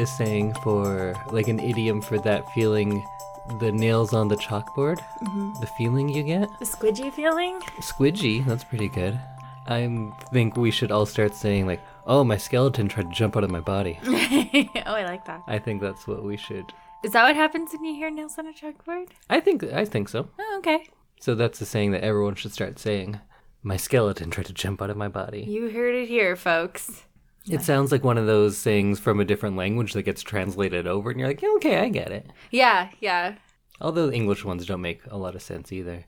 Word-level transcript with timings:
a 0.00 0.06
saying 0.06 0.54
for, 0.62 1.14
like, 1.30 1.48
an 1.48 1.60
idiom 1.60 2.00
for 2.00 2.18
that 2.18 2.50
feeling 2.52 3.04
the 3.58 3.72
nails 3.72 4.12
on 4.12 4.28
the 4.28 4.36
chalkboard. 4.36 4.98
Mm-hmm. 5.22 5.60
The 5.60 5.66
feeling 5.78 6.08
you 6.08 6.22
get. 6.22 6.48
The 6.58 6.64
squidgy 6.64 7.12
feeling? 7.12 7.60
Squidgy, 7.80 8.44
that's 8.46 8.64
pretty 8.64 8.88
good. 8.88 9.18
I 9.66 10.10
think 10.32 10.56
we 10.56 10.70
should 10.70 10.90
all 10.90 11.06
start 11.06 11.34
saying, 11.34 11.66
like, 11.66 11.80
oh, 12.06 12.24
my 12.24 12.36
skeleton 12.36 12.88
tried 12.88 13.08
to 13.10 13.14
jump 13.16 13.36
out 13.36 13.44
of 13.44 13.50
my 13.50 13.60
body. 13.60 13.98
oh, 14.04 14.94
I 14.94 15.04
like 15.04 15.24
that. 15.26 15.42
I 15.46 15.58
think 15.58 15.80
that's 15.80 16.06
what 16.06 16.24
we 16.24 16.36
should. 16.36 16.72
Is 17.02 17.12
that 17.12 17.24
what 17.24 17.36
happens 17.36 17.72
when 17.72 17.84
you 17.84 17.94
hear 17.94 18.10
nails 18.10 18.38
on 18.38 18.46
a 18.46 18.52
chalkboard? 18.52 19.08
I 19.30 19.40
think 19.40 19.64
I 19.64 19.84
think 19.84 20.08
so. 20.08 20.28
Oh, 20.38 20.56
okay. 20.58 20.88
So 21.20 21.34
that's 21.34 21.58
the 21.58 21.66
saying 21.66 21.92
that 21.92 22.02
everyone 22.02 22.34
should 22.34 22.52
start 22.52 22.78
saying. 22.78 23.20
My 23.62 23.76
skeleton 23.76 24.30
tried 24.30 24.46
to 24.46 24.54
jump 24.54 24.80
out 24.80 24.90
of 24.90 24.96
my 24.96 25.08
body. 25.08 25.42
You 25.42 25.70
heard 25.70 25.94
it 25.94 26.08
here, 26.08 26.34
folks. 26.34 27.04
It 27.48 27.62
sounds 27.62 27.90
like 27.90 28.04
one 28.04 28.18
of 28.18 28.26
those 28.26 28.62
things 28.62 29.00
from 29.00 29.18
a 29.18 29.24
different 29.24 29.56
language 29.56 29.94
that 29.94 30.02
gets 30.02 30.22
translated 30.22 30.86
over, 30.86 31.10
and 31.10 31.18
you're 31.18 31.28
like, 31.28 31.42
yeah, 31.42 31.52
okay, 31.56 31.78
I 31.78 31.88
get 31.88 32.12
it. 32.12 32.30
Yeah, 32.50 32.90
yeah. 33.00 33.36
Although 33.80 34.08
the 34.08 34.14
English 34.14 34.44
ones 34.44 34.66
don't 34.66 34.82
make 34.82 35.00
a 35.06 35.16
lot 35.16 35.34
of 35.34 35.42
sense 35.42 35.72
either. 35.72 36.04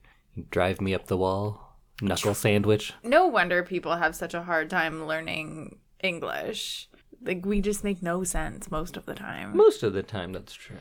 Drive 0.50 0.80
me 0.80 0.94
up 0.94 1.06
the 1.06 1.16
wall, 1.16 1.78
knuckle 2.02 2.34
sandwich. 2.34 2.92
No 3.02 3.26
wonder 3.26 3.62
people 3.62 3.96
have 3.96 4.14
such 4.14 4.34
a 4.34 4.42
hard 4.42 4.68
time 4.68 5.06
learning 5.06 5.78
English. 6.02 6.88
Like, 7.22 7.46
we 7.46 7.60
just 7.60 7.84
make 7.84 8.02
no 8.02 8.24
sense 8.24 8.70
most 8.70 8.96
of 8.96 9.06
the 9.06 9.14
time. 9.14 9.56
Most 9.56 9.82
of 9.82 9.94
the 9.94 10.02
time, 10.02 10.32
that's 10.32 10.54
true. 10.54 10.76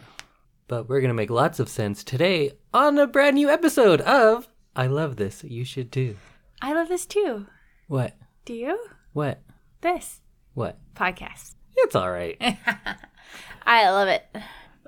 But 0.67 0.89
we're 0.89 1.01
gonna 1.01 1.13
make 1.13 1.29
lots 1.29 1.59
of 1.59 1.69
sense 1.69 2.03
today 2.03 2.53
on 2.73 2.97
a 2.97 3.07
brand 3.07 3.35
new 3.35 3.49
episode 3.49 4.01
of 4.01 4.47
I 4.75 4.87
Love 4.87 5.17
This, 5.17 5.43
You 5.43 5.63
Should 5.65 5.91
Do. 5.91 6.17
I 6.61 6.73
love 6.73 6.87
this 6.89 7.05
too. 7.05 7.47
What? 7.87 8.15
Do 8.45 8.53
you? 8.53 8.79
What? 9.13 9.41
This 9.81 10.21
What? 10.53 10.77
podcast. 10.95 11.55
It's 11.77 11.95
alright. 11.95 12.37
I 13.65 13.89
love 13.89 14.07
it. 14.09 14.25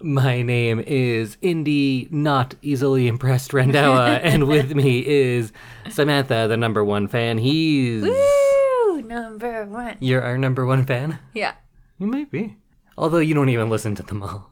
My 0.02 0.42
name 0.42 0.84
is 0.86 1.38
Indy, 1.42 2.08
not 2.12 2.56
easily 2.62 3.08
impressed 3.08 3.52
Randawa, 3.52 4.20
and 4.24 4.48
with 4.48 4.76
me 4.76 5.06
is 5.06 5.54
Samantha, 5.90 6.48
the 6.50 6.58
number 6.58 6.84
one 6.84 7.08
fan. 7.08 7.38
He's. 7.38 8.04
Woo! 8.04 9.02
Number 9.02 9.66
one. 9.66 9.96
You're 10.02 10.22
our 10.22 10.38
number 10.38 10.66
one 10.66 10.86
fan? 10.86 11.20
Yeah. 11.34 11.54
You 11.98 12.08
might 12.08 12.30
be. 12.30 12.58
Although 12.98 13.20
you 13.20 13.34
don't 13.34 13.50
even 13.50 13.70
listen 13.70 13.96
to 13.96 14.04
them 14.04 14.22
all. 14.22 14.52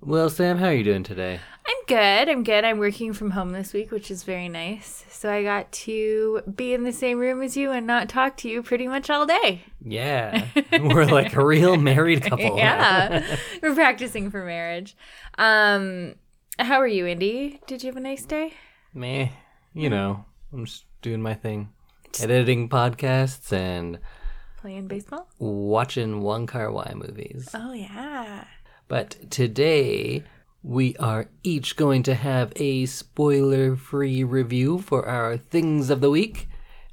Well, 0.00 0.28
Sam, 0.28 0.58
how 0.58 0.66
are 0.66 0.74
you 0.74 0.84
doing 0.84 1.02
today? 1.02 1.40
I'm 1.70 1.84
good. 1.86 2.28
I'm 2.28 2.42
good. 2.42 2.64
I'm 2.64 2.78
working 2.78 3.12
from 3.12 3.30
home 3.30 3.52
this 3.52 3.72
week, 3.72 3.92
which 3.92 4.10
is 4.10 4.24
very 4.24 4.48
nice. 4.48 5.04
So 5.08 5.30
I 5.30 5.44
got 5.44 5.70
to 5.72 6.42
be 6.52 6.74
in 6.74 6.82
the 6.82 6.92
same 6.92 7.18
room 7.20 7.42
as 7.42 7.56
you 7.56 7.70
and 7.70 7.86
not 7.86 8.08
talk 8.08 8.36
to 8.38 8.48
you 8.48 8.60
pretty 8.64 8.88
much 8.88 9.08
all 9.08 9.24
day. 9.24 9.62
Yeah. 9.80 10.46
We're 10.72 11.04
like 11.04 11.36
a 11.36 11.44
real 11.44 11.76
married 11.76 12.22
couple. 12.22 12.56
Yeah. 12.56 13.36
We're 13.62 13.74
practicing 13.74 14.30
for 14.32 14.44
marriage. 14.44 14.96
Um 15.38 16.16
how 16.58 16.80
are 16.80 16.88
you, 16.88 17.06
Indy? 17.06 17.60
Did 17.68 17.84
you 17.84 17.88
have 17.88 17.96
a 17.96 18.00
nice 18.00 18.24
day? 18.24 18.54
Meh. 18.92 19.28
You 19.72 19.90
know, 19.90 20.24
I'm 20.52 20.64
just 20.64 20.86
doing 21.02 21.22
my 21.22 21.34
thing. 21.34 21.68
Editing 22.20 22.68
podcasts 22.68 23.52
and 23.52 24.00
Playing 24.60 24.88
baseball? 24.88 25.28
watching 25.38 26.20
Wong 26.22 26.48
Kar 26.48 26.72
Wai 26.72 26.92
movies. 26.96 27.48
Oh 27.54 27.72
yeah. 27.72 28.44
But 28.88 29.30
today, 29.30 30.24
we 30.62 30.96
are 30.96 31.30
each 31.42 31.76
going 31.76 32.02
to 32.04 32.14
have 32.14 32.52
a 32.56 32.86
spoiler 32.86 33.76
free 33.76 34.22
review 34.24 34.78
for 34.78 35.06
our 35.06 35.36
Things 35.36 35.90
of 35.90 36.00
the 36.00 36.10
Week. 36.10 36.48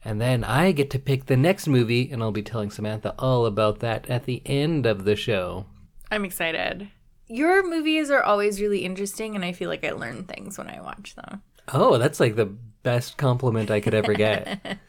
And 0.06 0.22
then 0.22 0.44
I 0.44 0.72
get 0.72 0.90
to 0.92 1.00
pick 1.00 1.26
the 1.26 1.36
next 1.36 1.68
movie, 1.68 2.10
and 2.10 2.24
I'll 2.24 2.32
be 2.32 2.42
telling 2.44 2.72
Samantha 2.72 3.14
all 3.20 3.46
about 3.46 3.80
that 3.80 4.10
at 4.10 4.24
the 4.24 4.42
end 4.46 4.86
of 4.86 5.04
the 5.04 5.16
show. 5.18 5.66
I'm 6.10 6.24
excited. 6.24 6.90
Your 7.28 7.68
movies 7.68 8.10
are 8.10 8.24
always 8.24 8.62
really 8.62 8.86
interesting 8.86 9.36
and 9.36 9.44
I 9.44 9.52
feel 9.52 9.70
like 9.70 9.84
I 9.84 9.92
learn 9.92 10.24
things 10.24 10.58
when 10.58 10.70
I 10.70 10.80
watch 10.80 11.16
them. 11.16 11.42
Oh, 11.74 11.98
that's 11.98 12.22
like 12.22 12.38
the 12.38 12.46
best 12.46 13.18
compliment 13.18 13.70
I 13.70 13.82
could 13.82 13.94
ever 13.94 14.14
get. 14.14 14.78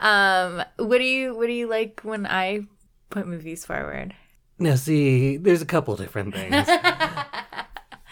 Um 0.00 0.62
what 0.76 0.98
do 0.98 1.04
you 1.04 1.36
what 1.36 1.46
do 1.46 1.52
you 1.52 1.68
like 1.68 2.00
when 2.02 2.26
I 2.26 2.66
put 3.10 3.28
movies 3.28 3.64
forward? 3.64 4.12
now, 4.58 4.74
see, 4.74 5.36
there's 5.36 5.62
a 5.62 5.66
couple 5.66 5.96
different 5.96 6.34
things. 6.34 6.68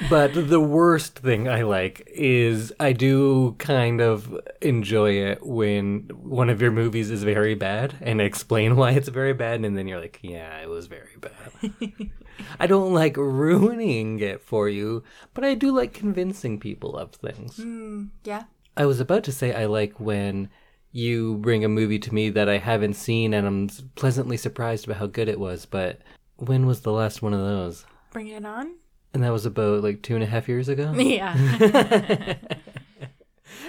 but 0.08 0.32
the 0.34 0.60
worst 0.60 1.18
thing 1.18 1.48
I 1.48 1.62
like 1.62 2.08
is 2.12 2.72
I 2.78 2.92
do 2.92 3.54
kind 3.58 4.00
of 4.00 4.38
enjoy 4.60 5.12
it 5.12 5.44
when 5.44 6.10
one 6.14 6.50
of 6.50 6.60
your 6.60 6.70
movies 6.70 7.10
is 7.10 7.22
very 7.22 7.54
bad 7.54 7.96
and 8.00 8.20
explain 8.20 8.76
why 8.76 8.92
it's 8.92 9.08
very 9.08 9.32
bad, 9.32 9.64
and 9.64 9.76
then 9.76 9.88
you're 9.88 10.00
like, 10.00 10.18
yeah, 10.22 10.58
it 10.58 10.68
was 10.68 10.86
very 10.86 11.16
bad. 11.20 12.10
I 12.58 12.66
don't 12.66 12.94
like 12.94 13.16
ruining 13.16 14.20
it 14.20 14.40
for 14.40 14.68
you, 14.68 15.04
but 15.34 15.44
I 15.44 15.54
do 15.54 15.70
like 15.70 15.92
convincing 15.92 16.58
people 16.58 16.96
of 16.96 17.12
things. 17.12 17.56
Hmm, 17.56 18.06
yeah. 18.24 18.44
I 18.76 18.86
was 18.86 19.00
about 19.00 19.24
to 19.24 19.32
say 19.32 19.52
I 19.52 19.66
like 19.66 20.00
when 20.00 20.48
you 20.92 21.36
bring 21.38 21.64
a 21.64 21.68
movie 21.68 21.98
to 21.98 22.14
me 22.14 22.30
that 22.30 22.48
I 22.48 22.58
haven't 22.58 22.94
seen 22.94 23.34
and 23.34 23.46
I'm 23.46 23.68
pleasantly 23.94 24.36
surprised 24.36 24.84
about 24.84 24.98
how 24.98 25.06
good 25.06 25.28
it 25.28 25.40
was, 25.40 25.66
but 25.66 26.00
when 26.36 26.66
was 26.66 26.80
the 26.80 26.92
last 26.92 27.22
one 27.22 27.34
of 27.34 27.40
those? 27.40 27.84
Bring 28.12 28.28
it 28.28 28.44
on? 28.44 28.74
And 29.14 29.22
that 29.22 29.32
was 29.32 29.44
about 29.46 29.82
like 29.82 30.02
two 30.02 30.14
and 30.14 30.22
a 30.24 30.26
half 30.26 30.48
years 30.48 30.68
ago? 30.68 30.92
Yeah. 30.96 31.34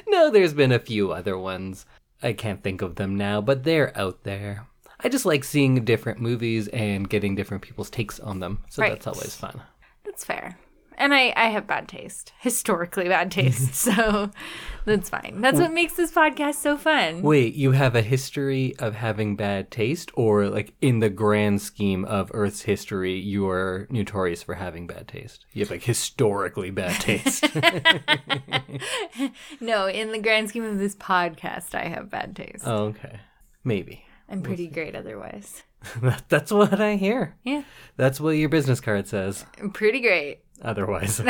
no, 0.08 0.30
there's 0.32 0.54
been 0.54 0.72
a 0.72 0.80
few 0.80 1.12
other 1.12 1.38
ones. 1.38 1.86
I 2.22 2.34
can't 2.34 2.64
think 2.64 2.82
of 2.82 2.96
them 2.96 3.16
now, 3.18 3.42
but 3.42 3.64
they're 3.64 3.98
out 3.98 4.24
there. 4.24 4.68
I 5.00 5.10
just 5.10 5.26
like 5.26 5.44
seeing 5.44 5.84
different 5.84 6.20
movies 6.22 6.70
and 6.70 7.10
getting 7.10 7.36
different 7.36 7.64
people's 7.64 7.90
takes 7.90 8.20
on 8.20 8.40
them. 8.40 8.64
So 8.70 8.82
Right. 8.82 8.92
that's 8.94 9.08
always 9.08 9.36
fun. 9.36 9.62
That's 10.06 10.24
fair. 10.24 10.58
And 10.98 11.14
I, 11.14 11.34
I 11.36 11.50
have 11.50 11.68
bad 11.68 11.88
taste, 11.88 12.34
historically 12.40 13.08
bad 13.08 13.32
taste. 13.32 13.74
so 13.76 14.32
that's 14.86 15.10
fine. 15.10 15.42
That's 15.42 15.60
what 15.60 15.74
makes 15.74 15.96
this 15.96 16.12
podcast 16.12 16.56
so 16.56 16.78
fun. 16.78 17.22
Wait, 17.22 17.56
you 17.56 17.72
have 17.72 17.96
a 17.96 18.02
history 18.02 18.76
of 18.80 18.96
having 18.96 19.36
bad 19.36 19.72
taste, 19.72 20.12
or 20.16 20.48
like 20.48 20.74
in 20.82 21.00
the 21.00 21.10
grand 21.10 21.62
scheme 21.62 22.06
of 22.06 22.32
Earth's 22.34 22.64
history, 22.64 23.18
you 23.20 23.48
are 23.50 23.88
notorious 23.90 24.44
for 24.44 24.56
having 24.56 24.88
bad 24.88 25.08
taste? 25.08 25.46
You 25.54 25.62
have 25.62 25.72
like 25.72 25.84
historically 25.84 26.72
bad 26.72 27.00
taste. 27.02 27.46
No, 29.60 29.88
in 29.88 30.12
the 30.12 30.20
grand 30.20 30.50
scheme 30.50 30.64
of 30.64 30.78
this 30.78 30.96
podcast, 30.96 31.76
I 31.76 31.86
have 31.86 32.10
bad 32.10 32.36
taste. 32.36 32.64
oh, 32.66 32.86
okay. 32.86 33.20
Maybe. 33.64 34.06
I'm 34.30 34.42
pretty 34.42 34.68
great 34.68 34.96
otherwise. 34.96 35.64
That's 36.30 36.52
what 36.52 36.80
I 36.82 36.96
hear. 36.96 37.36
Yeah, 37.44 37.64
That's 37.98 38.20
what 38.20 38.32
your 38.32 38.50
business 38.50 38.80
card 38.80 39.08
says. 39.08 39.46
I'm 39.60 39.72
pretty 39.72 40.02
great. 40.02 40.43
Otherwise. 40.64 41.22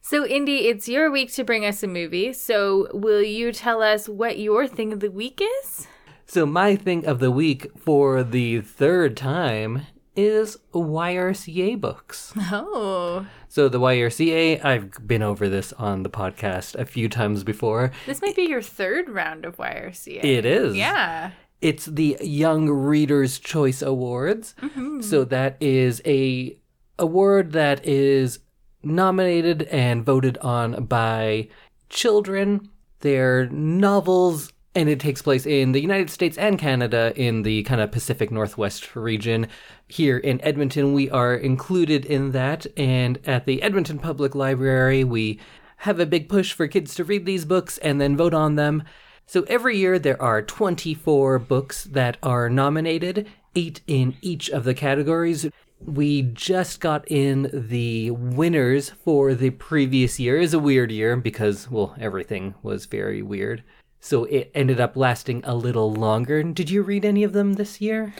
So, 0.00 0.24
Indy, 0.24 0.68
it's 0.68 0.88
your 0.88 1.10
week 1.10 1.30
to 1.34 1.44
bring 1.44 1.66
us 1.66 1.82
a 1.82 1.86
movie. 1.86 2.32
So, 2.32 2.88
will 2.94 3.22
you 3.22 3.52
tell 3.52 3.82
us 3.82 4.08
what 4.08 4.38
your 4.38 4.66
thing 4.66 4.90
of 4.94 5.00
the 5.00 5.10
week 5.10 5.42
is? 5.60 5.86
So 6.24 6.46
my 6.46 6.76
thing 6.76 7.04
of 7.06 7.18
the 7.20 7.30
week 7.30 7.66
for 7.78 8.22
the 8.22 8.62
third 8.62 9.18
time 9.18 9.86
is 10.16 10.56
YRCA 10.74 11.78
books. 11.78 12.32
Oh, 12.38 13.26
So 13.48 13.68
the 13.68 13.78
YRCA, 13.80 14.64
I've 14.64 15.06
been 15.06 15.22
over 15.22 15.46
this 15.48 15.74
on 15.74 16.04
the 16.04 16.10
podcast 16.10 16.74
a 16.74 16.86
few 16.86 17.10
times 17.10 17.44
before. 17.44 17.92
this 18.06 18.22
might 18.22 18.36
be 18.36 18.42
your 18.44 18.62
third 18.62 19.10
round 19.10 19.44
of 19.44 19.58
YRCA. 19.58 20.24
It 20.24 20.46
is. 20.46 20.74
Yeah. 20.74 21.32
It's 21.60 21.86
the 21.86 22.16
Young 22.20 22.68
Readers 22.70 23.38
Choice 23.38 23.82
Awards. 23.82 24.54
Mm-hmm. 24.62 25.00
So 25.00 25.24
that 25.24 25.56
is 25.60 26.00
a 26.04 26.56
award 26.98 27.52
that 27.52 27.84
is 27.84 28.40
nominated 28.82 29.62
and 29.64 30.04
voted 30.04 30.38
on 30.38 30.84
by 30.84 31.48
children. 31.88 32.68
They're 33.00 33.46
novels 33.46 34.52
and 34.74 34.88
it 34.88 35.00
takes 35.00 35.22
place 35.22 35.44
in 35.46 35.72
the 35.72 35.80
United 35.80 36.10
States 36.10 36.38
and 36.38 36.58
Canada 36.58 37.12
in 37.16 37.42
the 37.42 37.64
kind 37.64 37.80
of 37.80 37.90
Pacific 37.90 38.30
Northwest 38.30 38.94
region. 38.94 39.48
Here 39.88 40.18
in 40.18 40.40
Edmonton, 40.42 40.92
we 40.92 41.10
are 41.10 41.34
included 41.34 42.04
in 42.04 42.30
that. 42.32 42.66
And 42.76 43.18
at 43.26 43.44
the 43.44 43.60
Edmonton 43.62 43.98
Public 43.98 44.36
Library, 44.36 45.02
we 45.02 45.40
have 45.78 45.98
a 45.98 46.06
big 46.06 46.28
push 46.28 46.52
for 46.52 46.68
kids 46.68 46.94
to 46.94 47.04
read 47.04 47.26
these 47.26 47.44
books 47.44 47.78
and 47.78 48.00
then 48.00 48.16
vote 48.16 48.34
on 48.34 48.54
them. 48.54 48.84
So 49.28 49.42
every 49.42 49.76
year 49.76 49.98
there 49.98 50.20
are 50.22 50.40
24 50.40 51.38
books 51.38 51.84
that 51.84 52.16
are 52.22 52.48
nominated, 52.48 53.28
eight 53.54 53.82
in 53.86 54.16
each 54.22 54.48
of 54.48 54.64
the 54.64 54.72
categories. 54.72 55.46
We 55.84 56.22
just 56.22 56.80
got 56.80 57.04
in 57.10 57.50
the 57.52 58.10
winners 58.10 58.88
for 58.88 59.34
the 59.34 59.50
previous 59.50 60.18
year. 60.18 60.38
It 60.38 60.40
was 60.40 60.54
a 60.54 60.58
weird 60.58 60.90
year 60.90 61.14
because, 61.14 61.70
well, 61.70 61.94
everything 62.00 62.54
was 62.62 62.86
very 62.86 63.20
weird. 63.20 63.62
So 64.00 64.24
it 64.24 64.50
ended 64.54 64.80
up 64.80 64.96
lasting 64.96 65.42
a 65.44 65.54
little 65.54 65.92
longer. 65.92 66.42
Did 66.42 66.70
you 66.70 66.80
read 66.80 67.04
any 67.04 67.22
of 67.22 67.34
them 67.34 67.52
this 67.52 67.82
year? 67.82 68.14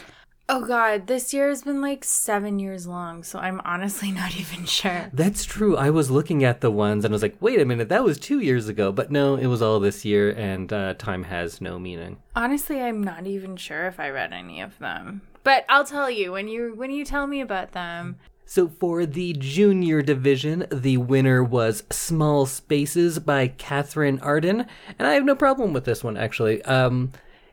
Oh 0.51 0.65
god, 0.65 1.05
this 1.05 1.31
year 1.31 1.47
has 1.49 1.61
been 1.61 1.79
like 1.79 2.03
seven 2.03 2.57
years 2.57 2.87
long, 2.87 3.21
so 3.21 3.37
I'm 3.37 3.61
honestly 3.63 4.11
not 4.23 4.35
even 4.35 4.65
sure. 4.65 5.11
That's 5.13 5.45
true. 5.45 5.77
I 5.77 5.91
was 5.91 6.09
looking 6.09 6.43
at 6.43 6.61
the 6.61 6.71
ones 6.71 7.05
and 7.05 7.13
I 7.13 7.15
was 7.15 7.21
like, 7.21 7.37
wait 7.39 7.61
a 7.61 7.65
minute, 7.65 7.89
that 7.89 8.03
was 8.03 8.17
two 8.17 8.39
years 8.39 8.67
ago. 8.67 8.91
But 8.91 9.11
no, 9.11 9.35
it 9.35 9.45
was 9.45 9.61
all 9.61 9.79
this 9.79 10.03
year, 10.03 10.31
and 10.31 10.73
uh, 10.73 10.95
time 10.95 11.25
has 11.25 11.61
no 11.61 11.77
meaning. 11.77 12.17
Honestly, 12.35 12.81
I'm 12.81 13.03
not 13.03 13.27
even 13.27 13.57
sure 13.57 13.85
if 13.85 13.99
I 13.99 14.09
read 14.09 14.33
any 14.33 14.59
of 14.59 14.79
them. 14.79 15.21
But 15.43 15.65
I'll 15.69 15.85
tell 15.85 16.09
you 16.09 16.31
when 16.31 16.47
you 16.47 16.73
when 16.75 16.89
you 16.89 17.05
tell 17.05 17.27
me 17.27 17.41
about 17.41 17.73
them. 17.73 18.17
So 18.45 18.67
for 18.67 19.05
the 19.05 19.33
junior 19.33 20.01
division, 20.01 20.65
the 20.71 20.97
winner 20.97 21.43
was 21.43 21.83
Small 21.91 22.47
Spaces 22.47 23.19
by 23.19 23.49
Katherine 23.49 24.19
Arden, 24.21 24.65
and 24.97 25.07
I 25.07 25.13
have 25.13 25.25
no 25.25 25.35
problem 25.35 25.73
with 25.73 25.85
this 25.85 26.03
one 26.03 26.17
actually. 26.17 26.63
Um, 26.63 27.11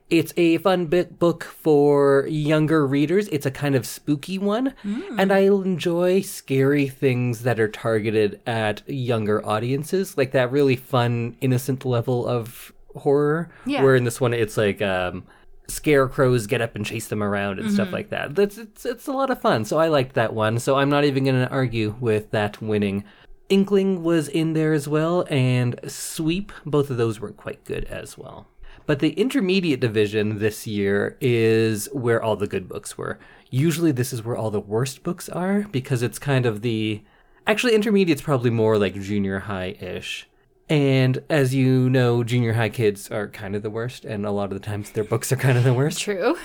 it's 0.08 0.32
a 0.36 0.58
fun 0.58 0.86
bit 0.86 1.18
book 1.18 1.44
for 1.44 2.26
younger 2.28 2.86
readers. 2.86 3.28
It's 3.28 3.46
a 3.46 3.50
kind 3.50 3.74
of 3.74 3.86
spooky 3.86 4.38
one, 4.38 4.72
and 5.18 5.32
I 5.32 5.40
enjoy 5.40 6.20
scary 6.20 6.86
things 6.88 7.42
that 7.42 7.58
are 7.58 7.68
targeted 7.68 8.40
at 8.46 8.88
younger 8.88 9.44
audiences, 9.44 10.16
like 10.16 10.32
that 10.32 10.52
really 10.52 10.76
fun, 10.76 11.36
innocent 11.40 11.84
level 11.84 12.26
of 12.26 12.72
horror. 12.94 13.50
Yeah. 13.64 13.82
Where 13.82 13.96
in 13.96 14.04
this 14.04 14.20
one, 14.20 14.32
it's 14.32 14.56
like 14.56 14.80
um, 14.80 15.24
scarecrows 15.68 16.46
get 16.46 16.60
up 16.60 16.76
and 16.76 16.86
chase 16.86 17.08
them 17.08 17.22
around 17.22 17.58
and 17.58 17.72
stuff 17.72 17.92
like 17.92 18.10
that. 18.10 18.34
That's 18.34 18.58
it's 18.58 18.86
it's 18.86 19.06
a 19.06 19.12
lot 19.12 19.30
of 19.30 19.40
fun. 19.40 19.64
So 19.64 19.78
I 19.78 19.88
liked 19.88 20.14
that 20.14 20.34
one. 20.34 20.58
So 20.58 20.76
I'm 20.76 20.88
not 20.88 21.04
even 21.04 21.24
going 21.24 21.44
to 21.44 21.50
argue 21.50 21.96
with 22.00 22.30
that 22.30 22.62
winning. 22.62 23.04
Inkling 23.48 24.02
was 24.02 24.28
in 24.28 24.54
there 24.54 24.72
as 24.72 24.88
well, 24.88 25.24
and 25.30 25.78
Sweep. 25.86 26.52
Both 26.64 26.90
of 26.90 26.96
those 26.96 27.20
were 27.20 27.30
quite 27.30 27.64
good 27.64 27.84
as 27.84 28.18
well. 28.18 28.48
But 28.84 28.98
the 28.98 29.10
intermediate 29.10 29.80
division 29.80 30.38
this 30.38 30.66
year 30.66 31.16
is 31.20 31.88
where 31.92 32.22
all 32.22 32.36
the 32.36 32.46
good 32.46 32.68
books 32.68 32.98
were. 32.98 33.18
Usually, 33.50 33.92
this 33.92 34.12
is 34.12 34.22
where 34.22 34.36
all 34.36 34.50
the 34.50 34.60
worst 34.60 35.02
books 35.02 35.28
are 35.28 35.62
because 35.70 36.02
it's 36.02 36.18
kind 36.18 36.46
of 36.46 36.62
the. 36.62 37.02
Actually, 37.46 37.74
intermediate's 37.74 38.22
probably 38.22 38.50
more 38.50 38.76
like 38.76 39.00
junior 39.00 39.40
high 39.40 39.76
ish. 39.80 40.28
And 40.68 41.22
as 41.30 41.54
you 41.54 41.88
know, 41.88 42.24
junior 42.24 42.54
high 42.54 42.70
kids 42.70 43.08
are 43.10 43.28
kind 43.28 43.54
of 43.54 43.62
the 43.62 43.70
worst, 43.70 44.04
and 44.04 44.26
a 44.26 44.32
lot 44.32 44.52
of 44.52 44.60
the 44.60 44.66
times 44.66 44.90
their 44.90 45.04
books 45.04 45.30
are 45.30 45.36
kind 45.36 45.56
of 45.56 45.64
the 45.64 45.74
worst. 45.74 46.00
True. 46.00 46.36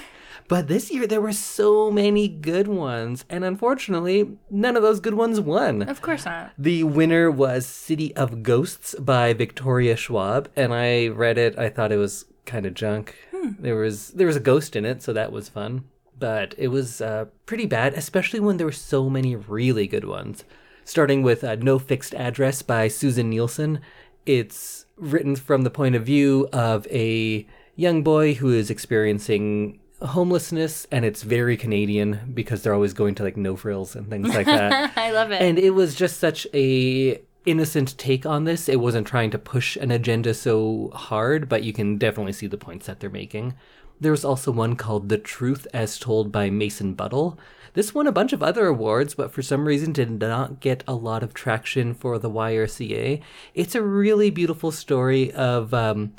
But 0.48 0.68
this 0.68 0.92
year 0.92 1.08
there 1.08 1.22
were 1.22 1.32
so 1.32 1.92
many 1.92 2.28
good 2.28 2.68
ones, 2.68 3.26
and 3.30 3.44
unfortunately, 3.44 4.38
none 4.50 4.76
of 4.76 4.84
those 4.84 5.00
good 5.00 5.14
ones 5.14 5.40
won. 5.40 5.84
Of 5.84 6.02
course 6.02 6.26
not. 6.26 6.52
The 6.58 6.84
winner 6.84 7.32
was 7.32 7.66
City 7.66 8.16
of 8.16 8.44
Ghosts 8.44 8.96
by 8.96 9.34
Victoria 9.34 9.96
Schwab, 9.96 10.50
and 10.56 10.74
I 10.74 11.08
read 11.08 11.38
it. 11.38 11.58
I 11.58 11.70
thought 11.70 11.92
it 11.92 11.98
was 11.98 12.26
kind 12.46 12.66
of 12.66 12.74
junk. 12.74 13.16
There 13.60 13.76
was 13.76 14.10
there 14.10 14.28
was 14.28 14.36
a 14.36 14.42
ghost 14.42 14.76
in 14.76 14.86
it, 14.86 15.02
so 15.02 15.14
that 15.14 15.32
was 15.32 15.50
fun. 15.50 15.86
But 16.20 16.54
it 16.58 16.68
was 16.68 17.02
uh, 17.02 17.26
pretty 17.48 17.66
bad, 17.66 17.96
especially 17.96 18.40
when 18.40 18.58
there 18.58 18.68
were 18.68 18.72
so 18.72 19.10
many 19.10 19.36
really 19.36 19.88
good 19.88 20.06
ones. 20.06 20.44
Starting 20.86 21.24
with 21.24 21.44
uh, 21.44 21.56
No 21.56 21.80
Fixed 21.80 22.14
Address 22.14 22.62
by 22.62 22.88
Susin 22.88 23.30
Nielsen. 23.30 23.80
It's 24.28 24.86
written 24.98 25.36
from 25.36 25.64
the 25.64 25.72
point 25.72 25.96
of 25.96 26.06
view 26.06 26.48
of 26.54 26.86
a 26.92 27.48
young 27.76 28.04
boy 28.04 28.36
who 28.36 28.54
is 28.54 28.70
experiencing 28.70 29.80
homelessness, 30.02 30.88
and 30.92 31.06
it's 31.06 31.24
very 31.24 31.58
Canadian 31.58 32.32
because 32.34 32.64
they're 32.64 32.74
always 32.74 32.94
going 32.94 33.16
to 33.16 33.24
like 33.24 33.38
no 33.38 33.56
frills 33.56 33.96
and 33.96 34.10
things 34.10 34.30
like 34.30 34.46
that. 34.46 34.94
I 34.98 35.12
love 35.12 35.32
it. 35.32 35.42
And 35.42 35.58
it 35.60 35.72
was 35.72 35.96
just 35.96 36.20
such 36.20 36.48
a 36.54 37.22
innocent 37.46 37.98
take 37.98 38.26
on 38.26 38.44
this. 38.44 38.70
It 38.70 38.80
wasn't 38.80 39.08
trying 39.08 39.32
to 39.32 39.40
push 39.40 39.76
an 39.76 39.92
agenda 39.92 40.34
so 40.34 40.92
hard, 40.94 41.50
but 41.50 41.64
you 41.64 41.74
can 41.74 41.98
definitely 41.98 42.34
see 42.34 42.48
the 42.48 42.58
points 42.58 42.88
that 42.88 43.00
they're 43.00 43.10
making. 43.10 43.56
There 44.00 44.12
was 44.12 44.26
also 44.26 44.52
one 44.52 44.76
called 44.76 45.10
The 45.10 45.18
Truth 45.18 45.68
as 45.74 46.00
Told 46.00 46.32
by 46.32 46.50
Mason 46.50 46.94
Buttle. 46.94 47.38
This 47.74 47.94
won 47.94 48.08
a 48.08 48.12
bunch 48.12 48.34
of 48.34 48.44
other 48.44 48.66
awards, 48.66 49.14
but 49.16 49.32
for 49.32 49.42
some 49.42 49.66
reason 49.66 49.94
did 49.94 50.12
not 50.12 50.60
get 50.60 50.84
a 50.88 50.94
lot 50.94 51.24
of 51.24 51.34
traction 51.34 51.94
for 51.94 52.18
the 52.18 52.30
YRCA. 52.30 53.22
It's 53.54 53.76
a 53.76 53.82
really 53.82 54.30
beautiful 54.30 54.72
story 54.72 55.32
of 55.32 55.74
um, 55.74 56.14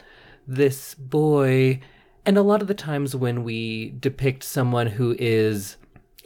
this 0.47 0.95
boy, 0.95 1.81
and 2.25 2.39
a 2.39 2.43
lot 2.43 2.63
of 2.63 2.69
the 2.69 2.75
times 2.75 3.17
when 3.17 3.45
we 3.45 3.95
depict 3.99 4.43
someone 4.45 4.87
who 4.89 5.17
is 5.19 5.77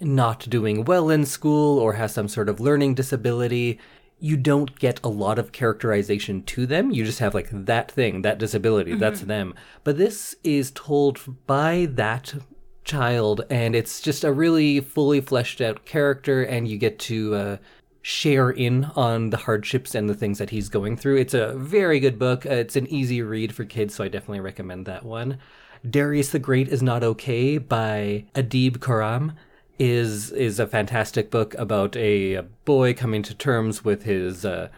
not 0.00 0.48
doing 0.50 0.84
well 0.84 1.08
in 1.08 1.25
school 1.25 1.78
or 1.78 1.94
has 1.94 2.12
some 2.12 2.28
sort 2.28 2.48
of 2.48 2.60
learning 2.60 2.94
disability, 2.94 3.78
you 4.19 4.37
don't 4.37 4.78
get 4.78 5.00
a 5.02 5.08
lot 5.08 5.38
of 5.38 5.52
characterization 5.52 6.43
to 6.43 6.66
them. 6.66 6.90
You 6.90 7.04
just 7.04 7.19
have 7.19 7.34
like 7.34 7.48
that 7.50 7.90
thing, 7.90 8.22
that 8.22 8.38
disability, 8.38 8.94
that's 8.94 9.22
them. 9.22 9.54
But 9.84 9.98
this 9.98 10.34
is 10.43 10.70
told 10.75 11.20
by 11.46 11.88
that 11.93 12.34
child, 12.84 13.44
and 13.50 13.75
it's 13.75 14.00
just 14.00 14.25
a 14.25 14.32
really 14.32 14.81
fully 14.81 15.20
fleshed 15.20 15.60
out 15.60 15.84
character, 15.84 16.42
and 16.42 16.69
you 16.69 16.78
get 16.78 16.99
to 17.00 17.34
uh, 17.34 17.56
share 18.00 18.50
in 18.50 18.84
on 18.96 19.31
the 19.31 19.37
hardships 19.37 19.94
and 19.94 20.08
the 20.08 20.14
things 20.14 20.38
that 20.38 20.50
he's 20.50 20.69
going 20.69 20.96
through. 20.96 21.16
It's 21.16 21.34
a 21.34 21.54
very 21.54 22.00
good 22.00 22.19
book. 22.19 22.46
Uh, 22.46 22.50
it's 22.50 22.76
an 22.76 22.87
easy 22.87 23.20
read 23.20 23.54
for 23.54 23.64
kids, 23.64 23.94
so 23.94 24.04
I 24.04 24.08
definitely 24.08 24.40
recommend 24.40 24.87
that 24.87 25.04
one. 25.04 25.38
Darius 25.88 26.31
the 26.31 26.38
Great 26.38 26.69
is 26.69 26.82
Not 26.82 27.02
Okay 27.02 27.58
by 27.58 28.25
Adib 28.34 28.78
Khorram 28.78 29.34
is 29.78 30.31
is 30.32 30.58
a 30.58 30.67
fantastic 30.67 31.31
book 31.31 31.55
about 31.55 31.96
a, 31.96 32.34
a 32.34 32.43
boy 32.43 32.94
coming 32.94 33.23
to 33.23 33.34
terms 33.34 33.84
with 33.84 34.05
his 34.05 34.44
uh, 34.44 34.69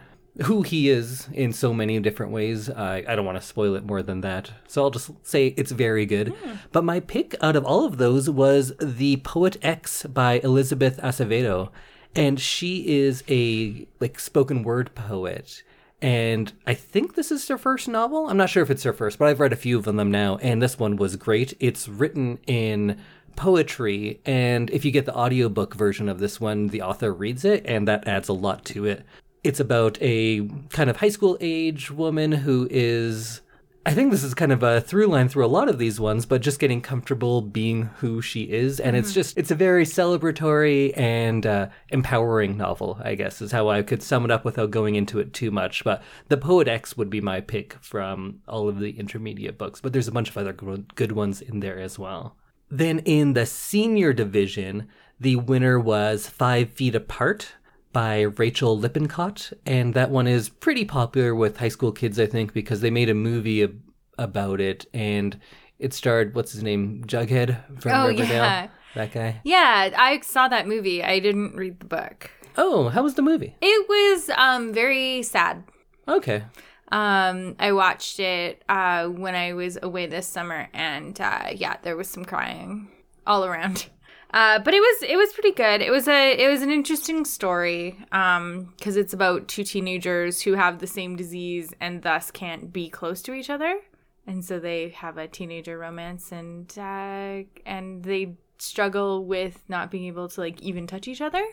who 0.43 0.61
he 0.61 0.89
is 0.89 1.27
in 1.33 1.51
so 1.53 1.73
many 1.73 1.99
different 1.99 2.31
ways. 2.31 2.69
I 2.69 3.03
I 3.07 3.15
don't 3.15 3.25
want 3.25 3.39
to 3.39 3.45
spoil 3.45 3.75
it 3.75 3.85
more 3.85 4.01
than 4.01 4.21
that, 4.21 4.51
so 4.67 4.83
I'll 4.83 4.91
just 4.91 5.11
say 5.23 5.47
it's 5.57 5.71
very 5.71 6.05
good. 6.05 6.33
But 6.71 6.83
my 6.83 6.99
pick 6.99 7.35
out 7.41 7.55
of 7.55 7.65
all 7.65 7.85
of 7.85 7.97
those 7.97 8.29
was 8.29 8.73
The 8.81 9.17
Poet 9.17 9.57
X 9.61 10.03
by 10.03 10.39
Elizabeth 10.43 10.99
Acevedo, 11.01 11.69
and 12.15 12.39
she 12.39 12.87
is 12.87 13.23
a 13.29 13.87
like 13.99 14.19
spoken 14.19 14.63
word 14.63 14.93
poet. 14.95 15.63
And 16.01 16.53
I 16.65 16.73
think 16.73 17.15
this 17.15 17.31
is 17.31 17.47
her 17.49 17.57
first 17.57 17.87
novel. 17.87 18.29
I'm 18.29 18.37
not 18.37 18.49
sure 18.49 18.63
if 18.63 18.69
it's 18.69 18.83
her 18.83 18.93
first, 18.93 19.19
but 19.19 19.27
I've 19.27 19.39
read 19.39 19.51
a 19.51 19.57
few 19.57 19.77
of 19.77 19.85
them 19.85 20.11
now, 20.11 20.37
and 20.37 20.61
this 20.61 20.79
one 20.79 20.95
was 20.95 21.15
great. 21.17 21.53
It's 21.59 21.89
written 21.89 22.39
in 22.47 22.99
poetry, 23.35 24.21
and 24.25 24.69
if 24.69 24.85
you 24.85 24.91
get 24.91 25.05
the 25.05 25.15
audiobook 25.15 25.75
version 25.75 26.07
of 26.07 26.19
this 26.19 26.39
one, 26.39 26.67
the 26.67 26.81
author 26.81 27.13
reads 27.13 27.43
it, 27.43 27.65
and 27.65 27.87
that 27.87 28.07
adds 28.07 28.29
a 28.29 28.33
lot 28.33 28.63
to 28.65 28.85
it. 28.85 29.05
It's 29.43 29.59
about 29.59 29.97
a 30.01 30.47
kind 30.69 30.89
of 30.89 30.97
high 30.97 31.09
school 31.09 31.37
age 31.41 31.91
woman 31.91 32.31
who 32.31 32.67
is. 32.71 33.41
I 33.85 33.93
think 33.93 34.11
this 34.11 34.23
is 34.23 34.33
kind 34.33 34.51
of 34.51 34.61
a 34.61 34.81
through 34.81 35.07
line 35.07 35.29
through 35.29 35.45
a 35.45 35.47
lot 35.47 35.69
of 35.69 35.79
these 35.79 35.99
ones, 35.99 36.25
but 36.25 36.41
just 36.41 36.59
getting 36.59 36.81
comfortable 36.81 37.41
being 37.41 37.83
who 37.97 38.21
she 38.21 38.43
is. 38.43 38.79
And 38.79 38.95
it's 38.95 39.13
just, 39.13 39.37
it's 39.37 39.51
a 39.51 39.55
very 39.55 39.85
celebratory 39.85 40.95
and 40.97 41.45
uh, 41.45 41.69
empowering 41.89 42.57
novel, 42.57 42.99
I 43.01 43.15
guess, 43.15 43.41
is 43.41 43.53
how 43.53 43.69
I 43.69 43.81
could 43.81 44.03
sum 44.03 44.25
it 44.25 44.31
up 44.31 44.43
without 44.43 44.69
going 44.69 44.95
into 44.95 45.19
it 45.19 45.33
too 45.33 45.49
much. 45.49 45.83
But 45.83 46.03
The 46.27 46.37
Poet 46.37 46.67
X 46.67 46.97
would 46.97 47.09
be 47.09 47.21
my 47.21 47.39
pick 47.39 47.77
from 47.81 48.41
all 48.47 48.67
of 48.67 48.79
the 48.79 48.99
intermediate 48.99 49.57
books, 49.57 49.79
but 49.79 49.93
there's 49.93 50.09
a 50.09 50.13
bunch 50.13 50.29
of 50.29 50.37
other 50.37 50.53
good 50.53 50.93
good 50.95 51.13
ones 51.13 51.41
in 51.41 51.61
there 51.61 51.79
as 51.79 51.97
well. 51.97 52.35
Then 52.69 52.99
in 52.99 53.33
the 53.33 53.45
senior 53.45 54.13
division, 54.13 54.89
the 55.19 55.37
winner 55.37 55.79
was 55.79 56.29
Five 56.29 56.69
Feet 56.69 56.95
Apart 56.95 57.53
by 57.93 58.21
Rachel 58.21 58.77
Lippincott. 58.77 59.51
And 59.65 59.93
that 59.93 60.09
one 60.09 60.27
is 60.27 60.49
pretty 60.49 60.85
popular 60.85 61.33
with 61.35 61.57
high 61.57 61.69
school 61.69 61.91
kids, 61.91 62.19
I 62.19 62.25
think, 62.25 62.53
because 62.53 62.81
they 62.81 62.89
made 62.91 63.09
a 63.09 63.13
movie 63.13 63.63
ab- 63.63 63.81
about 64.17 64.61
it. 64.61 64.85
And 64.93 65.39
it 65.79 65.93
starred, 65.93 66.35
what's 66.35 66.51
his 66.51 66.63
name? 66.63 67.03
Jughead 67.05 67.81
from 67.81 67.91
Oh, 67.93 68.07
Riverdale. 68.07 68.27
yeah. 68.43 68.67
That 68.95 69.11
guy. 69.11 69.39
yeah, 69.43 69.91
I 69.97 70.19
saw 70.21 70.47
that 70.47 70.67
movie. 70.67 71.03
I 71.03 71.19
didn't 71.19 71.55
read 71.55 71.79
the 71.79 71.85
book. 71.85 72.31
Oh, 72.57 72.89
how 72.89 73.03
was 73.03 73.13
the 73.13 73.21
movie? 73.21 73.55
It 73.61 73.87
was 73.87 74.29
um 74.35 74.73
very 74.73 75.21
sad. 75.21 75.63
Okay. 76.07 76.43
Um, 76.91 77.55
I 77.59 77.71
watched 77.71 78.19
it 78.19 78.63
uh 78.67 79.07
when 79.07 79.35
I 79.35 79.53
was 79.53 79.77
away 79.81 80.07
this 80.07 80.25
summer, 80.27 80.69
and 80.73 81.19
uh, 81.21 81.49
yeah, 81.55 81.77
there 81.83 81.95
was 81.95 82.09
some 82.09 82.25
crying 82.25 82.87
all 83.27 83.45
around. 83.45 83.85
Uh, 84.31 84.59
but 84.59 84.73
it 84.73 84.79
was 84.79 85.03
it 85.09 85.15
was 85.17 85.33
pretty 85.33 85.51
good. 85.51 85.81
It 85.81 85.91
was 85.91 86.07
a 86.07 86.37
it 86.37 86.47
was 86.49 86.61
an 86.61 86.69
interesting 86.69 87.25
story 87.25 87.97
um 88.11 88.73
because 88.77 88.95
it's 88.95 89.13
about 89.13 89.47
two 89.47 89.63
teenagers 89.63 90.41
who 90.41 90.53
have 90.53 90.79
the 90.79 90.87
same 90.87 91.15
disease 91.15 91.73
and 91.81 92.01
thus 92.03 92.29
can't 92.31 92.71
be 92.71 92.89
close 92.89 93.21
to 93.23 93.33
each 93.33 93.49
other, 93.49 93.79
and 94.27 94.45
so 94.45 94.59
they 94.59 94.89
have 94.89 95.17
a 95.17 95.27
teenager 95.27 95.77
romance 95.79 96.31
and 96.31 96.71
uh, 96.77 97.43
and 97.65 98.03
they 98.03 98.35
struggle 98.59 99.25
with 99.25 99.63
not 99.67 99.89
being 99.89 100.05
able 100.05 100.27
to 100.29 100.41
like 100.41 100.61
even 100.61 100.85
touch 100.85 101.07
each 101.07 101.21
other. 101.21 101.43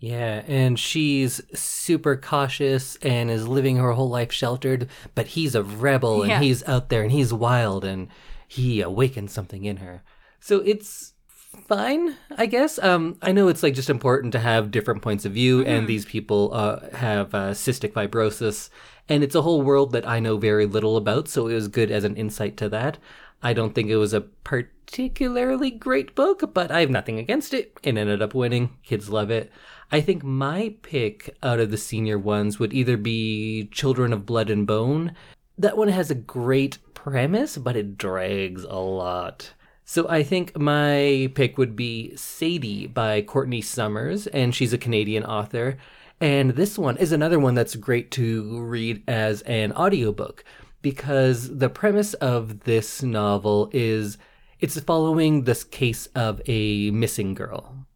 Yeah, 0.00 0.42
and 0.48 0.78
she's 0.78 1.40
super 1.58 2.16
cautious 2.16 2.96
and 2.96 3.30
is 3.30 3.46
living 3.48 3.76
her 3.76 3.92
whole 3.92 4.10
life 4.10 4.32
sheltered, 4.32 4.88
but 5.14 5.28
he's 5.28 5.54
a 5.54 5.62
rebel 5.62 6.22
and 6.22 6.30
Yeah. 6.30 6.40
he's 6.40 6.62
out 6.64 6.88
there 6.88 7.02
and 7.02 7.12
he's 7.12 7.32
wild 7.32 7.84
and 7.84 8.08
he 8.48 8.80
awakens 8.82 9.32
something 9.32 9.64
in 9.64 9.78
her. 9.78 10.02
So 10.40 10.58
it's 10.60 11.13
fine, 11.54 12.16
I 12.36 12.46
guess. 12.46 12.78
Um, 12.78 13.16
I 13.22 13.32
know 13.32 13.48
it's 13.48 13.62
like 13.62 13.74
just 13.74 13.90
important 13.90 14.32
to 14.32 14.38
have 14.38 14.70
different 14.70 15.02
points 15.02 15.24
of 15.24 15.32
view, 15.32 15.64
and 15.64 15.86
these 15.86 16.04
people 16.04 16.50
uh, 16.52 16.90
have 16.90 17.34
uh, 17.34 17.50
cystic 17.50 17.92
fibrosis, 17.92 18.70
and 19.08 19.24
it's 19.24 19.34
a 19.34 19.42
whole 19.42 19.62
world 19.62 19.92
that 19.92 20.06
I 20.06 20.20
know 20.20 20.36
very 20.36 20.66
little 20.66 20.96
about, 20.96 21.28
so 21.28 21.48
it 21.48 21.54
was 21.54 21.68
good 21.68 21.90
as 21.90 22.04
an 22.04 22.16
insight 22.16 22.56
to 22.58 22.68
that. 22.70 22.98
I 23.42 23.52
don't 23.52 23.74
think 23.74 23.90
it 23.90 23.96
was 23.96 24.14
a 24.14 24.22
particularly 24.22 25.70
great 25.70 26.14
book, 26.14 26.54
but 26.54 26.70
I 26.70 26.80
have 26.80 26.90
nothing 26.90 27.18
against 27.18 27.52
it. 27.52 27.76
It 27.82 27.96
ended 27.96 28.22
up 28.22 28.34
winning. 28.34 28.76
Kids 28.82 29.10
love 29.10 29.30
it. 29.30 29.52
I 29.92 30.00
think 30.00 30.24
my 30.24 30.74
pick 30.82 31.36
out 31.42 31.60
of 31.60 31.70
the 31.70 31.76
senior 31.76 32.18
ones 32.18 32.58
would 32.58 32.72
either 32.72 32.96
be 32.96 33.68
Children 33.70 34.12
of 34.12 34.24
Blood 34.26 34.48
and 34.48 34.66
Bone. 34.66 35.14
That 35.58 35.76
one 35.76 35.88
has 35.88 36.10
a 36.10 36.14
great 36.14 36.78
premise, 36.94 37.58
but 37.58 37.76
it 37.76 37.98
drags 37.98 38.64
a 38.64 38.78
lot. 38.78 39.52
So 39.84 40.08
I 40.08 40.22
think 40.22 40.58
my 40.58 41.30
pick 41.34 41.58
would 41.58 41.76
be 41.76 42.16
Sadie 42.16 42.86
by 42.86 43.20
Courtney 43.22 43.60
Summers, 43.60 44.26
and 44.28 44.54
she's 44.54 44.72
a 44.72 44.78
Canadian 44.78 45.24
author. 45.24 45.76
And 46.20 46.52
this 46.52 46.78
one 46.78 46.96
is 46.96 47.12
another 47.12 47.38
one 47.38 47.54
that's 47.54 47.76
great 47.76 48.10
to 48.12 48.62
read 48.64 49.02
as 49.06 49.42
an 49.42 49.72
audiobook 49.72 50.42
because 50.80 51.58
the 51.58 51.68
premise 51.68 52.14
of 52.14 52.60
this 52.60 53.02
novel 53.02 53.68
is 53.72 54.16
it's 54.60 54.78
following 54.80 55.42
this 55.42 55.64
case 55.64 56.06
of 56.14 56.40
a 56.46 56.90
missing 56.90 57.34
girl. 57.34 57.86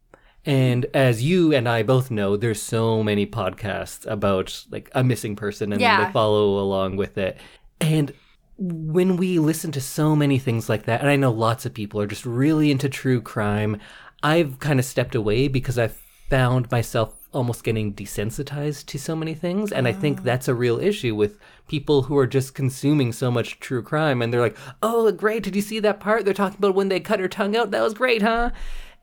And 0.45 0.85
as 0.93 1.23
you 1.23 1.53
and 1.53 1.67
I 1.67 1.83
both 1.83 2.11
know, 2.11 2.37
there's 2.37 2.61
so 2.61 3.01
many 3.03 3.25
podcasts 3.25 4.05
about 4.05 4.65
like 4.69 4.89
a 4.93 5.03
missing 5.03 5.35
person 5.35 5.71
and 5.71 5.81
Yeah. 5.81 6.05
they 6.05 6.11
follow 6.11 6.59
along 6.59 6.97
with 6.97 7.17
it. 7.17 7.37
And 7.81 8.13
when 8.59 9.15
we 9.15 9.39
listen 9.39 9.71
to 9.71 9.81
so 9.81 10.15
many 10.15 10.37
things 10.37 10.67
like 10.67 10.83
that, 10.83 10.99
and 10.99 11.09
I 11.09 11.15
know 11.15 11.31
lots 11.31 11.65
of 11.65 11.73
people 11.73 12.01
are 12.01 12.07
just 12.07 12.25
really 12.25 12.71
into 12.71 12.89
true 12.89 13.21
crime, 13.21 13.79
I've 14.21 14.59
kind 14.59 14.79
of 14.79 14.85
stepped 14.85 15.15
away 15.15 15.47
because 15.47 15.79
I've 15.79 15.97
found 16.29 16.69
myself 16.69 17.15
almost 17.31 17.63
getting 17.63 17.93
desensitized 17.93 18.85
to 18.87 18.99
so 18.99 19.15
many 19.15 19.33
things. 19.33 19.71
And 19.71 19.87
I 19.87 19.93
think 19.93 20.19
ah. 20.19 20.23
that's 20.25 20.47
a 20.47 20.53
real 20.53 20.79
issue 20.79 21.15
with 21.15 21.39
people 21.67 22.03
who 22.03 22.17
are 22.17 22.27
just 22.27 22.53
consuming 22.53 23.13
so 23.13 23.31
much 23.31 23.59
true 23.59 23.81
crime. 23.81 24.21
And 24.21 24.33
they're 24.33 24.41
like, 24.41 24.57
oh, 24.83 25.11
great. 25.11 25.43
Did 25.43 25.55
you 25.55 25.61
see 25.61 25.79
that 25.79 25.99
part? 25.99 26.25
They're 26.25 26.33
talking 26.33 26.57
about 26.57 26.75
when 26.75 26.89
they 26.89 26.99
cut 26.99 27.19
her 27.19 27.27
tongue 27.27 27.55
out. 27.55 27.71
That 27.71 27.83
was 27.83 27.93
great, 27.93 28.21
huh? 28.21 28.51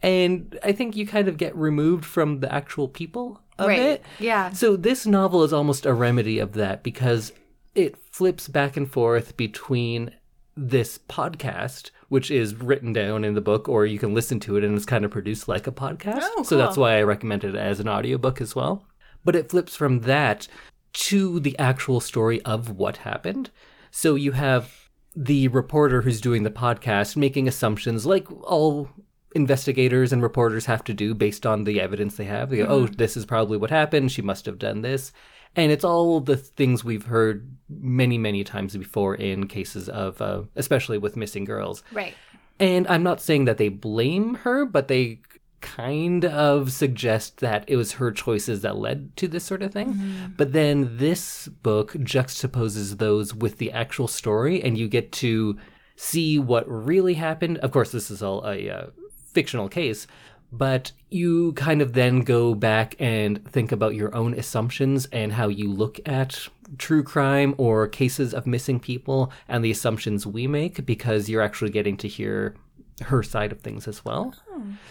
And 0.03 0.59
I 0.63 0.73
think 0.73 0.97
you 0.97 1.07
kind 1.07 1.29
of 1.29 1.37
get 1.39 1.57
removed 1.57 2.05
from 2.05 2.41
the 2.41 2.53
actual 2.53 2.89
people 2.89 3.41
of 3.59 3.69
Right. 3.69 3.79
it. 3.79 4.05
Yeah. 4.19 4.53
So 4.53 4.77
this 4.77 5.07
novel 5.07 5.43
is 5.45 5.53
almost 5.53 5.87
a 5.87 5.95
remedy 5.95 6.39
of 6.39 6.53
that 6.55 6.83
because 6.83 7.33
it 7.75 7.97
flips 8.17 8.49
back 8.49 8.79
and 8.79 8.91
forth 8.91 9.37
between 9.37 10.11
this 10.57 10.99
podcast, 11.07 11.91
which 12.09 12.31
is 12.31 12.55
written 12.55 12.95
down 12.95 13.25
in 13.25 13.35
the 13.35 13.43
book, 13.43 13.69
or 13.69 13.85
you 13.85 13.99
can 13.99 14.15
listen 14.15 14.41
to 14.41 14.57
it 14.57 14.65
and 14.65 14.75
it's 14.75 14.87
kind 14.87 15.05
of 15.05 15.11
produced 15.11 15.49
like 15.49 15.67
a 15.67 15.71
podcast. 15.71 16.23
Oh, 16.23 16.43
So 16.43 16.57
that's 16.57 16.79
why 16.79 16.97
I 16.97 17.03
recommend 17.03 17.45
it 17.45 17.55
as 17.55 17.79
an 17.79 17.91
audiobook 17.91 18.41
as 18.41 18.57
well. 18.57 18.87
But 19.23 19.37
it 19.37 19.51
flips 19.51 19.77
from 19.77 20.01
that 20.01 20.49
to 20.95 21.39
the 21.41 21.59
actual 21.59 22.01
story 22.01 22.41
of 22.41 22.71
what 22.71 22.97
happened. 22.97 23.51
So 23.91 24.15
you 24.15 24.33
have 24.33 24.89
the 25.15 25.49
reporter 25.49 26.01
who's 26.01 26.23
doing 26.23 26.43
the 26.43 26.51
podcast 26.51 27.17
making 27.17 27.47
assumptions 27.47 28.07
like 28.07 28.33
all 28.33 28.89
investigators 29.35 30.15
and 30.15 30.23
reporters 30.23 30.65
have 30.65 30.83
to 30.85 30.95
do 30.95 31.15
based 31.15 31.45
on 31.45 31.65
the 31.65 31.83
evidence 31.83 32.17
they 32.17 32.25
have. 32.25 32.49
They 32.49 32.57
go, 32.57 32.63
mm-hmm. 32.63 32.73
oh, 32.73 32.87
this 32.87 33.15
is 33.15 33.27
probably 33.27 33.59
what 33.59 33.69
happened. 33.69 34.11
She 34.11 34.23
must 34.23 34.47
have 34.47 34.59
done 34.59 34.81
this. 34.81 35.13
And 35.57 35.73
it's 35.73 35.85
all 35.85 36.21
the 36.21 36.37
things 36.37 36.85
we've 36.85 37.07
heard 37.07 37.51
many, 37.69 38.19
many 38.19 38.45
times 38.45 38.77
before 38.77 39.15
in 39.15 39.49
cases 39.49 39.89
of, 39.89 40.21
uh, 40.21 40.43
especially 40.55 40.99
with 40.99 41.17
missing 41.17 41.45
girls. 41.45 41.83
Right. 41.93 42.15
And 42.61 42.87
I'm 42.89 43.03
not 43.03 43.21
saying 43.21 43.47
that 43.47 43.59
they 43.59 43.69
blame 43.69 44.35
her, 44.37 44.65
but 44.65 44.89
they 44.89 45.21
kind 45.61 46.25
of 46.25 46.71
suggest 46.71 47.39
that 47.39 47.65
it 47.67 47.77
was 47.77 47.93
her 47.93 48.13
choices 48.13 48.63
that 48.63 48.77
led 48.77 49.17
to 49.17 49.27
this 49.27 49.45
sort 49.45 49.63
of 49.63 49.73
thing. 49.73 50.33
But 50.37 50.53
then 50.53 50.97
this 50.99 51.49
book 51.49 51.93
juxtaposes 51.95 52.99
those 52.99 53.35
with 53.35 53.59
the 53.59 53.73
actual 53.73 54.09
story, 54.09 54.63
and 54.63 54.79
you 54.79 54.89
get 54.89 55.11
to 55.13 55.59
see 55.97 56.39
what 56.39 56.69
really 56.69 57.15
happened. 57.15 57.59
Of 57.59 57.73
course, 57.73 57.91
this 57.91 58.11
is 58.11 58.23
all 58.23 58.47
a 58.47 58.71
uh, 58.71 58.87
fictional 59.33 59.69
case, 59.69 60.07
but 60.53 60.93
you 61.11 61.53
kind 61.53 61.83
of 61.83 61.93
then 61.93 62.21
go 62.21 62.55
back 62.55 62.95
and 62.99 63.45
think 63.51 63.73
about 63.73 63.95
your 63.95 64.15
own 64.15 64.35
assumptions 64.35 65.07
and 65.13 65.33
how 65.33 65.49
you 65.49 65.71
look 65.71 65.99
at 66.07 66.49
true 66.79 67.03
crime 67.03 67.55
or 67.59 67.87
cases 67.87 68.35
of 68.35 68.47
missing 68.47 68.81
people 68.81 69.33
and 69.49 69.65
the 69.65 69.71
assumptions 69.71 70.27
we 70.27 70.47
make 70.47 70.85
because 70.85 71.29
you're 71.29 71.43
actually 71.43 71.71
getting 71.71 71.97
to 71.97 72.09
hear 72.09 72.55
her 73.03 73.23
side 73.23 73.53
of 73.53 73.61
things 73.61 73.87
as 73.87 74.05
well. 74.05 74.35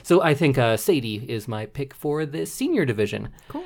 So 0.04 0.22
I 0.22 0.34
think 0.34 0.58
uh, 0.58 0.78
Sadie 0.78 1.26
is 1.28 1.48
my 1.48 1.66
pick 1.66 1.94
for 1.94 2.26
the 2.26 2.46
senior 2.46 2.86
division. 2.86 3.30
Cool. 3.48 3.66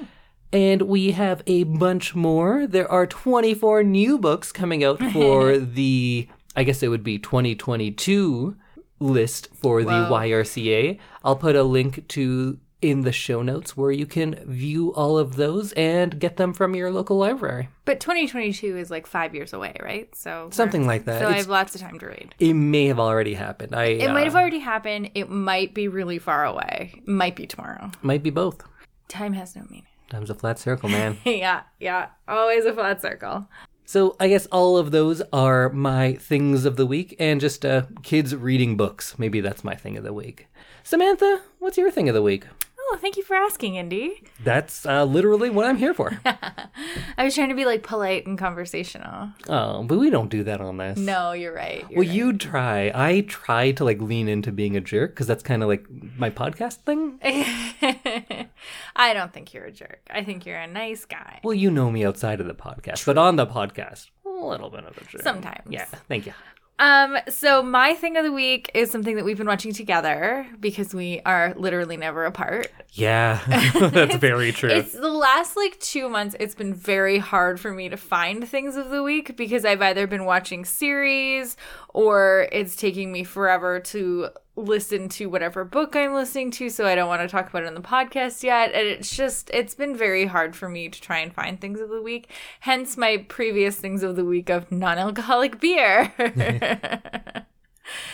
And 0.52 0.84
we 0.84 1.12
have 1.12 1.44
a 1.46 1.64
bunch 1.64 2.16
more. 2.16 2.66
There 2.66 2.90
are 2.90 3.06
24 3.06 3.84
new 3.84 4.18
books 4.18 4.52
coming 4.52 4.84
out 4.84 5.02
for 5.14 5.58
the, 5.58 6.28
I 6.56 6.64
guess 6.64 6.82
it 6.82 6.88
would 6.88 7.04
be 7.04 7.20
2022 7.20 8.56
list 9.00 9.50
for 9.54 9.84
the 9.84 10.06
Whoa. 10.06 10.12
YRCA. 10.12 11.00
I'll 11.24 11.36
put 11.36 11.56
a 11.56 11.64
link 11.64 12.08
to 12.10 12.60
in 12.82 13.02
the 13.02 13.12
show 13.12 13.42
notes 13.42 13.76
where 13.76 13.92
you 13.92 14.06
can 14.06 14.36
view 14.46 14.94
all 14.94 15.18
of 15.18 15.36
those 15.36 15.74
and 15.74 16.18
get 16.18 16.38
them 16.38 16.54
from 16.54 16.76
your 16.76 16.92
local 16.92 17.18
library. 17.18 17.68
But 17.86 18.00
2022 18.00 18.78
is 18.78 18.90
like 18.90 19.06
five 19.06 19.36
years 19.36 19.52
away, 19.52 19.76
right? 19.82 20.14
So 20.16 20.50
Something 20.52 20.88
like 20.88 21.06
that. 21.06 21.22
So 21.22 21.28
I 21.28 21.34
have 21.34 21.48
lots 21.48 21.76
of 21.76 21.82
time 21.82 22.00
to 22.00 22.08
read. 22.08 22.36
It 22.40 22.54
may 22.54 22.86
have 22.86 23.00
already 23.00 23.34
happened. 23.34 23.76
I 23.76 23.86
It 23.86 24.10
uh, 24.10 24.14
might 24.14 24.26
have 24.26 24.36
already 24.36 24.60
happened. 24.60 25.12
It 25.14 25.30
might 25.30 25.74
be 25.74 25.88
really 25.88 26.20
far 26.20 26.46
away. 26.46 26.94
It 26.96 27.08
might 27.08 27.36
be 27.36 27.46
tomorrow. 27.46 27.92
might 28.02 28.24
be 28.24 28.30
both. 28.30 28.64
Time 29.10 29.34
has 29.34 29.56
no 29.56 29.64
meaning. 29.70 29.86
Time's 30.10 30.30
a 30.30 30.36
flat 30.36 30.58
circle, 30.58 30.90
man. 30.90 31.18
yeah, 31.26 31.64
yeah. 31.80 32.08
Always 32.28 32.66
a 32.66 32.74
flat 32.74 33.02
circle. 33.02 33.48
So 33.90 34.16
I 34.20 34.28
guess 34.28 34.46
all 34.52 34.78
of 34.78 34.92
those 34.92 35.24
are 35.34 35.70
my 35.70 36.14
things 36.14 36.64
of 36.64 36.76
the 36.76 36.86
week, 36.86 37.16
and 37.18 37.42
just 37.42 37.66
uh, 37.66 37.88
kids 38.04 38.36
reading 38.36 38.78
books. 38.78 39.18
Maybe 39.18 39.42
that's 39.42 39.64
my 39.64 39.74
thing 39.74 39.98
of 39.98 40.04
the 40.04 40.14
week. 40.14 40.46
Samantha, 40.84 41.42
what's 41.58 41.76
your 41.76 41.90
thing 41.90 42.08
of 42.08 42.14
the 42.14 42.22
week? 42.22 42.46
Oh, 42.92 42.98
thank 43.00 43.18
you 43.18 43.24
for 43.24 43.36
asking, 43.36 43.76
Indy. 43.76 44.24
That's 44.44 44.86
uh, 44.86 45.04
literally 45.04 45.50
what 45.52 45.66
I'm 45.68 45.78
here 45.78 45.94
for. 45.94 46.20
I 46.26 47.24
was 47.24 47.36
trying 47.36 47.50
to 47.50 47.56
be 47.56 47.66
like 47.66 47.84
polite 47.84 48.26
and 48.26 48.38
conversational. 48.38 49.30
oh, 49.48 49.84
but 49.84 50.00
we 50.00 50.10
don't 50.10 50.30
do 50.30 50.44
that 50.46 50.60
on 50.60 50.78
this. 50.78 50.98
No, 50.98 51.34
you're 51.34 51.54
right. 51.54 51.86
You're 51.90 52.00
Well, 52.00 52.08
right. 52.08 52.16
you 52.16 52.34
try. 52.34 52.92
I 52.96 53.22
try 53.28 53.72
to 53.74 53.86
like 53.86 54.02
lean 54.02 54.28
into 54.28 54.52
being 54.52 54.76
a 54.76 54.82
jerk 54.82 55.12
because 55.12 55.28
that's 55.28 55.44
kind 55.44 55.62
of 55.62 55.70
like 55.70 55.86
my 56.18 56.30
podcast 56.32 56.78
thing. 56.78 57.20
I 58.96 59.14
don't 59.14 59.32
think 59.34 59.54
you're 59.54 59.66
a 59.66 59.72
jerk. 59.72 60.02
I 60.10 60.24
think 60.24 60.46
you're 60.46 60.58
a 60.58 60.68
nice 60.68 61.06
guy. 61.06 61.40
Well, 61.44 61.54
you 61.54 61.70
know 61.72 61.92
me 61.92 62.06
outside 62.06 62.40
of 62.42 62.48
the 62.48 62.56
podcast, 62.56 63.06
but 63.06 63.18
on 63.18 63.36
the 63.36 63.46
podcast, 63.48 64.08
a 64.26 64.30
little 64.30 64.70
bit 64.70 64.84
of 64.86 64.98
a 64.98 65.04
jerk. 65.06 65.22
Sometimes. 65.22 65.68
Yeah. 65.70 65.86
Thank 66.08 66.26
you. 66.26 66.34
Um, 66.80 67.18
so 67.28 67.62
my 67.62 67.94
thing 67.94 68.16
of 68.16 68.24
the 68.24 68.32
week 68.32 68.72
is 68.74 68.90
something 68.90 69.18
that 69.18 69.26
we've 69.26 69.38
been 69.38 69.48
watching 69.48 69.74
together 69.74 70.48
because 70.62 70.94
we 70.94 71.20
are 71.26 71.54
literally 71.58 71.98
never 71.98 72.24
apart. 72.24 72.72
Yeah, 72.94 73.42
that's 73.92 74.16
very 74.16 74.52
true. 74.54 74.70
It's 74.70 74.94
the 74.94 75.10
last 75.10 75.58
like 75.58 75.78
two 75.80 76.08
months, 76.08 76.38
it's 76.40 76.56
been 76.56 76.74
very 76.74 77.18
hard 77.18 77.60
for 77.60 77.74
me 77.74 77.90
to 77.90 77.98
find 77.98 78.48
things 78.48 78.78
of 78.78 78.90
the 78.90 79.04
week 79.04 79.36
because 79.36 79.66
I've 79.66 79.82
either 79.82 80.08
been 80.08 80.24
watching 80.24 80.64
series 80.64 81.58
or 81.90 82.48
it's 82.52 82.78
taking 82.78 83.12
me 83.12 83.26
forever 83.26 83.82
to 83.82 84.30
listen 84.64 85.10
to 85.10 85.28
whatever 85.28 85.64
book 85.64 85.96
I'm 85.96 86.14
listening 86.14 86.52
to, 86.52 86.70
so 86.70 86.86
I 86.86 86.96
don't 86.96 87.08
want 87.08 87.22
to 87.22 87.28
talk 87.28 87.50
about 87.50 87.64
it 87.64 87.68
on 87.68 87.76
the 87.76 87.82
podcast 87.82 88.44
yet. 88.44 88.74
And 88.74 88.88
it's 88.88 89.16
just, 89.16 89.50
it's 89.54 89.76
been 89.76 89.96
very 89.96 90.26
hard 90.26 90.56
for 90.56 90.70
me 90.70 90.90
to 90.90 91.02
try 91.02 91.20
and 91.20 91.34
find 91.34 91.60
things 91.60 91.80
of 91.80 91.90
the 91.90 92.02
week. 92.02 92.30
Hence 92.62 92.98
my 92.98 93.26
previous 93.28 93.76
things 93.78 94.04
of 94.04 94.16
the 94.16 94.26
week 94.26 94.50
of 94.50 94.72
non 94.72 94.98
alcoholic 94.98 95.60
beer. 95.60 96.14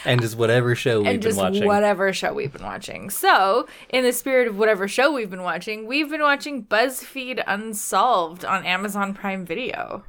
and 0.06 0.22
just 0.22 0.38
whatever 0.38 0.76
show 0.76 1.00
we've 1.00 1.08
and 1.08 1.22
been 1.22 1.30
just 1.30 1.40
watching. 1.40 1.66
whatever 1.66 2.14
show 2.14 2.34
we've 2.34 2.54
been 2.54 2.64
watching. 2.64 3.10
So, 3.10 3.68
in 3.90 4.04
the 4.04 4.14
spirit 4.14 4.48
of 4.48 4.58
whatever 4.58 4.88
show 4.88 5.12
we've 5.12 5.30
been 5.30 5.44
watching, 5.44 5.88
we've 5.88 6.10
been 6.10 6.22
watching 6.22 6.66
BuzzFeed 6.66 7.44
Unsolved 7.48 8.46
on 8.46 8.66
Amazon 8.66 9.14
Prime 9.14 9.46
Video. 9.46 10.04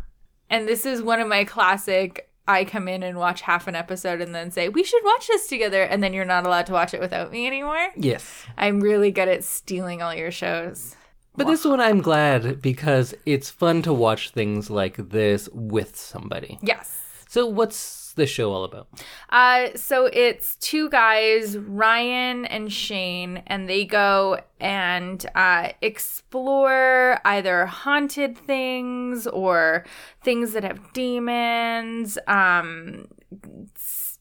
And 0.48 0.68
this 0.68 0.86
is 0.86 1.02
one 1.02 1.20
of 1.20 1.28
my 1.28 1.44
classic 1.44 2.30
I 2.48 2.64
come 2.64 2.88
in 2.88 3.02
and 3.02 3.18
watch 3.18 3.42
half 3.42 3.66
an 3.66 3.74
episode 3.74 4.20
and 4.20 4.34
then 4.34 4.50
say, 4.50 4.68
"We 4.68 4.84
should 4.84 5.02
watch 5.04 5.26
this 5.26 5.46
together," 5.48 5.82
and 5.82 6.02
then 6.02 6.12
you're 6.12 6.24
not 6.24 6.46
allowed 6.46 6.66
to 6.66 6.72
watch 6.72 6.94
it 6.94 7.00
without 7.00 7.32
me 7.32 7.46
anymore. 7.46 7.88
Yes. 7.96 8.44
I'm 8.56 8.80
really 8.80 9.10
good 9.10 9.28
at 9.28 9.44
stealing 9.44 10.02
all 10.02 10.14
your 10.14 10.30
shows. 10.30 10.94
But 11.36 11.48
this 11.48 11.64
one 11.64 11.80
I'm 11.80 12.00
glad 12.00 12.62
because 12.62 13.14
it's 13.26 13.50
fun 13.50 13.82
to 13.82 13.92
watch 13.92 14.30
things 14.30 14.70
like 14.70 14.96
this 14.96 15.48
with 15.52 15.96
somebody. 15.96 16.58
Yes. 16.62 17.02
So 17.28 17.46
what's 17.46 18.05
this 18.16 18.30
show 18.30 18.52
all 18.52 18.64
about? 18.64 18.88
Uh, 19.30 19.68
so 19.76 20.06
it's 20.12 20.56
two 20.56 20.90
guys, 20.90 21.56
Ryan 21.56 22.44
and 22.46 22.72
Shane, 22.72 23.42
and 23.46 23.68
they 23.68 23.84
go 23.84 24.40
and 24.58 25.24
uh, 25.34 25.70
explore 25.80 27.20
either 27.24 27.66
haunted 27.66 28.36
things 28.36 29.26
or 29.26 29.84
things 30.22 30.52
that 30.52 30.64
have 30.64 30.92
demons, 30.92 32.18
um, 32.26 33.06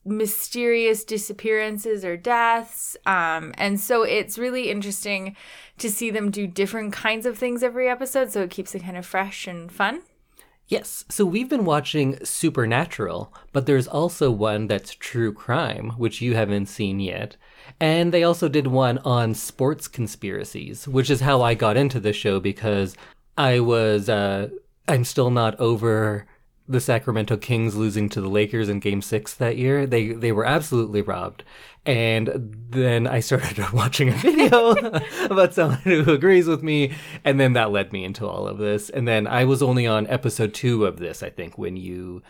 mysterious 0.06 1.04
disappearances 1.04 2.06
or 2.06 2.16
deaths. 2.16 2.96
Um, 3.06 3.54
and 3.58 3.80
so 3.80 4.04
it's 4.04 4.38
really 4.38 4.70
interesting 4.70 5.36
to 5.80 5.90
see 5.90 6.12
them 6.12 6.30
do 6.30 6.46
different 6.48 6.94
kinds 6.94 7.26
of 7.26 7.38
things 7.38 7.64
every 7.64 7.90
episode. 7.90 8.32
So 8.32 8.44
it 8.44 8.52
keeps 8.52 8.76
it 8.76 8.84
kind 8.84 8.98
of 8.98 9.06
fresh 9.06 9.48
and 9.48 9.72
fun. 9.72 10.02
Yes, 10.68 11.06
so 11.10 11.26
we've 11.26 11.50
been 11.50 11.64
watching 11.64 12.18
Supernatural, 12.26 13.32
but 13.52 13.68
there's 13.68 13.88
also 13.88 14.32
one 14.32 14.66
that's 14.66 14.96
True 14.96 15.32
Crime, 15.32 15.92
which 15.98 16.22
you 16.22 16.34
haven't 16.34 16.66
seen 16.66 17.00
yet. 17.00 17.38
And 17.80 18.12
they 18.12 18.24
also 18.24 18.50
did 18.50 18.66
one 18.66 18.98
on 19.00 19.36
sports 19.36 19.88
conspiracies, 19.88 20.88
which 20.88 21.12
is 21.12 21.22
how 21.22 21.44
I 21.44 21.54
got 21.54 21.78
into 21.78 22.00
the 22.00 22.14
show 22.14 22.40
because 22.40 22.98
I 23.38 23.60
was, 23.60 24.10
uh, 24.10 24.50
I'm 24.88 25.04
still 25.04 25.30
not 25.30 25.60
over 25.60 26.26
the 26.68 26.80
Sacramento 26.80 27.38
Kings 27.38 27.76
losing 27.76 28.10
to 28.10 28.22
the 28.22 28.30
Lakers 28.30 28.70
in 28.70 28.80
game 28.80 29.02
six 29.02 29.34
that 29.36 29.58
year. 29.58 29.86
They, 29.86 30.14
they 30.14 30.32
were 30.32 30.46
absolutely 30.46 31.02
robbed. 31.02 31.44
And 31.86 32.56
then 32.70 33.06
I 33.06 33.20
started 33.20 33.60
watching 33.74 34.10
a 34.10 34.14
video 34.14 34.72
about 35.30 35.54
someone 35.54 35.78
who 35.80 36.12
agrees 36.12 36.48
with 36.48 36.64
me. 36.64 36.94
And 37.24 37.40
then 37.40 37.54
that 37.54 37.72
led 37.72 37.94
me 37.94 38.04
into 38.04 38.28
all 38.28 38.48
of 38.48 38.58
this. 38.58 38.90
And 38.90 39.08
then 39.08 39.28
I 39.28 39.46
was 39.46 39.62
only 39.62 39.86
on 39.86 40.08
episode 40.08 40.54
two 40.54 40.86
of 40.86 40.98
this, 40.98 41.22
I 41.22 41.30
think, 41.30 41.58
when 41.58 41.78
you 41.78 42.24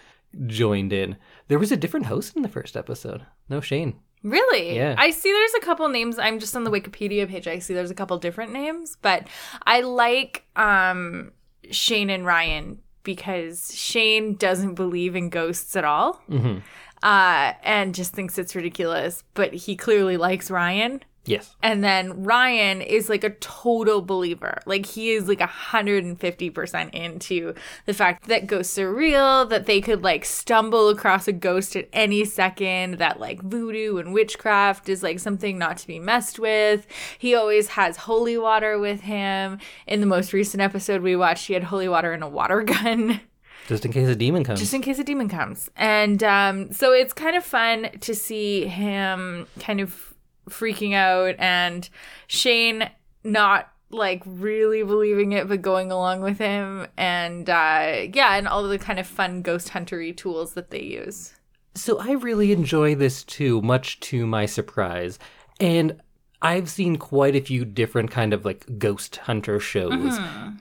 joined 0.45 0.91
in. 0.91 1.15
There 1.47 1.59
was 1.59 1.71
a 1.71 1.77
different 1.77 2.07
host 2.07 2.35
in 2.35 2.41
the 2.41 2.49
first 2.49 2.75
episode. 2.75 3.25
No 3.47 3.61
Shane. 3.61 3.99
Really? 4.21 4.75
Yeah. 4.75 4.95
I 4.97 5.11
see 5.11 5.31
there's 5.31 5.53
a 5.53 5.65
couple 5.65 5.87
names. 5.87 6.17
I'm 6.17 6.39
just 6.39 6.55
on 6.55 6.63
the 6.63 6.71
Wikipedia 6.71 7.29
page. 7.29 7.47
I 7.47 7.59
see 7.59 7.73
there's 7.73 7.91
a 7.91 7.95
couple 7.95 8.17
different 8.17 8.51
names, 8.51 8.97
but 9.01 9.27
I 9.65 9.81
like 9.81 10.45
um 10.55 11.31
Shane 11.71 12.09
and 12.09 12.25
Ryan 12.25 12.79
because 13.05 13.73
Shane 13.73 14.35
doesn't 14.35 14.73
believe 14.75 15.15
in 15.15 15.29
ghosts 15.29 15.77
at 15.77 15.85
all. 15.85 16.21
Mm-hmm. 16.29 16.59
Uh 17.01 17.53
and 17.63 17.95
just 17.95 18.11
thinks 18.11 18.37
it's 18.37 18.55
ridiculous, 18.55 19.23
but 19.33 19.53
he 19.53 19.77
clearly 19.77 20.17
likes 20.17 20.51
Ryan. 20.51 21.01
Yes. 21.25 21.55
And 21.63 21.83
then 21.83 22.23
Ryan 22.23 22.81
is 22.81 23.09
like 23.09 23.23
a 23.23 23.31
total 23.31 24.01
believer. 24.01 24.59
Like 24.65 24.85
he 24.85 25.11
is 25.11 25.27
like 25.27 25.39
150% 25.39 26.93
into 26.93 27.53
the 27.85 27.93
fact 27.93 28.27
that 28.27 28.47
ghosts 28.47 28.77
are 28.77 28.93
real, 28.93 29.45
that 29.47 29.65
they 29.65 29.81
could 29.81 30.03
like 30.03 30.25
stumble 30.25 30.89
across 30.89 31.27
a 31.27 31.33
ghost 31.33 31.75
at 31.75 31.87
any 31.93 32.25
second, 32.25 32.99
that 32.99 33.19
like 33.19 33.41
voodoo 33.41 33.97
and 33.97 34.13
witchcraft 34.13 34.89
is 34.89 35.01
like 35.03 35.19
something 35.19 35.57
not 35.57 35.77
to 35.77 35.87
be 35.87 35.99
messed 35.99 36.39
with. 36.39 36.85
He 37.17 37.33
always 37.35 37.69
has 37.69 37.97
holy 37.97 38.37
water 38.37 38.77
with 38.77 39.01
him. 39.01 39.59
In 39.87 39.99
the 39.99 40.05
most 40.05 40.33
recent 40.33 40.61
episode 40.61 41.01
we 41.01 41.15
watched, 41.15 41.47
he 41.47 41.53
had 41.53 41.63
holy 41.63 41.87
water 41.87 42.13
and 42.13 42.23
a 42.23 42.27
water 42.29 42.61
gun. 42.63 43.21
Just 43.67 43.83
in 43.83 43.91
case 43.91 44.07
a 44.07 44.15
demon 44.15 44.43
comes. 44.43 44.59
just 44.59 44.75
in 44.75 44.81
case 44.81 44.99
a 44.99 45.03
demon 45.03 45.27
comes. 45.27 45.71
And 45.75 46.23
um, 46.23 46.71
so 46.71 46.93
it's 46.93 47.13
kind 47.13 47.35
of 47.35 47.43
fun 47.43 47.89
to 48.01 48.13
see 48.13 48.67
him 48.67 49.47
kind 49.59 49.81
of 49.81 50.04
freaking 50.49 50.93
out 50.93 51.35
and 51.39 51.89
Shane 52.27 52.89
not 53.23 53.71
like 53.89 54.21
really 54.25 54.83
believing 54.83 55.31
it 55.31 55.47
but 55.47 55.61
going 55.61 55.91
along 55.91 56.21
with 56.21 56.37
him 56.37 56.87
and 56.97 57.49
uh 57.49 58.07
yeah 58.13 58.35
and 58.35 58.47
all 58.47 58.63
the 58.67 58.79
kind 58.79 58.99
of 58.99 59.07
fun 59.07 59.41
ghost 59.41 59.69
huntery 59.69 60.15
tools 60.15 60.53
that 60.53 60.69
they 60.71 60.81
use 60.81 61.33
So 61.75 61.99
I 61.99 62.11
really 62.13 62.51
enjoy 62.51 62.95
this 62.95 63.23
too, 63.23 63.61
much 63.61 63.99
to 64.11 64.25
my 64.25 64.45
surprise. 64.45 65.19
And 65.59 65.99
I've 66.41 66.69
seen 66.69 66.95
quite 66.97 67.35
a 67.35 67.41
few 67.41 67.65
different 67.65 68.11
kind 68.11 68.31
of 68.33 68.45
like 68.45 68.77
ghost 68.77 69.17
hunter 69.17 69.59
shows. 69.59 70.17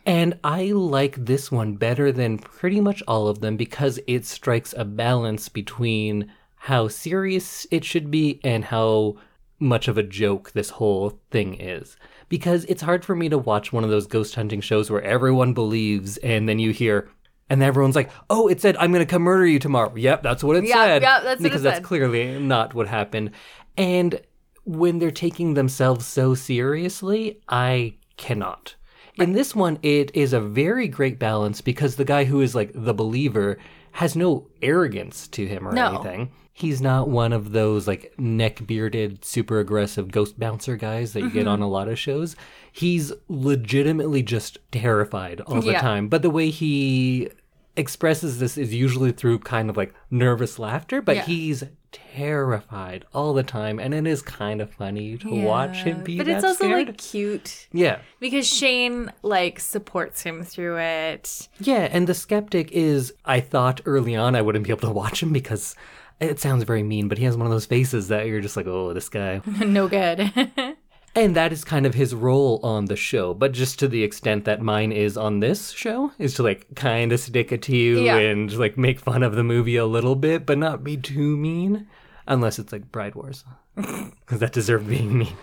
And 0.07 0.39
I 0.43 0.73
like 0.73 1.25
this 1.25 1.53
one 1.53 1.75
better 1.77 2.11
than 2.11 2.39
pretty 2.39 2.81
much 2.81 3.03
all 3.07 3.29
of 3.29 3.41
them 3.41 3.57
because 3.57 4.01
it 4.07 4.25
strikes 4.27 4.75
a 4.77 4.85
balance 4.85 5.49
between 5.49 6.33
how 6.57 6.89
serious 6.89 7.67
it 7.71 7.85
should 7.85 8.11
be 8.11 8.41
and 8.43 8.65
how 8.65 9.17
much 9.65 9.89
of 9.89 9.99
a 9.99 10.03
joke 10.03 10.53
this 10.53 10.71
whole 10.71 11.21
thing 11.31 11.61
is. 11.61 11.97
Because 12.29 12.65
it's 12.67 12.83
hard 12.83 13.05
for 13.05 13.17
me 13.17 13.29
to 13.29 13.39
watch 13.39 13.73
one 13.73 13.83
of 13.85 13.91
those 13.91 14.07
ghost 14.07 14.35
hunting 14.37 14.61
shows 14.61 14.91
where 14.91 15.03
everyone 15.03 15.53
believes 15.55 16.17
and 16.19 16.49
then 16.49 16.59
you 16.59 16.71
hear 16.71 17.09
and 17.51 17.63
everyone's 17.63 17.95
like, 17.97 18.11
"Oh, 18.31 18.49
it 18.49 18.61
said 18.61 18.77
I'm 18.79 18.91
going 18.93 19.05
to 19.05 19.11
come 19.11 19.23
murder 19.23 19.47
you 19.47 19.59
tomorrow." 19.59 19.95
Yep, 19.95 20.23
that's 20.23 20.43
what 20.43 20.57
it 20.57 20.65
Yeah, 20.65 20.85
said. 20.85 21.03
yeah, 21.03 21.21
that's 21.21 21.43
because 21.43 21.63
that's 21.63 21.77
said. 21.77 21.85
clearly 21.85 22.39
not 22.41 22.73
what 22.75 22.89
happened. 22.89 23.33
And 23.77 24.21
when 24.65 24.99
they're 24.99 25.11
taking 25.11 25.53
themselves 25.55 26.07
so 26.07 26.35
seriously, 26.35 27.41
I 27.49 27.97
cannot. 28.17 28.77
In 29.17 29.33
this 29.33 29.55
one, 29.55 29.79
it 29.83 30.11
is 30.15 30.33
a 30.33 30.41
very 30.41 30.89
great 30.89 31.19
balance 31.19 31.61
because 31.61 31.97
the 31.97 32.05
guy 32.05 32.25
who 32.25 32.41
is 32.41 32.55
like 32.55 32.71
the 32.75 32.95
believer 32.95 33.59
has 33.93 34.17
no 34.17 34.49
arrogance 34.63 35.29
to 35.29 35.47
him 35.47 35.69
or 35.69 35.73
No. 35.73 35.95
anything. 35.97 36.33
He's 36.57 36.81
not 36.81 37.09
one 37.09 37.33
of 37.33 37.51
those 37.51 37.89
like 37.89 38.15
neck 38.17 38.65
bearded, 38.65 39.25
super 39.25 39.59
aggressive 39.59 40.13
ghost 40.13 40.39
bouncer 40.39 40.77
guys 40.77 41.13
that 41.13 41.21
you 41.23 41.31
get 41.31 41.41
Mm-hmm. 41.41 41.49
on 41.49 41.63
a 41.63 41.69
lot 41.69 41.89
of 41.89 41.99
shows. 41.99 42.37
He's 42.71 43.13
legitimately 43.29 44.23
just 44.23 44.59
terrified 44.71 45.41
all 45.41 45.61
the 45.61 45.73
Yeah. 45.73 45.81
time. 45.81 46.09
But 46.09 46.23
the 46.23 46.31
way 46.31 46.51
he 46.51 47.29
expresses 47.77 48.39
this 48.39 48.57
is 48.57 48.73
usually 48.73 49.11
through 49.11 49.41
kind 49.41 49.69
of 49.69 49.77
like 49.77 49.93
nervous 50.13 50.59
laughter, 50.61 51.03
but 51.03 51.17
Yeah. 51.17 51.25
he's 51.25 51.65
terrified 51.91 53.05
all 53.13 53.35
the 53.35 53.43
time, 53.43 53.79
and 53.81 53.93
it 53.95 54.07
is 54.07 54.23
kind 54.23 54.61
of 54.61 54.71
funny 54.71 55.17
to 55.19 55.29
watch 55.43 55.79
him 55.83 56.03
be 56.05 56.17
but 56.19 56.29
it's 56.29 56.45
also 56.45 56.65
scared. 56.65 56.87
like 56.89 56.99
cute 56.99 57.67
yeah, 57.73 57.99
because 58.21 58.47
Shane 58.47 59.13
like 59.23 59.59
supports 59.61 60.23
him 60.23 60.43
through 60.45 60.79
it 60.79 61.49
yeah, 61.59 61.89
and 61.91 62.07
the 62.07 62.15
skeptic 62.15 62.71
is. 62.73 63.13
I 63.25 63.41
thought 63.41 63.81
early 63.87 64.15
on 64.17 64.35
I 64.37 64.43
wouldn't 64.43 64.65
be 64.65 64.71
able 64.71 64.89
to 64.89 64.95
watch 64.95 65.23
him 65.23 65.33
because 65.33 65.75
it 66.21 66.39
sounds 66.41 66.65
very 66.65 66.83
mean, 66.83 67.09
but 67.09 67.19
he 67.19 67.25
has 67.25 67.37
one 67.37 67.47
of 67.47 67.53
those 67.53 67.67
faces 67.67 68.09
that 68.09 68.27
you're 68.27 68.41
just 68.41 68.57
like, 68.57 68.67
oh, 68.67 68.93
this 68.93 69.09
guy. 69.09 69.41
no 69.65 69.89
good 69.89 70.31
And 71.17 71.37
that 71.37 71.53
is 71.53 71.63
kind 71.63 71.87
of 71.87 71.95
his 71.95 72.13
role 72.13 72.59
on 72.65 72.87
the 72.87 72.97
show, 72.97 73.35
but 73.35 73.53
just 73.53 73.79
to 73.79 73.87
the 73.87 74.03
extent 74.03 74.47
that 74.47 74.61
mine 74.61 74.91
is 74.91 75.17
on 75.17 75.39
this 75.39 75.71
show, 75.71 76.11
is 76.19 76.35
to 76.35 76.43
like 76.43 76.67
kind 76.75 77.13
of 77.13 77.21
stick 77.21 77.53
it 77.53 77.63
to 77.63 77.77
you 77.77 78.01
Yeah. 78.01 78.17
and 78.17 78.53
like 78.59 78.77
make 78.77 78.99
fun 78.99 79.23
of 79.23 79.37
the 79.37 79.45
movie 79.45 79.77
a 79.77 79.87
little 79.87 80.17
bit, 80.17 80.45
but 80.45 80.59
not 80.59 80.83
be 80.83 80.97
too 80.97 81.37
mean. 81.37 81.87
Unless 82.27 82.59
it's 82.59 82.73
like 82.73 82.91
Bride 82.91 83.15
Wars. 83.15 83.45
Because 83.77 84.41
that 84.41 84.53
deserved 84.53 84.89
being 84.89 85.19
mean. 85.19 85.37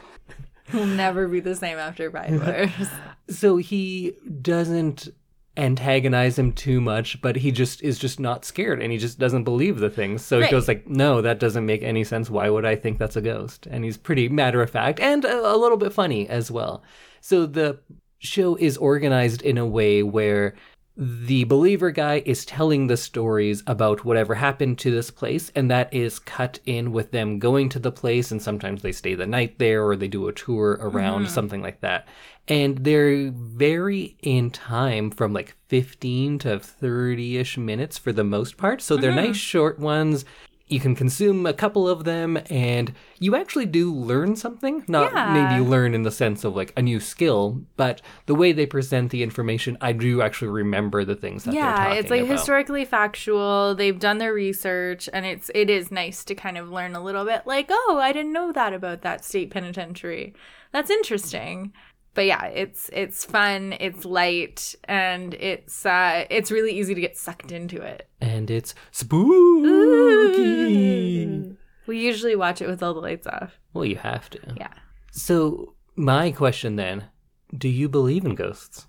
will 0.73 0.85
never 0.87 1.27
be 1.29 1.39
the 1.39 1.55
same 1.55 1.77
after 1.77 2.09
Bride 2.09 2.37
Wars. 2.39 2.89
So 3.29 3.55
he 3.57 4.13
doesn't 4.41 5.07
antagonize 5.57 6.39
him 6.39 6.53
too 6.53 6.79
much, 6.79 7.21
but 7.21 7.35
he 7.35 7.51
just 7.51 7.83
is 7.83 7.99
just 7.99 8.19
not 8.19 8.45
scared 8.45 8.81
and 8.81 8.91
he 8.91 8.97
just 8.97 9.19
doesn't 9.19 9.43
believe 9.43 9.79
the 9.79 9.89
things. 9.89 10.23
So 10.23 10.39
Right. 10.39 10.45
he 10.45 10.51
goes 10.51 10.67
like, 10.67 10.87
"No, 10.87 11.21
that 11.21 11.39
doesn't 11.39 11.65
make 11.65 11.83
any 11.83 12.03
sense. 12.03 12.29
Why 12.29 12.49
would 12.49 12.65
I 12.65 12.75
think 12.75 12.97
that's 12.99 13.17
a 13.17 13.21
ghost?" 13.21 13.67
And 13.69 13.83
he's 13.83 13.97
pretty 13.97 14.29
matter 14.29 14.61
of 14.61 14.69
fact 14.69 14.99
and 14.99 15.25
a, 15.25 15.53
a 15.53 15.57
little 15.57 15.77
bit 15.77 15.91
funny 15.93 16.27
as 16.29 16.49
well. 16.49 16.83
So 17.19 17.45
the 17.45 17.79
show 18.19 18.55
is 18.55 18.77
organized 18.77 19.41
in 19.41 19.57
a 19.57 19.65
way 19.65 20.03
where 20.03 20.55
the 21.03 21.45
believer 21.45 21.89
guy 21.89 22.21
is 22.27 22.45
telling 22.45 22.85
the 22.85 22.95
stories 22.95 23.63
about 23.65 24.05
whatever 24.05 24.35
happened 24.35 24.77
to 24.77 24.91
this 24.91 25.09
place, 25.09 25.51
and 25.55 25.71
that 25.71 25.91
is 25.91 26.19
cut 26.19 26.59
in 26.67 26.91
with 26.91 27.09
them 27.09 27.39
going 27.39 27.69
to 27.69 27.79
the 27.79 27.91
place, 27.91 28.29
and 28.29 28.39
sometimes 28.39 28.83
they 28.83 28.91
stay 28.91 29.15
the 29.15 29.25
night 29.25 29.57
there 29.57 29.83
or 29.83 29.95
they 29.95 30.07
do 30.07 30.27
a 30.27 30.31
tour 30.31 30.77
around, 30.79 31.23
mm-hmm. 31.23 31.33
something 31.33 31.63
like 31.63 31.81
that. 31.81 32.07
And 32.47 32.83
they're 32.83 33.31
very 33.31 34.15
in 34.21 34.51
time 34.51 35.09
from 35.09 35.33
like 35.33 35.55
15 35.69 36.37
to 36.39 36.59
30 36.59 37.37
ish 37.37 37.57
minutes 37.57 37.97
for 37.97 38.13
the 38.13 38.23
most 38.23 38.57
part. 38.57 38.79
So 38.79 38.95
they're 38.95 39.09
mm-hmm. 39.09 39.25
nice 39.25 39.37
short 39.37 39.79
ones. 39.79 40.23
You 40.71 40.79
can 40.79 40.95
consume 40.95 41.45
a 41.45 41.53
couple 41.53 41.87
of 41.87 42.05
them, 42.05 42.39
and 42.49 42.93
you 43.19 43.35
actually 43.35 43.65
do 43.65 43.93
learn 43.93 44.35
something. 44.35 44.83
Not 44.87 45.11
Yeah. 45.13 45.33
maybe 45.33 45.69
learn 45.69 45.93
in 45.93 46.03
the 46.03 46.11
sense 46.11 46.43
of 46.43 46.55
like 46.55 46.71
a 46.77 46.81
new 46.81 46.99
skill, 46.99 47.61
but 47.75 48.01
the 48.25 48.33
way 48.35 48.53
they 48.53 48.65
present 48.65 49.11
the 49.11 49.21
information, 49.21 49.77
I 49.81 49.91
do 49.91 50.21
actually 50.21 50.47
remember 50.49 51.03
the 51.05 51.15
things 51.15 51.43
that 51.43 51.51
they're 51.51 51.59
yeah 51.59 51.75
talking 51.75 51.97
it's 51.99 52.09
like 52.09 52.21
about. 52.21 52.31
historically 52.31 52.85
factual 52.85 53.75
they've 53.75 53.99
done 53.99 54.17
their 54.17 54.33
research 54.33 55.09
and 55.13 55.25
it's 55.25 55.51
it 55.53 55.69
is 55.69 55.91
nice 55.91 56.23
to 56.23 56.33
kind 56.35 56.57
of 56.57 56.69
learn 56.69 56.95
a 56.95 57.03
little 57.03 57.25
bit 57.25 57.41
like 57.45 57.67
oh 57.69 57.99
i 58.01 58.11
didn't 58.11 58.31
know 58.33 58.51
that 58.51 58.73
about 58.73 59.01
that 59.01 59.23
state 59.25 59.49
penitentiary 59.51 60.33
that's 60.71 60.89
interesting 60.89 61.73
but 62.13 62.25
yeah 62.25 62.45
it's 62.45 62.89
it's 62.93 63.23
fun 63.25 63.73
it's 63.79 64.03
light 64.05 64.75
and 64.85 65.33
it's 65.35 65.85
uh 65.85 66.25
it's 66.29 66.51
really 66.51 66.71
easy 66.77 66.93
to 66.93 67.01
get 67.01 67.17
sucked 67.17 67.51
into 67.51 67.81
it 67.81 68.07
and 68.19 68.51
it's 68.51 68.73
spooky. 70.41 71.55
we 71.87 71.99
usually 71.99 72.35
watch 72.35 72.61
it 72.61 72.67
with 72.67 72.83
all 72.83 72.93
the 72.93 72.99
lights 72.99 73.27
off 73.27 73.59
Well, 73.73 73.85
you 73.85 73.95
have 73.97 74.29
to. 74.31 74.39
yeah 74.57 74.73
So, 75.11 75.75
my 75.95 76.31
question 76.31 76.75
then 76.75 77.05
do 77.57 77.67
you 77.69 77.89
believe 77.89 78.25
in 78.25 78.35
ghosts? 78.35 78.87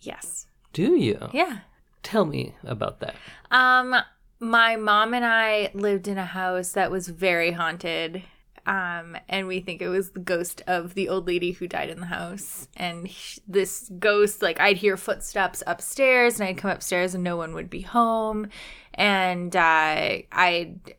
yes 0.00 0.46
Do 0.72 0.94
you? 0.96 1.28
yeah 1.32 1.58
Tell 2.04 2.24
me 2.24 2.54
about 2.64 3.00
that. 3.00 3.16
Um, 3.50 3.94
my 4.40 4.76
mom 4.76 5.12
and 5.12 5.24
I 5.26 5.70
lived 5.74 6.08
in 6.08 6.16
a 6.16 6.24
house 6.24 6.70
that 6.72 6.90
was 6.90 7.08
very 7.08 7.50
haunted. 7.52 8.22
Um, 8.68 9.16
and 9.30 9.46
we 9.46 9.60
think 9.60 9.80
it 9.80 9.88
was 9.88 10.10
the 10.10 10.20
ghost 10.20 10.62
of 10.66 10.92
the 10.92 11.08
old 11.08 11.26
lady 11.26 11.52
who 11.52 11.66
died 11.66 11.88
in 11.88 12.00
the 12.00 12.06
house. 12.06 12.68
And 12.76 13.10
sh- 13.10 13.38
this 13.48 13.90
ghost, 13.98 14.42
like, 14.42 14.60
I'd 14.60 14.76
hear 14.76 14.98
footsteps 14.98 15.62
upstairs, 15.66 16.38
and 16.38 16.46
I'd 16.46 16.58
come 16.58 16.70
upstairs, 16.70 17.14
and 17.14 17.24
no 17.24 17.38
one 17.38 17.54
would 17.54 17.70
be 17.70 17.80
home. 17.80 18.48
And 18.92 19.56
uh, 19.56 20.18
I'd 20.30 20.96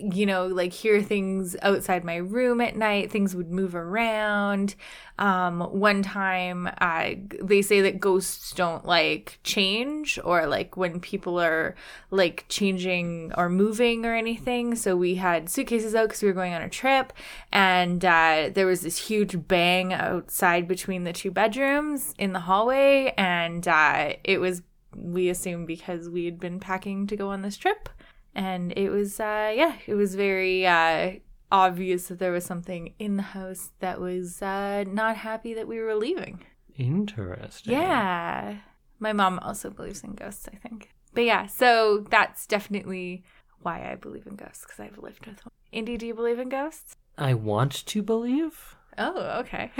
you 0.00 0.24
know, 0.24 0.46
like 0.46 0.72
hear 0.72 1.02
things 1.02 1.56
outside 1.60 2.04
my 2.04 2.16
room 2.16 2.60
at 2.60 2.76
night. 2.76 3.10
Things 3.10 3.36
would 3.36 3.50
move 3.50 3.74
around. 3.74 4.74
Um, 5.18 5.60
one 5.60 6.02
time, 6.02 6.68
uh, 6.78 7.10
they 7.42 7.60
say 7.60 7.82
that 7.82 8.00
ghosts 8.00 8.52
don't 8.52 8.86
like 8.86 9.38
change 9.44 10.18
or 10.24 10.46
like 10.46 10.76
when 10.76 11.00
people 11.00 11.38
are 11.38 11.74
like 12.10 12.46
changing 12.48 13.32
or 13.36 13.50
moving 13.50 14.06
or 14.06 14.14
anything. 14.14 14.74
So 14.74 14.96
we 14.96 15.16
had 15.16 15.50
suitcases 15.50 15.94
out 15.94 16.08
because 16.08 16.22
we 16.22 16.28
were 16.28 16.34
going 16.34 16.54
on 16.54 16.62
a 16.62 16.68
trip, 16.70 17.12
and 17.52 18.02
uh, 18.04 18.50
there 18.52 18.66
was 18.66 18.80
this 18.80 18.96
huge 19.08 19.46
bang 19.46 19.92
outside 19.92 20.66
between 20.66 21.04
the 21.04 21.12
two 21.12 21.30
bedrooms 21.30 22.14
in 22.18 22.32
the 22.32 22.40
hallway, 22.40 23.12
and 23.18 23.68
uh, 23.68 24.14
it 24.24 24.38
was 24.38 24.62
we 24.96 25.28
assumed 25.28 25.66
because 25.66 26.08
we 26.08 26.24
had 26.24 26.38
been 26.38 26.60
packing 26.60 27.06
to 27.08 27.16
go 27.16 27.28
on 27.28 27.42
this 27.42 27.56
trip 27.56 27.88
and 28.34 28.72
it 28.76 28.90
was 28.90 29.20
uh 29.20 29.52
yeah 29.54 29.76
it 29.86 29.94
was 29.94 30.14
very 30.14 30.66
uh 30.66 31.12
obvious 31.52 32.08
that 32.08 32.18
there 32.18 32.32
was 32.32 32.44
something 32.44 32.94
in 32.98 33.16
the 33.16 33.22
house 33.22 33.70
that 33.80 34.00
was 34.00 34.42
uh 34.42 34.84
not 34.88 35.16
happy 35.16 35.54
that 35.54 35.68
we 35.68 35.78
were 35.80 35.94
leaving. 35.94 36.42
Interesting. 36.76 37.72
yeah. 37.72 38.56
My 38.98 39.12
mom 39.12 39.38
also 39.40 39.70
believes 39.70 40.02
in 40.02 40.14
ghosts 40.14 40.48
i 40.52 40.56
think. 40.56 40.90
But 41.12 41.24
yeah 41.24 41.46
so 41.46 42.04
that's 42.10 42.46
definitely 42.46 43.24
why 43.60 43.90
i 43.90 43.94
believe 43.94 44.26
in 44.26 44.36
ghosts 44.36 44.64
because 44.64 44.80
i've 44.80 44.98
lived 44.98 45.26
with 45.26 45.44
one 45.44 45.52
indy 45.72 45.96
do 45.96 46.06
you 46.06 46.14
believe 46.14 46.38
in 46.38 46.48
ghosts? 46.48 46.96
I 47.16 47.34
want 47.34 47.72
to 47.86 48.02
believe. 48.02 48.74
oh 48.98 49.38
okay. 49.40 49.70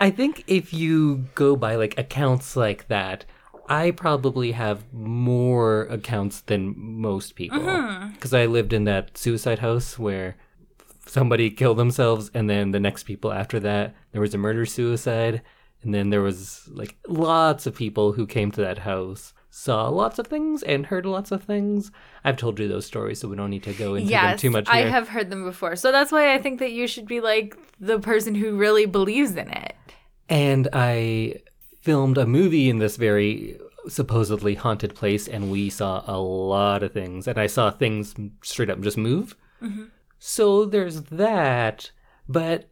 I 0.00 0.10
think 0.10 0.44
if 0.46 0.72
you 0.72 1.26
go 1.34 1.56
by 1.56 1.76
like 1.76 1.98
accounts 1.98 2.56
like 2.56 2.88
that, 2.88 3.24
I 3.68 3.90
probably 3.90 4.52
have 4.52 4.92
more 4.92 5.82
accounts 5.82 6.40
than 6.42 6.74
most 6.76 7.34
people. 7.34 7.60
Mm-hmm. 7.60 8.12
Because 8.12 8.34
I 8.34 8.46
lived 8.46 8.72
in 8.72 8.84
that 8.84 9.16
suicide 9.16 9.60
house 9.60 9.98
where 9.98 10.36
somebody 11.06 11.50
killed 11.50 11.78
themselves, 11.78 12.30
and 12.34 12.48
then 12.48 12.72
the 12.72 12.80
next 12.80 13.04
people 13.04 13.32
after 13.32 13.60
that, 13.60 13.94
there 14.12 14.20
was 14.20 14.34
a 14.34 14.38
murder 14.38 14.66
suicide, 14.66 15.42
and 15.82 15.94
then 15.94 16.10
there 16.10 16.22
was 16.22 16.68
like 16.68 16.96
lots 17.06 17.66
of 17.66 17.74
people 17.74 18.12
who 18.12 18.26
came 18.26 18.50
to 18.52 18.60
that 18.60 18.78
house. 18.78 19.32
Saw 19.50 19.88
lots 19.88 20.18
of 20.18 20.26
things 20.26 20.64
and 20.64 20.86
heard 20.86 21.06
lots 21.06 21.30
of 21.30 21.44
things. 21.44 21.92
I've 22.24 22.36
told 22.36 22.58
you 22.58 22.66
those 22.66 22.86
stories, 22.86 23.20
so 23.20 23.28
we 23.28 23.36
don't 23.36 23.50
need 23.50 23.62
to 23.64 23.72
go 23.72 23.94
into 23.94 24.10
them 24.10 24.36
too 24.36 24.50
much 24.50 24.66
i 24.68 24.78
have 24.78 25.08
heard 25.08 25.30
them 25.30 25.44
before 25.44 25.76
so 25.76 25.92
that's 25.92 26.10
why 26.10 26.34
i 26.34 26.38
think 26.38 26.58
that 26.58 26.72
you 26.72 26.88
should 26.88 27.06
be 27.06 27.20
like 27.20 27.56
the 27.78 28.00
person 28.00 28.34
who 28.34 28.56
really 28.56 28.84
believes 28.84 29.36
in 29.36 29.48
it 29.48 29.76
and 30.28 30.68
I 30.72 31.36
filmed 31.84 32.16
a 32.18 32.26
movie 32.26 32.70
in 32.70 32.78
this 32.78 32.96
very 32.96 33.58
supposedly 33.88 34.54
haunted 34.54 34.94
place, 34.94 35.28
and 35.28 35.50
we 35.50 35.68
saw 35.68 36.02
a 36.06 36.18
lot 36.18 36.82
of 36.82 36.92
things, 36.92 37.28
and 37.28 37.38
I 37.38 37.46
saw 37.46 37.70
things 37.70 38.14
straight 38.42 38.70
up 38.70 38.80
just 38.80 38.96
move. 38.96 39.36
So 40.18 40.64
there's 40.64 41.02
that, 41.02 41.90
but 42.26 42.70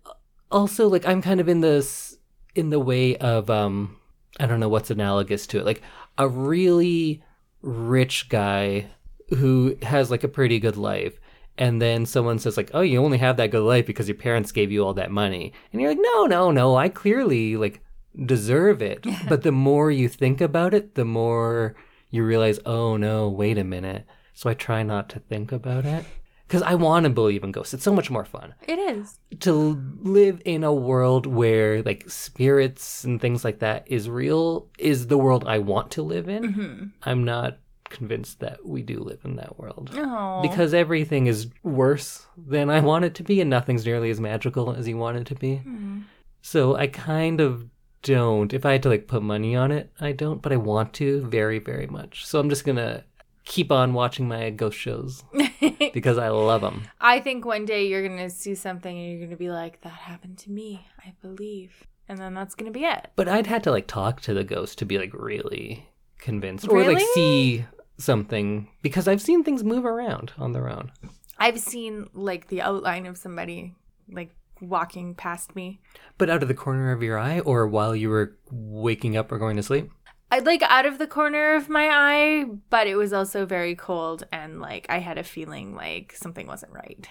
also 0.50 0.88
like 0.88 1.06
I'm 1.06 1.20
kind 1.20 1.40
of 1.40 1.48
in 1.48 1.60
this 1.60 2.16
in 2.54 2.70
the 2.70 2.80
way 2.80 3.16
of 3.18 3.50
um 3.50 3.96
I 4.40 4.46
don't 4.46 4.60
know 4.60 4.68
what's 4.70 4.90
analogous 4.90 5.46
to 5.48 5.58
it, 5.58 5.66
like 5.66 5.82
a 6.16 6.28
really 6.28 7.22
rich 7.60 8.28
guy 8.30 8.86
who 9.30 9.76
has 9.82 10.10
like 10.10 10.24
a 10.24 10.28
pretty 10.28 10.58
good 10.58 10.76
life 10.76 11.18
and 11.56 11.80
then 11.80 12.04
someone 12.06 12.38
says 12.38 12.56
like 12.56 12.70
oh 12.74 12.80
you 12.80 13.02
only 13.02 13.18
have 13.18 13.36
that 13.36 13.50
good 13.50 13.62
life 13.62 13.86
because 13.86 14.08
your 14.08 14.16
parents 14.16 14.52
gave 14.52 14.72
you 14.72 14.84
all 14.84 14.94
that 14.94 15.10
money. 15.10 15.52
And 15.72 15.80
you're 15.80 15.90
like 15.90 15.98
no 16.00 16.26
no 16.26 16.50
no. 16.50 16.76
I 16.76 16.88
clearly 16.88 17.56
like 17.56 17.82
deserve 18.26 18.82
it. 18.82 19.04
But 19.28 19.42
the 19.42 19.52
more 19.52 19.90
you 19.90 20.08
think 20.08 20.40
about 20.40 20.74
it 20.74 20.94
the 20.94 21.04
more 21.04 21.74
you 22.10 22.24
realize 22.24 22.58
oh 22.66 22.96
no 22.96 23.28
wait 23.28 23.58
a 23.58 23.64
minute. 23.64 24.06
So 24.34 24.50
i 24.50 24.54
try 24.54 24.82
not 24.82 25.08
to 25.10 25.20
think 25.20 25.52
about 25.52 25.84
it. 25.84 26.04
Because 26.46 26.62
i 26.62 26.74
want 26.74 27.04
to 27.04 27.10
believe 27.10 27.44
in 27.44 27.52
ghosts. 27.52 27.74
It's 27.74 27.84
so 27.84 27.94
much 27.94 28.10
more 28.10 28.24
fun. 28.24 28.54
It 28.66 28.78
is. 28.78 29.18
To 29.40 29.52
live 30.00 30.42
in 30.44 30.64
a 30.64 30.72
world 30.72 31.26
where 31.26 31.82
like 31.82 32.08
spirits 32.10 33.04
and 33.04 33.20
things 33.20 33.44
like 33.44 33.60
that 33.60 33.84
is 33.86 34.08
real 34.08 34.68
is 34.78 35.06
the 35.06 35.18
world 35.18 35.44
I 35.46 35.58
want 35.58 35.90
to 35.92 36.02
live 36.02 36.28
in. 36.28 36.42
Mm-hmm. 36.42 36.84
I'm 37.04 37.24
not 37.24 37.58
convinced 37.92 38.40
that 38.40 38.66
we 38.66 38.82
do 38.82 38.98
live 38.98 39.20
in 39.24 39.36
that 39.36 39.58
world. 39.58 39.90
oh 39.94 40.40
Because 40.42 40.74
everything 40.74 41.26
is 41.26 41.48
worse 41.62 42.26
than 42.36 42.70
I 42.70 42.80
want 42.80 43.04
it 43.04 43.14
to 43.16 43.22
be, 43.22 43.40
and 43.40 43.50
nothing's 43.50 43.86
nearly 43.86 44.10
as 44.10 44.18
magical 44.18 44.72
as 44.72 44.88
you 44.88 44.96
want 44.96 45.18
it 45.18 45.26
to 45.26 45.34
be. 45.34 45.56
Mm-hmm. 45.56 46.00
So 46.40 46.74
I 46.74 46.88
kind 46.88 47.40
of 47.40 47.66
don't. 48.02 48.52
If 48.52 48.66
I 48.66 48.72
had 48.72 48.82
to 48.84 48.88
like 48.88 49.06
put 49.06 49.22
money 49.22 49.56
on 49.56 49.70
it, 49.72 49.92
I 50.00 50.12
don't, 50.12 50.42
but 50.42 50.52
I 50.52 50.56
want 50.56 50.92
to 50.94 51.22
very, 51.22 51.58
very 51.58 51.86
much. 51.86 52.26
So 52.26 52.38
I'm 52.38 52.48
just 52.48 52.64
gonna 52.64 53.04
keep 53.44 53.72
on 53.72 53.92
watching 53.92 54.28
my 54.28 54.50
ghost 54.50 54.78
shows 54.78 55.24
because 55.92 56.18
I 56.18 56.28
love 56.28 56.60
them. 56.60 56.84
I 57.00 57.20
think 57.20 57.44
one 57.44 57.64
day 57.64 57.86
you're 57.88 58.06
gonna 58.06 58.30
see 58.30 58.54
something 58.54 58.96
and 58.96 59.10
you're 59.10 59.26
gonna 59.26 59.36
be 59.36 59.50
like, 59.50 59.80
"That 59.82 59.90
happened 59.92 60.38
to 60.38 60.50
me." 60.50 60.86
I 61.04 61.14
believe, 61.22 61.86
and 62.08 62.18
then 62.18 62.34
that's 62.34 62.54
gonna 62.54 62.70
be 62.70 62.84
it. 62.84 63.08
But 63.16 63.28
I'd 63.28 63.46
had 63.46 63.64
to 63.64 63.70
like 63.70 63.86
talk 63.86 64.20
to 64.22 64.34
the 64.34 64.44
ghost 64.44 64.78
to 64.78 64.84
be 64.84 64.98
like 64.98 65.12
really 65.14 65.88
convinced 66.18 66.68
or 66.68 66.84
like 66.84 67.04
see 67.14 67.64
something 67.98 68.68
because 68.80 69.08
I've 69.08 69.22
seen 69.22 69.44
things 69.44 69.64
move 69.64 69.84
around 69.84 70.32
on 70.38 70.52
their 70.52 70.68
own. 70.68 70.92
I've 71.38 71.58
seen 71.58 72.08
like 72.14 72.48
the 72.48 72.62
outline 72.62 73.06
of 73.06 73.16
somebody 73.16 73.74
like 74.10 74.30
walking 74.62 75.14
past 75.14 75.54
me. 75.56 75.80
But 76.18 76.30
out 76.30 76.42
of 76.42 76.48
the 76.48 76.54
corner 76.54 76.92
of 76.92 77.02
your 77.02 77.18
eye 77.18 77.40
or 77.40 77.66
while 77.66 77.94
you 77.94 78.08
were 78.08 78.36
waking 78.50 79.16
up 79.16 79.30
or 79.32 79.38
going 79.38 79.56
to 79.56 79.62
sleep? 79.62 79.90
I 80.30 80.38
like 80.38 80.62
out 80.62 80.86
of 80.86 80.98
the 80.98 81.06
corner 81.06 81.56
of 81.56 81.68
my 81.68 81.88
eye, 81.90 82.44
but 82.70 82.86
it 82.86 82.96
was 82.96 83.12
also 83.12 83.44
very 83.44 83.74
cold 83.74 84.24
and 84.32 84.60
like 84.60 84.86
I 84.88 84.98
had 84.98 85.18
a 85.18 85.24
feeling 85.24 85.74
like 85.74 86.14
something 86.16 86.46
wasn't 86.46 86.72
right. 86.72 87.06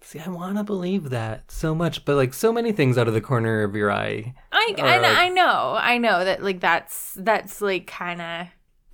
See, 0.00 0.18
I 0.20 0.28
want 0.28 0.56
to 0.56 0.64
believe 0.64 1.10
that 1.10 1.50
so 1.50 1.74
much, 1.74 2.04
but 2.04 2.16
like 2.16 2.34
so 2.34 2.52
many 2.52 2.72
things 2.72 2.96
out 2.98 3.08
of 3.08 3.14
the 3.14 3.20
corner 3.20 3.62
of 3.62 3.74
your 3.76 3.92
eye. 3.92 4.34
I 4.52 4.74
I, 4.78 4.98
like- 4.98 5.16
I 5.16 5.28
know 5.28 5.76
I 5.80 5.98
know 5.98 6.24
that 6.24 6.42
like 6.42 6.60
that's 6.60 7.14
that's 7.18 7.60
like 7.60 7.86
kind 7.86 8.20
of 8.22 8.46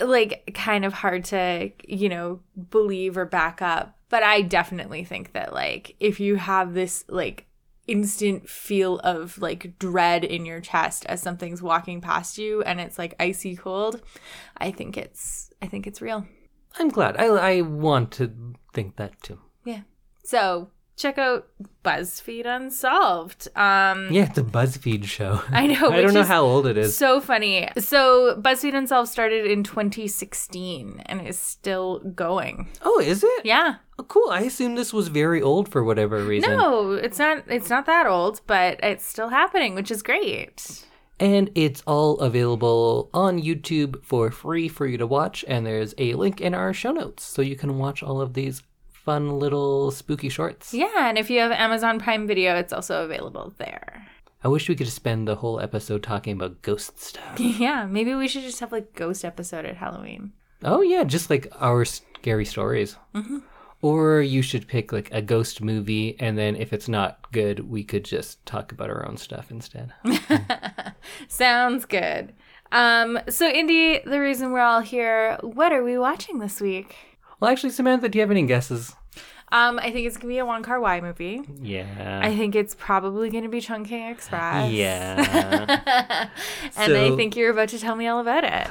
like 0.08 0.52
kind 0.54 0.84
of 0.84 0.92
hard 0.92 1.24
to 1.26 1.70
you 1.86 2.08
know 2.08 2.40
believe 2.70 3.16
or 3.16 3.24
back 3.24 3.62
up 3.62 3.96
but 4.08 4.22
I 4.22 4.42
definitely 4.42 5.04
think 5.04 5.32
that 5.32 5.52
like 5.52 5.94
if 6.00 6.18
you 6.20 6.36
have 6.36 6.74
this 6.74 7.04
like 7.08 7.46
instant 7.92 8.48
feel 8.48 8.98
of 9.00 9.36
like 9.46 9.78
dread 9.78 10.24
in 10.24 10.46
your 10.46 10.60
chest 10.60 11.04
as 11.06 11.20
something's 11.22 11.62
walking 11.62 12.00
past 12.00 12.38
you 12.38 12.62
and 12.62 12.80
it's 12.80 12.98
like 12.98 13.14
icy 13.20 13.54
cold 13.54 14.00
I 14.56 14.70
think 14.72 14.96
it's 14.96 15.50
I 15.60 15.66
think 15.66 15.86
it's 15.86 16.00
real 16.00 16.24
I'm 16.78 16.88
glad. 16.88 17.16
I 17.18 17.26
I 17.26 17.60
want 17.60 18.10
to 18.18 18.24
think 18.72 18.96
that 18.96 19.12
too. 19.22 19.38
yeah 19.72 19.82
so 20.24 20.70
check 20.96 21.18
out 21.18 21.48
BuzzFeed 21.84 22.46
Unsolved 22.46 23.48
um 23.56 24.08
Yeah, 24.12 24.24
it's 24.24 24.38
a 24.38 24.42
BuzzFeed 24.42 25.04
show. 25.04 25.42
I 25.50 25.66
know 25.66 25.90
I 25.90 26.00
don't 26.00 26.14
know 26.14 26.22
how 26.22 26.42
old 26.42 26.66
it 26.66 26.76
is. 26.76 26.96
So 26.96 27.20
funny. 27.20 27.68
So 27.78 28.36
BuzzFeed 28.40 28.74
Unsolved 28.74 29.10
started 29.10 29.46
in 29.46 29.64
2016 29.64 31.02
and 31.06 31.26
is 31.26 31.38
still 31.38 31.98
going. 32.00 32.68
oh, 32.82 33.00
is 33.00 33.24
it? 33.24 33.44
Yeah. 33.44 33.76
Oh, 33.98 34.04
cool. 34.04 34.30
I 34.30 34.40
assumed 34.42 34.78
this 34.78 34.92
was 34.92 35.08
very 35.08 35.42
old 35.42 35.68
for 35.68 35.82
whatever 35.84 36.22
reason. 36.24 36.50
No, 36.56 36.92
it's 36.92 37.18
not 37.18 37.44
it's 37.48 37.70
not 37.70 37.86
that 37.86 38.06
old, 38.06 38.40
but 38.46 38.78
it's 38.82 39.04
still 39.04 39.28
happening, 39.28 39.74
which 39.74 39.90
is 39.90 40.02
great. 40.02 40.84
And 41.20 41.50
it's 41.54 41.82
all 41.86 42.18
available 42.18 43.08
on 43.14 43.40
YouTube 43.40 44.04
for 44.04 44.30
free 44.32 44.66
for 44.68 44.86
you 44.86 44.98
to 44.98 45.06
watch. 45.06 45.44
And 45.46 45.64
there's 45.64 45.94
a 45.98 46.14
link 46.14 46.40
in 46.40 46.52
our 46.52 46.72
show 46.72 46.90
notes 46.90 47.22
so 47.22 47.42
you 47.42 47.54
can 47.54 47.78
watch 47.78 48.02
all 48.02 48.20
of 48.20 48.34
these 48.34 48.62
fun 49.04 49.38
little 49.38 49.90
spooky 49.90 50.28
shorts. 50.28 50.72
Yeah, 50.72 51.08
and 51.08 51.18
if 51.18 51.30
you 51.30 51.40
have 51.40 51.52
Amazon 51.52 51.98
Prime 51.98 52.26
Video, 52.26 52.56
it's 52.56 52.72
also 52.72 53.04
available 53.04 53.52
there. 53.58 54.06
I 54.44 54.48
wish 54.48 54.68
we 54.68 54.74
could 54.74 54.88
spend 54.88 55.28
the 55.28 55.36
whole 55.36 55.60
episode 55.60 56.02
talking 56.02 56.32
about 56.34 56.62
ghost 56.62 56.98
stuff. 56.98 57.38
Yeah, 57.40 57.86
maybe 57.86 58.14
we 58.14 58.26
should 58.28 58.42
just 58.42 58.60
have 58.60 58.72
like 58.72 58.94
ghost 58.94 59.24
episode 59.24 59.64
at 59.64 59.76
Halloween. 59.76 60.32
oh, 60.64 60.80
yeah, 60.80 61.04
just 61.04 61.30
like 61.30 61.46
our 61.60 61.84
scary 61.84 62.44
stories. 62.44 62.96
Or 63.82 64.20
you 64.20 64.42
should 64.42 64.68
pick 64.68 64.92
like 64.92 65.10
a 65.12 65.20
ghost 65.20 65.60
movie, 65.60 66.14
and 66.20 66.38
then 66.38 66.54
if 66.54 66.72
it's 66.72 66.88
not 66.88 67.30
good, 67.32 67.68
we 67.68 67.82
could 67.82 68.04
just 68.04 68.44
talk 68.46 68.70
about 68.70 68.90
our 68.90 69.04
own 69.08 69.16
stuff 69.16 69.50
instead. 69.50 69.92
Sounds 71.28 71.84
good. 71.84 72.32
Um, 72.70 73.18
so 73.28 73.48
Indy, 73.48 74.00
the 74.04 74.20
reason 74.20 74.52
we're 74.52 74.60
all 74.60 74.80
here, 74.80 75.36
what 75.42 75.72
are 75.72 75.82
we 75.82 75.98
watching 75.98 76.38
this 76.38 76.60
week? 76.60 76.94
Well, 77.42 77.50
actually, 77.50 77.70
Samantha, 77.70 78.08
do 78.08 78.18
you 78.18 78.22
have 78.22 78.30
any 78.30 78.46
guesses? 78.46 78.94
Um, 79.50 79.80
I 79.80 79.90
think 79.90 80.06
it's 80.06 80.16
gonna 80.16 80.28
be 80.28 80.38
a 80.38 80.46
Wong 80.46 80.62
Kar 80.62 80.78
Wai 80.78 81.00
movie. 81.00 81.42
Yeah. 81.60 82.20
I 82.22 82.36
think 82.36 82.54
it's 82.54 82.76
probably 82.76 83.30
going 83.30 83.42
to 83.42 83.50
be 83.50 83.60
Chungking 83.60 84.12
Express. 84.12 84.70
yeah. 84.70 86.30
and 86.76 86.96
I 86.96 87.16
think 87.16 87.34
you're 87.34 87.50
about 87.50 87.70
to 87.70 87.80
tell 87.80 87.96
me 87.96 88.06
all 88.06 88.20
about 88.20 88.44
it. 88.44 88.68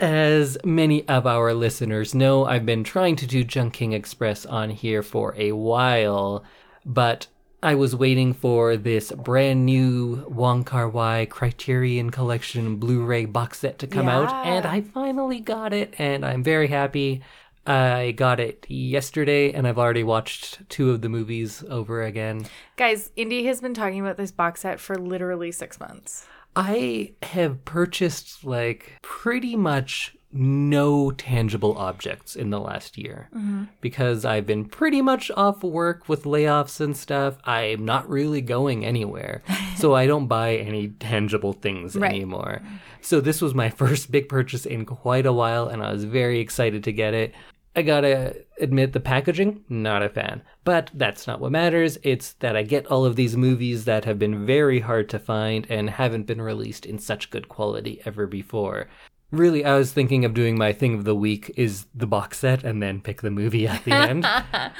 As 0.00 0.56
many 0.64 1.06
of 1.06 1.26
our 1.26 1.52
listeners 1.52 2.14
know, 2.14 2.46
I've 2.46 2.64
been 2.64 2.82
trying 2.82 3.14
to 3.16 3.26
do 3.26 3.44
Chungking 3.44 3.92
Express 3.92 4.46
on 4.46 4.70
here 4.70 5.02
for 5.02 5.34
a 5.36 5.52
while, 5.52 6.44
but 6.86 7.26
I 7.62 7.74
was 7.74 7.94
waiting 7.94 8.32
for 8.32 8.78
this 8.78 9.12
brand 9.12 9.66
new 9.66 10.24
Wong 10.28 10.64
Kar 10.64 10.88
Wai 10.88 11.26
Criterion 11.26 12.08
Collection 12.10 12.76
Blu-ray 12.76 13.26
box 13.26 13.58
set 13.58 13.78
to 13.80 13.86
come 13.86 14.08
out, 14.08 14.32
and 14.46 14.64
I 14.64 14.80
finally 14.80 15.40
got 15.40 15.74
it, 15.74 15.94
and 15.98 16.24
I'm 16.24 16.42
very 16.42 16.68
happy. 16.68 17.22
I 17.66 18.12
got 18.12 18.40
it 18.40 18.66
yesterday, 18.68 19.52
and 19.52 19.66
I've 19.68 19.78
already 19.78 20.02
watched 20.02 20.68
two 20.68 20.90
of 20.90 21.00
the 21.00 21.08
movies 21.08 21.62
over 21.68 22.02
again. 22.02 22.46
Guys, 22.76 23.10
Indy 23.14 23.44
has 23.44 23.60
been 23.60 23.74
talking 23.74 24.00
about 24.00 24.16
this 24.16 24.32
box 24.32 24.60
set 24.62 24.80
for 24.80 24.96
literally 24.96 25.52
six 25.52 25.78
months. 25.78 26.26
I 26.56 27.12
have 27.22 27.64
purchased 27.64 28.44
like 28.44 28.98
pretty 29.02 29.56
much 29.56 30.16
no 30.32 31.10
tangible 31.10 31.76
objects 31.76 32.34
in 32.34 32.50
the 32.50 32.58
last 32.58 32.96
year 32.96 33.28
mm-hmm. 33.34 33.64
because 33.82 34.24
I've 34.24 34.46
been 34.46 34.64
pretty 34.64 35.02
much 35.02 35.30
off 35.36 35.62
work 35.62 36.08
with 36.08 36.24
layoffs 36.24 36.80
and 36.80 36.96
stuff. 36.96 37.36
I'm 37.44 37.84
not 37.84 38.08
really 38.08 38.40
going 38.40 38.84
anywhere. 38.84 39.42
so 39.76 39.94
I 39.94 40.06
don't 40.06 40.26
buy 40.26 40.56
any 40.56 40.88
tangible 40.88 41.52
things 41.52 41.96
Right. 41.96 42.10
anymore. 42.10 42.62
So 43.02 43.20
this 43.20 43.42
was 43.42 43.54
my 43.54 43.68
first 43.82 44.10
big 44.10 44.28
purchase 44.28 44.64
in 44.64 44.86
quite 44.86 45.26
a 45.26 45.32
while 45.32 45.68
and 45.68 45.82
I 45.82 45.92
was 45.92 46.04
very 46.04 46.40
excited 46.40 46.82
to 46.84 46.92
get 46.92 47.12
it. 47.12 47.34
I 47.74 47.82
gotta 47.82 48.44
admit 48.60 48.92
the 48.92 49.00
packaging, 49.00 49.64
not 49.68 50.02
a 50.02 50.08
fan. 50.08 50.42
But 50.64 50.90
that's 50.94 51.26
not 51.26 51.40
what 51.40 51.52
matters. 51.52 51.98
It's 52.02 52.34
that 52.34 52.54
I 52.56 52.62
get 52.62 52.86
all 52.86 53.04
of 53.06 53.16
these 53.16 53.36
movies 53.36 53.84
that 53.86 54.04
have 54.04 54.18
been 54.18 54.44
very 54.46 54.80
hard 54.80 55.08
to 55.10 55.18
find 55.18 55.66
and 55.70 55.88
haven't 55.90 56.26
been 56.26 56.42
released 56.42 56.84
in 56.84 56.98
such 56.98 57.30
good 57.30 57.48
quality 57.48 58.00
ever 58.04 58.26
before. 58.26 58.88
Really, 59.30 59.64
I 59.64 59.76
was 59.78 59.92
thinking 59.92 60.26
of 60.26 60.34
doing 60.34 60.58
my 60.58 60.74
thing 60.74 60.92
of 60.94 61.04
the 61.04 61.14
week 61.14 61.50
is 61.56 61.86
the 61.94 62.06
box 62.06 62.38
set 62.40 62.62
and 62.62 62.82
then 62.82 63.00
pick 63.00 63.22
the 63.22 63.30
movie 63.30 63.66
at 63.66 63.84
the 63.84 63.92
end. 63.94 64.26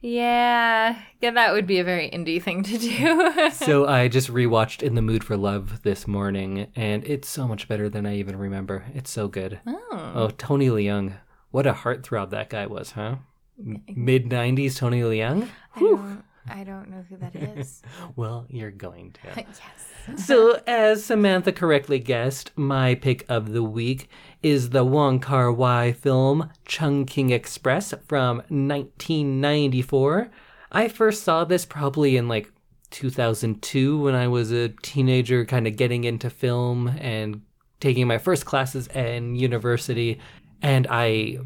Yeah, 0.00 0.98
yeah, 1.22 1.30
that 1.30 1.54
would 1.54 1.66
be 1.66 1.78
a 1.78 1.84
very 1.84 2.10
indie 2.10 2.42
thing 2.42 2.62
to 2.64 2.76
do. 2.76 3.50
so 3.52 3.86
I 3.86 4.08
just 4.08 4.28
rewatched 4.30 4.82
In 4.82 4.96
the 4.96 5.00
Mood 5.00 5.24
for 5.24 5.34
Love 5.34 5.80
this 5.80 6.06
morning, 6.06 6.66
and 6.76 7.02
it's 7.04 7.26
so 7.26 7.48
much 7.48 7.68
better 7.68 7.88
than 7.88 8.04
I 8.04 8.16
even 8.16 8.36
remember. 8.36 8.84
It's 8.94 9.10
so 9.10 9.28
good. 9.28 9.60
oh, 9.66 10.12
Oh, 10.14 10.30
Tony 10.36 10.68
Leung. 10.68 11.14
What 11.54 11.68
a 11.68 11.72
heartthrob 11.72 12.30
that 12.30 12.50
guy 12.50 12.66
was, 12.66 12.90
huh? 12.90 13.14
Mid 13.56 14.28
90s 14.28 14.76
Tony 14.76 15.02
Leung? 15.02 15.48
I 15.76 15.78
don't, 15.78 16.24
I 16.48 16.64
don't 16.64 16.90
know 16.90 17.04
who 17.08 17.16
that 17.18 17.36
is. 17.36 17.80
Well, 18.16 18.46
you're 18.48 18.72
going 18.72 19.12
to. 19.12 19.20
yes. 19.36 20.26
so, 20.26 20.60
as 20.66 21.04
Samantha 21.04 21.52
correctly 21.52 22.00
guessed, 22.00 22.50
my 22.56 22.96
pick 22.96 23.24
of 23.28 23.52
the 23.52 23.62
week 23.62 24.10
is 24.42 24.70
the 24.70 24.82
Wong 24.82 25.20
Kar 25.20 25.52
Wai 25.52 25.92
film 25.92 26.50
Chungking 26.64 27.30
Express 27.30 27.94
from 28.08 28.38
1994. 28.48 30.30
I 30.72 30.88
first 30.88 31.22
saw 31.22 31.44
this 31.44 31.64
probably 31.64 32.16
in 32.16 32.26
like 32.26 32.50
2002 32.90 34.00
when 34.00 34.16
I 34.16 34.26
was 34.26 34.50
a 34.50 34.70
teenager, 34.82 35.44
kind 35.44 35.68
of 35.68 35.76
getting 35.76 36.02
into 36.02 36.30
film 36.30 36.88
and 36.98 37.42
taking 37.78 38.08
my 38.08 38.18
first 38.18 38.44
classes 38.44 38.88
in 38.88 39.36
university. 39.36 40.18
And 40.64 40.86
I 40.88 41.38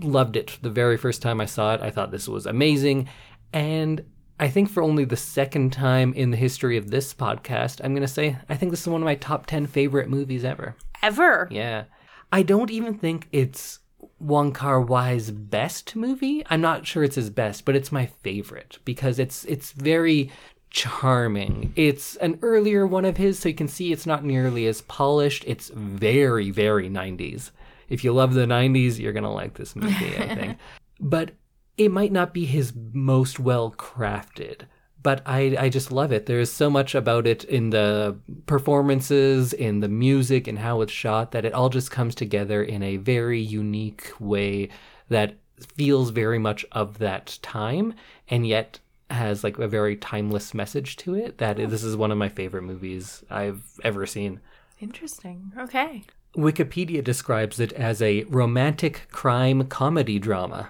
loved 0.00 0.36
it 0.36 0.58
the 0.60 0.70
very 0.70 0.96
first 0.96 1.22
time 1.22 1.40
I 1.40 1.46
saw 1.46 1.74
it. 1.74 1.80
I 1.80 1.90
thought 1.90 2.10
this 2.10 2.28
was 2.28 2.46
amazing. 2.46 3.08
And 3.52 4.04
I 4.40 4.48
think 4.48 4.68
for 4.68 4.82
only 4.82 5.04
the 5.04 5.16
second 5.16 5.72
time 5.72 6.12
in 6.14 6.32
the 6.32 6.36
history 6.36 6.76
of 6.76 6.90
this 6.90 7.14
podcast, 7.14 7.80
I'm 7.82 7.92
going 7.92 8.02
to 8.02 8.08
say 8.08 8.36
I 8.48 8.56
think 8.56 8.72
this 8.72 8.80
is 8.80 8.88
one 8.88 9.02
of 9.02 9.06
my 9.06 9.14
top 9.14 9.46
10 9.46 9.68
favorite 9.68 10.10
movies 10.10 10.44
ever. 10.44 10.74
Ever. 11.00 11.46
Yeah. 11.50 11.84
I 12.32 12.42
don't 12.42 12.72
even 12.72 12.94
think 12.98 13.28
it's 13.30 13.78
Wong 14.18 14.52
Kar 14.52 14.82
Wai's 14.82 15.30
best 15.30 15.94
movie. 15.94 16.42
I'm 16.50 16.60
not 16.60 16.86
sure 16.86 17.04
it's 17.04 17.14
his 17.14 17.30
best, 17.30 17.64
but 17.64 17.76
it's 17.76 17.92
my 17.92 18.06
favorite 18.06 18.78
because 18.84 19.20
it's 19.20 19.44
it's 19.44 19.70
very 19.70 20.32
charming. 20.70 21.72
It's 21.76 22.16
an 22.16 22.40
earlier 22.42 22.84
one 22.84 23.04
of 23.04 23.16
his, 23.16 23.38
so 23.38 23.48
you 23.48 23.54
can 23.54 23.68
see 23.68 23.92
it's 23.92 24.06
not 24.06 24.24
nearly 24.24 24.66
as 24.66 24.82
polished. 24.82 25.44
It's 25.46 25.68
very, 25.68 26.50
very 26.50 26.90
90s. 26.90 27.52
If 27.88 28.04
you 28.04 28.12
love 28.12 28.34
the 28.34 28.46
90s, 28.46 28.98
you're 28.98 29.12
going 29.12 29.22
to 29.24 29.30
like 29.30 29.54
this 29.54 29.76
movie, 29.76 30.16
I 30.16 30.34
think. 30.34 30.58
but 31.00 31.32
it 31.76 31.90
might 31.90 32.12
not 32.12 32.32
be 32.32 32.44
his 32.46 32.72
most 32.92 33.38
well 33.38 33.72
crafted 33.72 34.62
but 35.06 35.22
I, 35.24 35.56
I 35.56 35.68
just 35.68 35.92
love 35.92 36.10
it. 36.10 36.26
There's 36.26 36.50
so 36.50 36.68
much 36.68 36.96
about 36.96 37.28
it 37.28 37.44
in 37.44 37.70
the 37.70 38.18
performances, 38.46 39.52
in 39.52 39.78
the 39.78 39.88
music, 39.88 40.48
and 40.48 40.58
how 40.58 40.80
it's 40.80 40.90
shot 40.90 41.30
that 41.30 41.44
it 41.44 41.52
all 41.52 41.68
just 41.68 41.92
comes 41.92 42.12
together 42.12 42.60
in 42.60 42.82
a 42.82 42.96
very 42.96 43.40
unique 43.40 44.12
way 44.18 44.68
that 45.08 45.36
feels 45.76 46.10
very 46.10 46.40
much 46.40 46.66
of 46.72 46.98
that 46.98 47.38
time 47.40 47.94
and 48.28 48.48
yet 48.48 48.80
has 49.08 49.44
like 49.44 49.58
a 49.60 49.68
very 49.68 49.94
timeless 49.94 50.52
message 50.52 50.96
to 50.96 51.14
it. 51.14 51.38
That 51.38 51.56
this 51.56 51.84
is 51.84 51.96
one 51.96 52.10
of 52.10 52.18
my 52.18 52.28
favorite 52.28 52.62
movies 52.62 53.22
I've 53.30 53.62
ever 53.84 54.06
seen. 54.06 54.40
Interesting. 54.80 55.52
Okay. 55.56 56.02
Wikipedia 56.36 57.02
describes 57.02 57.58
it 57.60 57.72
as 57.72 58.02
a 58.02 58.24
romantic 58.24 59.08
crime 59.10 59.66
comedy 59.68 60.18
drama. 60.18 60.68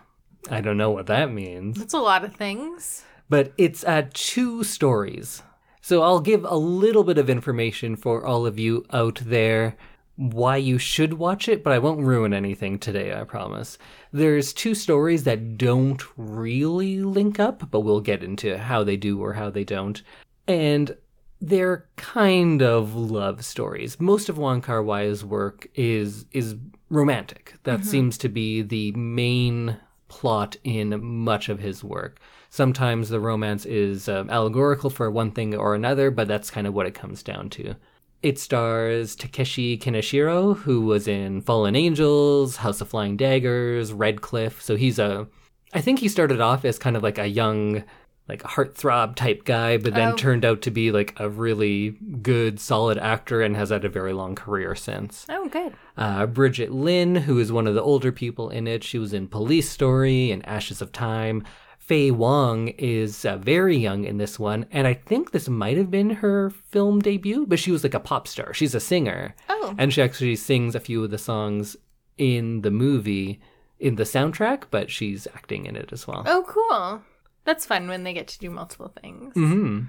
I 0.48 0.60
don't 0.60 0.76
know 0.76 0.90
what 0.92 1.06
that 1.08 1.32
means 1.32 1.78
That's 1.78 1.94
a 1.94 1.98
lot 1.98 2.24
of 2.24 2.34
things. 2.36 3.04
but 3.28 3.52
it's 3.58 3.82
uh, 3.84 4.06
two 4.14 4.62
stories. 4.62 5.42
So 5.80 6.02
I'll 6.02 6.20
give 6.20 6.44
a 6.44 6.56
little 6.56 7.04
bit 7.04 7.18
of 7.18 7.28
information 7.30 7.96
for 7.96 8.24
all 8.24 8.46
of 8.46 8.58
you 8.58 8.84
out 8.92 9.20
there 9.24 9.76
why 10.16 10.56
you 10.56 10.78
should 10.78 11.14
watch 11.14 11.46
it, 11.48 11.62
but 11.62 11.72
I 11.72 11.78
won't 11.78 12.00
ruin 12.00 12.32
anything 12.32 12.78
today, 12.78 13.14
I 13.14 13.24
promise. 13.24 13.76
There's 14.12 14.52
two 14.54 14.74
stories 14.74 15.24
that 15.24 15.58
don't 15.58 16.02
really 16.16 17.02
link 17.02 17.38
up, 17.38 17.70
but 17.70 17.80
we'll 17.80 18.00
get 18.00 18.24
into 18.24 18.56
how 18.56 18.82
they 18.82 18.96
do 18.96 19.20
or 19.22 19.34
how 19.34 19.50
they 19.50 19.64
don't. 19.64 20.02
And 20.48 20.96
they're 21.40 21.86
kind 21.96 22.62
of 22.62 22.94
love 22.94 23.44
stories. 23.44 24.00
Most 24.00 24.28
of 24.28 24.38
Wong 24.38 24.60
Kar 24.60 24.82
Wai's 24.82 25.24
work 25.24 25.66
is 25.74 26.26
is 26.32 26.56
romantic. 26.88 27.54
That 27.64 27.84
seems 27.84 28.16
to 28.18 28.28
be 28.28 28.62
the 28.62 28.92
main 28.92 29.76
plot 30.08 30.56
in 30.64 31.02
much 31.04 31.48
of 31.48 31.58
his 31.58 31.82
work. 31.82 32.20
Sometimes 32.48 33.08
the 33.08 33.20
romance 33.20 33.66
is 33.66 34.08
um, 34.08 34.30
allegorical 34.30 34.88
for 34.88 35.10
one 35.10 35.32
thing 35.32 35.54
or 35.54 35.74
another, 35.74 36.10
but 36.10 36.28
that's 36.28 36.50
kind 36.50 36.66
of 36.66 36.74
what 36.74 36.86
it 36.86 36.94
comes 36.94 37.22
down 37.22 37.50
to. 37.50 37.74
It 38.22 38.38
stars 38.38 39.14
Takeshi 39.14 39.76
Kaneshiro, 39.76 40.56
who 40.56 40.82
was 40.82 41.06
in 41.06 41.42
Fallen 41.42 41.76
Angels, 41.76 42.56
House 42.56 42.80
of 42.80 42.88
Flying 42.88 43.16
Daggers, 43.16 43.92
Red 43.92 44.22
Cliff. 44.22 44.62
So 44.62 44.76
he's 44.76 44.98
a, 44.98 45.26
I 45.74 45.80
think 45.80 45.98
he 45.98 46.08
started 46.08 46.40
off 46.40 46.64
as 46.64 46.78
kind 46.78 46.96
of 46.96 47.02
like 47.02 47.18
a 47.18 47.26
young, 47.26 47.84
like 48.28 48.42
a 48.44 48.48
heartthrob 48.48 49.14
type 49.14 49.44
guy, 49.44 49.76
but 49.76 49.94
then 49.94 50.12
Oh. 50.12 50.16
turned 50.16 50.44
out 50.44 50.60
to 50.62 50.70
be 50.70 50.90
like 50.90 51.14
a 51.18 51.28
really 51.28 51.90
good, 52.22 52.58
solid 52.58 52.98
actor 52.98 53.40
and 53.40 53.54
has 53.56 53.70
had 53.70 53.84
a 53.84 53.88
very 53.88 54.12
long 54.12 54.34
career 54.34 54.74
since. 54.74 55.24
Oh, 55.28 55.48
good. 55.48 55.74
Uh, 55.96 56.26
Brigitte 56.26 56.72
Lin, 56.72 57.14
who 57.14 57.38
is 57.38 57.52
one 57.52 57.66
of 57.68 57.74
the 57.74 57.82
older 57.82 58.10
people 58.10 58.50
in 58.50 58.66
it, 58.66 58.82
she 58.82 58.98
was 58.98 59.12
in 59.12 59.28
Police 59.28 59.70
Story 59.70 60.30
and 60.32 60.44
Ashes 60.46 60.82
of 60.82 60.90
Time. 60.90 61.44
Faye 61.78 62.10
Wong 62.10 62.66
is 62.78 63.24
uh, 63.24 63.36
very 63.36 63.76
young 63.76 64.02
in 64.02 64.18
this 64.18 64.40
one, 64.40 64.66
and 64.72 64.88
I 64.88 64.94
think 64.94 65.30
this 65.30 65.48
might 65.48 65.76
have 65.76 65.88
been 65.88 66.10
her 66.10 66.50
film 66.50 66.98
debut, 67.00 67.46
but 67.46 67.60
she 67.60 67.70
was 67.70 67.84
like 67.84 67.94
a 67.94 68.00
pop 68.00 68.26
star. 68.26 68.52
She's 68.52 68.74
a 68.74 68.80
singer. 68.80 69.36
Oh. 69.48 69.72
And 69.78 69.92
she 69.92 70.02
actually 70.02 70.34
sings 70.34 70.74
a 70.74 70.80
few 70.80 71.04
of 71.04 71.12
the 71.12 71.18
songs 71.18 71.76
in 72.18 72.62
the 72.62 72.72
movie, 72.72 73.40
in 73.78 73.94
the 73.94 74.02
soundtrack, 74.02 74.64
but 74.72 74.90
she's 74.90 75.28
acting 75.32 75.64
in 75.66 75.76
it 75.76 75.92
as 75.92 76.08
well. 76.08 76.24
Oh, 76.26 76.44
cool. 76.48 77.02
That's 77.46 77.64
fun 77.64 77.88
when 77.88 78.04
they 78.04 78.12
get 78.12 78.28
to 78.28 78.38
do 78.38 78.50
multiple 78.50 78.92
things. 79.00 79.32
hmm 79.32 79.84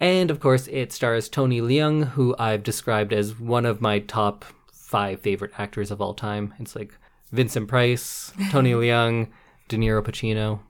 And 0.00 0.30
of 0.30 0.40
course, 0.40 0.66
it 0.68 0.92
stars 0.92 1.28
Tony 1.28 1.60
Leung, 1.60 2.08
who 2.08 2.34
I've 2.38 2.64
described 2.64 3.12
as 3.12 3.38
one 3.38 3.64
of 3.66 3.80
my 3.80 4.00
top 4.00 4.44
five 4.72 5.20
favorite 5.20 5.52
actors 5.58 5.90
of 5.92 6.00
all 6.00 6.14
time. 6.14 6.54
It's 6.58 6.74
like 6.74 6.92
Vincent 7.30 7.68
Price, 7.68 8.32
Tony 8.50 8.72
Leung, 8.82 9.28
De 9.68 9.76
Niro 9.76 10.02
Pacino, 10.02 10.60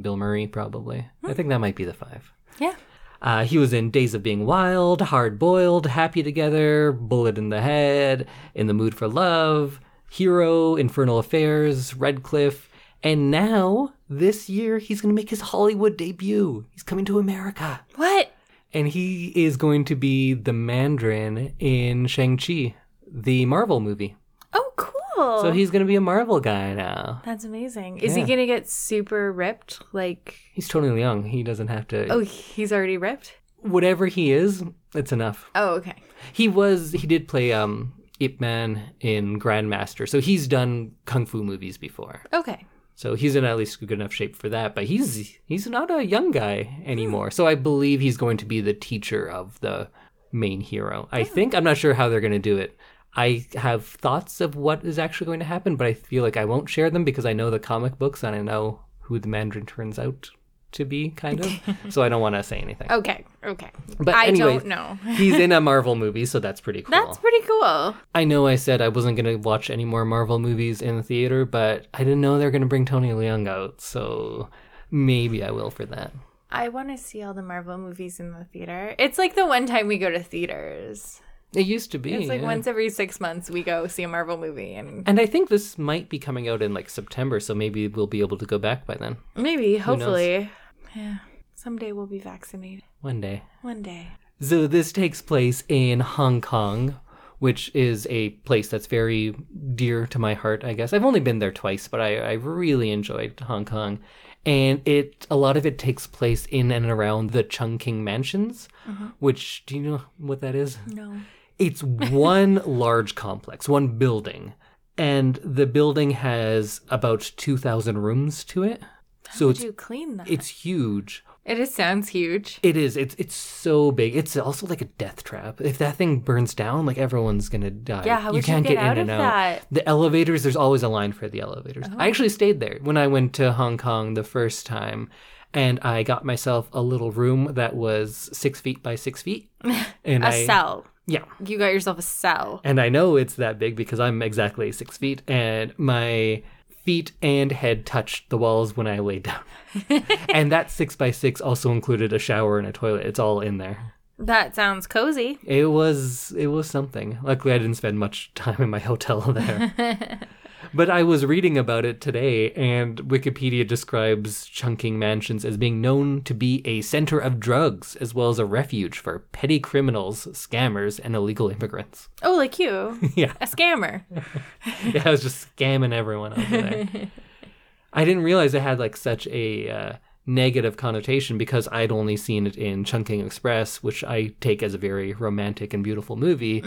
Bill 0.00 0.16
Murray, 0.16 0.46
probably. 0.46 1.08
I 1.24 1.32
think 1.32 1.48
that 1.48 1.58
might 1.58 1.76
be 1.76 1.84
the 1.84 1.94
five. 1.94 2.32
Yeah. 2.58 2.74
Uh, 3.20 3.44
he 3.44 3.56
was 3.56 3.72
in 3.72 3.90
Days 3.92 4.14
of 4.14 4.22
Being 4.24 4.44
Wild, 4.46 5.00
Hard 5.00 5.38
Boiled, 5.38 5.86
Happy 5.86 6.24
Together, 6.24 6.90
Bullet 6.90 7.38
in 7.38 7.50
the 7.50 7.60
Head, 7.60 8.26
In 8.54 8.66
the 8.66 8.74
Mood 8.74 8.96
for 8.96 9.06
Love, 9.06 9.80
Hero, 10.10 10.74
Infernal 10.74 11.18
Affairs, 11.20 11.94
Red 11.94 12.24
Cliff, 12.24 12.68
and 13.02 13.30
now, 13.30 13.94
this 14.08 14.48
year, 14.48 14.78
he's 14.78 15.00
going 15.00 15.14
to 15.14 15.20
make 15.20 15.30
his 15.30 15.40
Hollywood 15.40 15.96
debut. 15.96 16.66
He's 16.70 16.82
coming 16.82 17.04
to 17.06 17.18
America. 17.18 17.80
What? 17.96 18.32
And 18.74 18.88
he 18.88 19.32
is 19.34 19.56
going 19.56 19.84
to 19.86 19.94
be 19.96 20.34
the 20.34 20.52
Mandarin 20.52 21.54
in 21.58 22.06
Shang-Chi, 22.06 22.74
the 23.10 23.44
Marvel 23.46 23.80
movie. 23.80 24.16
Oh, 24.54 24.72
cool. 24.76 25.40
So 25.42 25.52
he's 25.52 25.70
going 25.70 25.80
to 25.80 25.86
be 25.86 25.96
a 25.96 26.00
Marvel 26.00 26.40
guy 26.40 26.72
now. 26.74 27.20
That's 27.24 27.44
amazing. 27.44 27.98
Is 27.98 28.16
Yeah. 28.16 28.24
he 28.24 28.28
gonna 28.30 28.46
get 28.46 28.68
super 28.68 29.30
ripped? 29.32 29.82
Like, 29.92 30.36
He's 30.54 30.68
totally 30.68 31.00
young. 31.00 31.24
He 31.24 31.42
doesn't 31.42 31.68
have 31.68 31.86
to. 31.88 32.08
oh, 32.08 32.20
he's 32.20 32.72
already 32.72 32.96
ripped. 32.96 33.34
Whatever 33.58 34.06
he 34.06 34.32
is, 34.32 34.64
it's 34.94 35.12
enough. 35.12 35.48
Oh, 35.54 35.74
okay. 35.76 35.94
He 36.32 36.48
was 36.48 36.92
he 36.92 37.06
did 37.06 37.28
play 37.28 37.52
um 37.52 37.92
Ip 38.20 38.40
Man 38.40 38.82
in 39.00 39.38
Grandmaster, 39.38 40.08
so 40.08 40.20
he's 40.20 40.48
done 40.48 40.92
kung 41.04 41.26
fu 41.26 41.42
movies 41.44 41.76
before. 41.78 42.22
Okay. 42.32 42.64
So 42.94 43.14
he's 43.14 43.36
in 43.36 43.44
at 43.44 43.56
least 43.56 43.80
good 43.80 43.92
enough 43.92 44.12
shape 44.12 44.36
for 44.36 44.48
that. 44.50 44.74
But 44.74 44.84
he's 44.84 45.38
he's 45.44 45.66
not 45.66 45.90
a 45.90 46.04
young 46.04 46.30
guy 46.30 46.82
anymore. 46.84 47.30
So 47.30 47.46
I 47.46 47.54
believe 47.54 48.00
he's 48.00 48.16
going 48.16 48.36
to 48.38 48.44
be 48.44 48.60
the 48.60 48.74
teacher 48.74 49.28
of 49.28 49.58
the 49.60 49.88
main 50.30 50.60
hero. 50.60 51.08
I 51.12 51.22
oh. 51.22 51.24
think 51.24 51.54
I'm 51.54 51.64
not 51.64 51.76
sure 51.76 51.94
how 51.94 52.08
they're 52.08 52.20
going 52.20 52.32
to 52.32 52.38
do 52.38 52.56
it. 52.56 52.76
I 53.14 53.46
have 53.54 53.84
thoughts 53.84 54.40
of 54.40 54.56
what 54.56 54.84
is 54.84 54.98
actually 54.98 55.26
going 55.26 55.40
to 55.40 55.44
happen, 55.44 55.76
but 55.76 55.86
I 55.86 55.92
feel 55.92 56.22
like 56.22 56.38
I 56.38 56.46
won't 56.46 56.70
share 56.70 56.88
them 56.88 57.04
because 57.04 57.26
I 57.26 57.34
know 57.34 57.50
the 57.50 57.58
comic 57.58 57.98
books 57.98 58.22
and 58.22 58.34
I 58.34 58.40
know 58.40 58.80
who 59.00 59.18
the 59.18 59.28
Mandarin 59.28 59.66
turns 59.66 59.98
out 59.98 60.30
to 60.72 60.84
be, 60.84 61.10
kind 61.10 61.44
of. 61.44 61.76
so 61.90 62.02
I 62.02 62.08
don't 62.08 62.20
want 62.20 62.34
to 62.34 62.42
say 62.42 62.58
anything. 62.58 62.90
Okay, 62.90 63.24
okay. 63.44 63.70
But 63.98 64.14
I 64.14 64.30
don't 64.30 64.66
know. 64.66 64.98
he's 65.14 65.34
in 65.34 65.52
a 65.52 65.60
Marvel 65.60 65.94
movie, 65.94 66.26
so 66.26 66.40
that's 66.40 66.60
pretty 66.60 66.82
cool. 66.82 66.90
That's 66.90 67.18
pretty 67.18 67.40
cool. 67.46 67.94
I 68.14 68.24
know 68.24 68.46
I 68.46 68.56
said 68.56 68.80
I 68.80 68.88
wasn't 68.88 69.16
going 69.16 69.26
to 69.26 69.36
watch 69.36 69.70
any 69.70 69.84
more 69.84 70.04
Marvel 70.04 70.38
movies 70.38 70.82
in 70.82 70.96
the 70.96 71.02
theater, 71.02 71.44
but 71.44 71.86
I 71.94 71.98
didn't 71.98 72.20
know 72.20 72.38
they're 72.38 72.50
going 72.50 72.62
to 72.62 72.68
bring 72.68 72.84
Tony 72.84 73.10
Leung 73.10 73.48
out, 73.48 73.80
so 73.80 74.48
maybe 74.90 75.42
I 75.42 75.50
will 75.50 75.70
for 75.70 75.86
that. 75.86 76.12
I 76.50 76.68
want 76.68 76.90
to 76.90 76.98
see 76.98 77.22
all 77.22 77.32
the 77.32 77.42
Marvel 77.42 77.78
movies 77.78 78.20
in 78.20 78.32
the 78.32 78.44
theater. 78.44 78.94
It's 78.98 79.16
like 79.16 79.34
the 79.34 79.46
one 79.46 79.66
time 79.66 79.88
we 79.88 79.96
go 79.96 80.10
to 80.10 80.22
theaters. 80.22 81.20
It 81.54 81.66
used 81.66 81.92
to 81.92 81.98
be. 81.98 82.14
It's 82.14 82.28
like 82.28 82.40
yeah. 82.40 82.46
once 82.46 82.66
every 82.66 82.88
six 82.88 83.20
months 83.20 83.50
we 83.50 83.62
go 83.62 83.86
see 83.86 84.02
a 84.02 84.08
Marvel 84.08 84.38
movie, 84.38 84.74
and 84.74 85.06
And 85.06 85.20
I 85.20 85.26
think 85.26 85.48
this 85.48 85.78
might 85.78 86.08
be 86.08 86.18
coming 86.18 86.48
out 86.48 86.62
in 86.62 86.72
like 86.72 86.88
September, 86.88 87.40
so 87.40 87.54
maybe 87.54 87.88
we'll 87.88 88.06
be 88.06 88.20
able 88.20 88.38
to 88.38 88.46
go 88.46 88.58
back 88.58 88.86
by 88.86 88.94
then. 88.94 89.18
maybe, 89.36 89.76
hopefully, 89.76 90.50
yeah, 90.94 91.18
someday 91.54 91.92
we'll 91.92 92.06
be 92.06 92.18
vaccinated. 92.18 92.84
One 93.00 93.20
day. 93.20 93.42
One 93.62 93.82
day. 93.82 94.08
So 94.40 94.66
this 94.66 94.92
takes 94.92 95.22
place 95.22 95.62
in 95.68 96.00
Hong 96.00 96.40
Kong, 96.40 96.96
which 97.38 97.74
is 97.74 98.06
a 98.10 98.30
place 98.30 98.68
that's 98.68 98.86
very 98.86 99.34
dear 99.74 100.06
to 100.08 100.18
my 100.18 100.34
heart, 100.34 100.64
I 100.64 100.72
guess. 100.72 100.92
I've 100.92 101.04
only 101.04 101.20
been 101.20 101.38
there 101.38 101.52
twice, 101.52 101.88
but 101.88 102.00
I, 102.00 102.16
I 102.18 102.32
really 102.32 102.90
enjoyed 102.90 103.38
Hong 103.40 103.64
Kong. 103.64 104.00
And 104.44 104.82
it 104.86 105.26
a 105.30 105.36
lot 105.36 105.56
of 105.56 105.64
it 105.64 105.78
takes 105.78 106.06
place 106.06 106.46
in 106.46 106.72
and 106.72 106.86
around 106.86 107.30
the 107.30 107.44
Chungking 107.44 108.02
Mansions, 108.02 108.68
mm-hmm. 108.88 109.06
which 109.20 109.64
do 109.66 109.76
you 109.76 109.82
know 109.82 110.02
what 110.18 110.40
that 110.40 110.56
is? 110.56 110.78
No. 110.86 111.20
It's 111.58 111.82
one 111.82 112.60
large 112.66 113.14
complex, 113.14 113.68
one 113.68 113.98
building, 113.98 114.54
and 114.98 115.36
the 115.44 115.66
building 115.66 116.10
has 116.10 116.80
about 116.88 117.32
2,000 117.36 117.98
rooms 117.98 118.42
to 118.44 118.64
it. 118.64 118.82
So 119.32 119.46
Would 119.46 119.56
it's 119.56 119.64
you 119.64 119.72
clean 119.72 120.16
that? 120.18 120.30
it's 120.30 120.48
huge. 120.48 121.24
It 121.44 121.56
just 121.56 121.74
sounds 121.74 122.10
huge. 122.10 122.60
It 122.62 122.76
is. 122.76 122.96
It's 122.96 123.16
it's 123.18 123.34
so 123.34 123.90
big. 123.90 124.14
It's 124.14 124.36
also 124.36 124.66
like 124.66 124.80
a 124.80 124.86
death 124.86 125.24
trap. 125.24 125.60
If 125.60 125.78
that 125.78 125.96
thing 125.96 126.20
burns 126.20 126.54
down, 126.54 126.86
like 126.86 126.98
everyone's 126.98 127.48
gonna 127.48 127.70
die. 127.70 128.04
Yeah, 128.06 128.20
how 128.20 128.30
would 128.32 128.36
you 128.36 128.42
can't 128.42 128.64
get 128.64 128.74
get, 128.74 128.84
out 128.84 128.98
in 128.98 129.02
and 129.02 129.10
out. 129.10 129.18
that? 129.18 129.62
Oh. 129.62 129.66
The 129.72 129.88
elevators. 129.88 130.44
There's 130.44 130.56
always 130.56 130.84
a 130.84 130.88
line 130.88 131.12
for 131.12 131.28
the 131.28 131.40
elevators. 131.40 131.86
I 131.86 131.92
uh-huh. 131.92 132.02
actually 132.02 132.28
stayed 132.28 132.60
there 132.60 132.78
when 132.82 132.96
I 132.96 133.08
went 133.08 133.32
to 133.34 133.52
Hong 133.52 133.76
Kong 133.76 134.14
the 134.14 134.22
first 134.22 134.66
time, 134.66 135.10
and 135.52 135.80
I 135.80 136.04
got 136.04 136.24
myself 136.24 136.68
a 136.72 136.80
little 136.80 137.10
room 137.10 137.54
that 137.54 137.74
was 137.74 138.30
six 138.32 138.60
feet 138.60 138.82
by 138.82 138.94
six 138.94 139.22
feet. 139.22 139.50
And 140.04 140.24
A 140.24 140.28
I, 140.28 140.46
cell. 140.46 140.84
Yeah. 141.06 141.24
You 141.44 141.58
got 141.58 141.72
yourself 141.72 141.96
a 141.96 142.02
cell. 142.02 142.60
And 142.64 142.80
I 142.80 142.88
know 142.88 143.14
it's 143.14 143.34
that 143.34 143.60
big 143.60 143.76
because 143.76 144.00
I'm 144.00 144.20
exactly 144.20 144.72
six 144.72 144.96
feet, 144.96 145.22
and 145.28 145.72
my 145.78 146.42
feet 146.84 147.12
and 147.22 147.52
head 147.52 147.86
touched 147.86 148.28
the 148.30 148.38
walls 148.38 148.76
when 148.76 148.86
I 148.86 148.98
laid 148.98 149.24
down. 149.24 149.42
and 150.32 150.50
that 150.52 150.70
six 150.70 150.96
by 150.96 151.10
six 151.10 151.40
also 151.40 151.70
included 151.72 152.12
a 152.12 152.18
shower 152.18 152.58
and 152.58 152.66
a 152.66 152.72
toilet. 152.72 153.06
It's 153.06 153.18
all 153.18 153.40
in 153.40 153.58
there. 153.58 153.94
That 154.18 154.54
sounds 154.54 154.86
cozy. 154.86 155.38
It 155.44 155.66
was 155.66 156.32
it 156.36 156.48
was 156.48 156.68
something. 156.68 157.18
Luckily, 157.22 157.54
I 157.54 157.58
didn't 157.58 157.74
spend 157.74 157.98
much 157.98 158.32
time 158.34 158.60
in 158.60 158.70
my 158.70 158.78
hotel 158.78 159.20
there. 159.32 160.20
but 160.74 160.90
I 160.90 161.02
was 161.02 161.26
reading 161.26 161.58
about 161.58 161.84
it 161.84 162.00
today, 162.00 162.52
and 162.52 162.98
Wikipedia 163.02 163.66
describes 163.66 164.46
Chungking 164.46 164.98
Mansions 164.98 165.44
as 165.44 165.56
being 165.56 165.80
known 165.80 166.22
to 166.22 166.34
be 166.34 166.62
a 166.64 166.80
center 166.82 167.18
of 167.18 167.40
drugs 167.40 167.96
as 167.96 168.14
well 168.14 168.28
as 168.28 168.38
a 168.38 168.46
refuge 168.46 168.98
for 168.98 169.20
petty 169.32 169.58
criminals, 169.60 170.26
scammers, 170.26 171.00
and 171.02 171.14
illegal 171.14 171.48
immigrants. 171.48 172.08
Oh, 172.22 172.36
like 172.36 172.58
you. 172.58 172.98
yeah, 173.14 173.32
A 173.40 173.46
scammer. 173.46 174.04
yeah, 174.84 175.02
I 175.04 175.10
was 175.10 175.22
just 175.22 175.54
scamming 175.56 175.92
everyone 175.92 176.32
over 176.32 176.62
there. 176.62 176.88
I 177.92 178.04
didn't 178.04 178.22
realize 178.22 178.54
it 178.54 178.62
had 178.62 178.78
like 178.78 178.96
such 178.96 179.26
a 179.28 179.68
uh, 179.70 179.92
negative 180.24 180.76
connotation 180.76 181.36
because 181.36 181.68
I'd 181.72 181.90
only 181.90 182.16
seen 182.16 182.46
it 182.46 182.56
in 182.56 182.84
Chungking 182.84 183.24
Express, 183.24 183.82
which 183.82 184.04
I 184.04 184.34
take 184.40 184.62
as 184.62 184.74
a 184.74 184.78
very 184.78 185.12
romantic 185.14 185.74
and 185.74 185.82
beautiful 185.82 186.16
movie. 186.16 186.62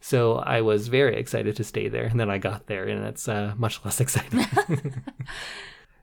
So 0.00 0.36
I 0.36 0.60
was 0.60 0.88
very 0.88 1.16
excited 1.16 1.56
to 1.56 1.64
stay 1.64 1.88
there, 1.88 2.04
and 2.04 2.20
then 2.20 2.30
I 2.30 2.38
got 2.38 2.66
there, 2.66 2.84
and 2.84 3.04
it's 3.04 3.28
uh, 3.28 3.54
much 3.56 3.84
less 3.84 4.00
exciting. 4.04 4.46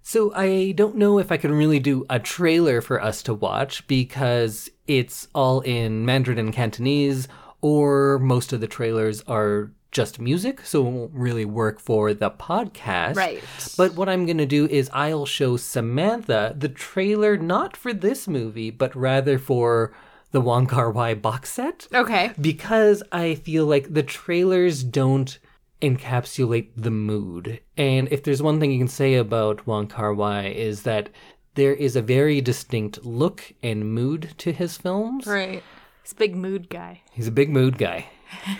So 0.09 0.31
I 0.33 0.71
don't 0.71 0.95
know 0.95 1.19
if 1.19 1.33
I 1.33 1.37
can 1.37 1.51
really 1.51 1.79
do 1.79 2.05
a 2.09 2.17
trailer 2.17 2.79
for 2.79 3.03
us 3.03 3.21
to 3.23 3.33
watch 3.33 3.85
because 3.87 4.69
it's 4.87 5.27
all 5.35 5.59
in 5.59 6.05
Mandarin 6.05 6.39
and 6.39 6.53
Cantonese, 6.53 7.27
or 7.59 8.17
most 8.19 8.53
of 8.53 8.61
the 8.61 8.67
trailers 8.67 9.21
are 9.23 9.73
just 9.91 10.19
music, 10.19 10.61
so 10.65 10.85
it 10.85 10.91
won't 10.91 11.11
really 11.13 11.45
work 11.45 11.79
for 11.79 12.13
the 12.13 12.29
podcast. 12.31 13.15
Right. 13.15 13.43
But 13.77 13.95
what 13.95 14.09
I'm 14.09 14.25
going 14.25 14.37
to 14.37 14.45
do 14.45 14.67
is 14.67 14.89
I'll 14.93 15.25
show 15.25 15.57
Samantha 15.57 16.53
the 16.57 16.69
trailer 16.69 17.37
not 17.37 17.75
for 17.77 17.93
this 17.93 18.27
movie, 18.27 18.69
but 18.69 18.95
rather 18.95 19.37
for 19.39 19.93
the 20.31 20.41
Wong 20.41 20.67
Kar 20.67 20.91
Wai 20.91 21.13
box 21.13 21.53
set 21.53 21.87
Okay. 21.93 22.31
because 22.39 23.01
I 23.11 23.35
feel 23.35 23.65
like 23.65 23.93
the 23.93 24.03
trailers 24.03 24.83
don't 24.83 25.39
encapsulate 25.81 26.69
the 26.75 26.91
mood. 26.91 27.61
And 27.77 28.07
if 28.11 28.23
there's 28.23 28.41
one 28.41 28.59
thing 28.59 28.71
you 28.71 28.79
can 28.79 28.87
say 28.87 29.15
about 29.15 29.65
Wong 29.67 29.87
Kar 29.87 30.13
Wai 30.13 30.47
is 30.47 30.83
that 30.83 31.09
there 31.55 31.73
is 31.73 31.95
a 31.95 32.01
very 32.01 32.41
distinct 32.41 33.05
look 33.05 33.53
and 33.63 33.91
mood 33.93 34.33
to 34.39 34.51
his 34.51 34.77
films. 34.77 35.25
Right. 35.25 35.63
He's 36.03 36.11
a 36.11 36.15
big 36.15 36.35
mood 36.35 36.69
guy. 36.69 37.01
He's 37.11 37.27
a 37.27 37.31
big 37.31 37.49
mood 37.49 37.77
guy. 37.77 38.07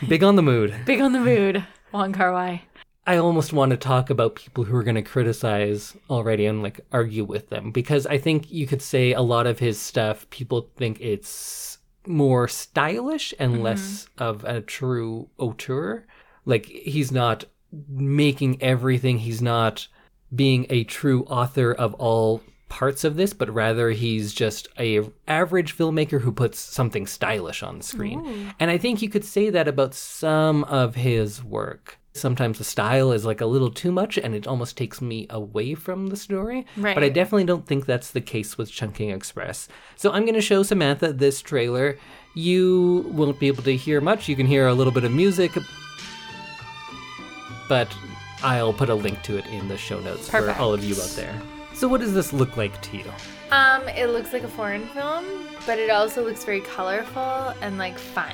Big 0.08 0.23
on 0.23 0.36
the 0.36 0.43
mood. 0.43 0.73
Big 0.86 1.01
on 1.01 1.13
the 1.13 1.19
mood. 1.19 1.65
Wong 1.91 2.13
Kar 2.13 2.34
Wai. 2.34 2.63
I 3.06 3.17
almost 3.17 3.53
want 3.53 3.71
to 3.71 3.77
talk 3.77 4.10
about 4.10 4.36
people 4.36 4.65
who 4.65 4.75
are 4.75 4.84
going 4.84 4.95
to 4.95 5.01
criticize 5.01 5.95
already 6.10 6.45
and 6.45 6.62
like 6.62 6.82
argue 6.91 7.23
with 7.23 7.49
them 7.49 7.71
because 7.71 8.06
I 8.06 8.17
think 8.17 8.51
you 8.51 8.67
could 8.67 8.82
say 8.82 9.13
a 9.13 9.21
lot 9.21 9.47
of 9.47 9.60
his 9.60 9.80
stuff 9.80 10.30
people 10.30 10.69
think 10.75 10.99
it's 10.99 11.77
more 12.06 12.49
stylish 12.49 13.34
and 13.39 13.53
mm-hmm. 13.53 13.63
less 13.63 14.10
of 14.17 14.43
a 14.43 14.60
true 14.60 15.30
auteur. 15.38 16.06
Like 16.45 16.65
he's 16.65 17.12
not 17.12 17.45
making 17.89 18.62
everything, 18.62 19.19
he's 19.19 19.41
not 19.41 19.88
being 20.36 20.65
a 20.69 20.84
true 20.84 21.23
author 21.23 21.71
of 21.71 21.93
all 21.95 22.41
parts 22.69 23.03
of 23.03 23.15
this, 23.15 23.34
but 23.34 23.49
rather 23.53 23.91
he's 23.91 24.34
just 24.34 24.67
a 24.77 25.01
average 25.27 25.75
filmmaker 25.77 26.21
who 26.21 26.32
puts 26.32 26.60
something 26.60 27.08
stylish 27.08 27.63
on 27.63 27.77
the 27.77 27.84
screen. 27.84 28.53
And 28.60 28.69
I 28.69 28.77
think 28.77 29.01
you 29.01 29.10
could 29.10 29.25
say 29.25 29.49
that 29.49 29.67
about 29.67 29.93
some 29.93 30.63
of 30.65 30.95
his 30.95 31.43
work. 31.43 31.97
Sometimes 32.13 32.58
the 32.58 32.63
style 32.63 33.12
is 33.12 33.25
like 33.25 33.41
a 33.41 33.45
little 33.45 33.69
too 33.69 33.91
much 33.91 34.17
and 34.17 34.34
it 34.34 34.47
almost 34.47 34.75
takes 34.75 35.01
me 35.01 35.27
away 35.30 35.75
from 35.75 36.08
the 36.08 36.17
story. 36.17 36.65
But 36.95 37.03
I 37.03 37.10
definitely 37.10 37.45
don't 37.45 37.65
think 37.65 37.86
that's 37.86 38.12
the 38.12 38.21
case 38.21 38.58
with 38.58 38.71
Chungking 38.71 39.12
Express. 39.12 39.67
So 39.95 40.12
I'm 40.12 40.23
going 40.23 40.34
to 40.34 40.41
show 40.41 40.63
Samantha 40.63 41.13
this 41.13 41.41
trailer. 41.41 41.97
You 42.34 43.06
won't 43.10 43.39
be 43.39 43.47
able 43.47 43.63
to 43.63 43.75
hear 43.75 44.01
much. 44.01 44.27
You 44.27 44.36
can 44.36 44.47
hear 44.47 44.67
a 44.67 44.73
little 44.73 44.93
bit 44.93 45.03
of 45.03 45.12
music, 45.12 45.51
but 47.69 47.95
I'll 48.43 48.73
put 48.73 48.89
a 48.89 48.95
link 48.95 49.21
to 49.23 49.38
it 49.38 49.45
in 49.47 49.67
the 49.67 49.77
show 49.77 49.99
notes 49.99 50.30
Perfect. 50.30 50.58
for 50.58 50.62
all 50.62 50.73
of 50.73 50.84
you 50.84 50.95
out 50.95 51.10
there. 51.15 51.39
So 51.77 51.87
what 51.87 52.01
does 52.01 52.15
this 52.15 52.33
look 52.33 52.57
like 52.57 52.81
to 52.81 52.97
you? 52.97 53.11
Um, 53.51 53.87
it 53.89 54.07
looks 54.07 54.33
like 54.33 54.41
a 54.41 54.47
foreign 54.47 54.87
film, 54.87 55.23
but 55.67 55.77
it 55.77 55.91
also 55.91 56.25
looks 56.25 56.43
very 56.43 56.61
colorful 56.61 57.53
and 57.61 57.77
like 57.77 57.99
fun. 57.99 58.33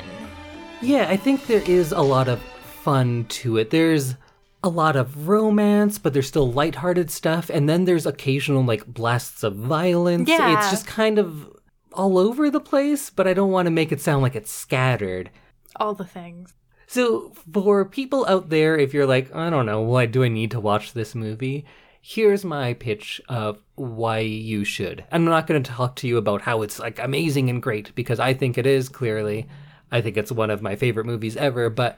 Yeah, 0.82 1.08
I 1.10 1.18
think 1.18 1.46
there 1.46 1.62
is 1.62 1.92
a 1.92 2.00
lot 2.00 2.30
of 2.30 2.42
fun 2.42 3.26
to 3.26 3.58
it. 3.58 3.70
There's 3.70 4.16
a 4.64 4.70
lot 4.70 4.96
of 4.96 5.28
romance, 5.28 6.00
but 6.00 6.14
there's 6.14 6.30
still 6.30 6.54
lighthearted 6.54 7.12
stuff, 7.12 7.50
and 7.50 7.68
then 7.68 7.84
there's 7.84 8.06
occasional 8.06 8.64
like 8.64 8.86
blasts 8.86 9.44
of 9.44 9.58
violence. 9.58 10.30
Yeah. 10.30 10.58
It's 10.58 10.70
just 10.70 10.88
kind 10.88 11.20
of 11.20 11.54
all 11.92 12.18
over 12.18 12.50
the 12.50 12.62
place, 12.62 13.10
but 13.10 13.28
I 13.28 13.34
don't 13.34 13.52
want 13.52 13.66
to 13.66 13.72
make 13.72 13.92
it 13.92 14.00
sound 14.00 14.22
like 14.22 14.38
it's 14.38 14.54
scattered. 14.54 15.30
All 15.76 15.94
the 15.94 16.06
things. 16.06 16.54
So, 16.88 17.34
for 17.52 17.84
people 17.84 18.26
out 18.26 18.50
there, 18.50 18.78
if 18.78 18.94
you're 18.94 19.06
like, 19.06 19.36
I 19.36 19.50
don't 19.50 19.66
know, 19.66 19.82
why 19.82 20.06
do 20.06 20.24
I 20.24 20.30
need 20.30 20.52
to 20.52 20.62
watch 20.62 20.94
this 20.94 21.14
movie? 21.14 21.66
Here's 22.06 22.44
my 22.44 22.74
pitch 22.74 23.22
of 23.30 23.60
why 23.76 24.20
you 24.20 24.66
should. 24.66 25.06
I'm 25.10 25.24
not 25.24 25.48
going 25.48 25.64
to 25.64 25.72
talk 25.72 25.96
to 25.98 26.08
you 26.08 26.18
about 26.18 26.42
how 26.42 26.62
it's 26.62 26.78
like 26.78 27.00
amazing 27.00 27.50
and 27.50 27.64
great 27.64 27.96
because 27.96 28.20
I 28.20 28.34
think 28.34 28.58
it 28.58 28.68
is 28.68 28.90
clearly. 28.90 29.48
I 29.90 30.02
think 30.02 30.18
it's 30.18 30.30
one 30.32 30.50
of 30.50 30.62
my 30.62 30.76
favorite 30.76 31.06
movies 31.06 31.38
ever, 31.38 31.70
but 31.70 31.98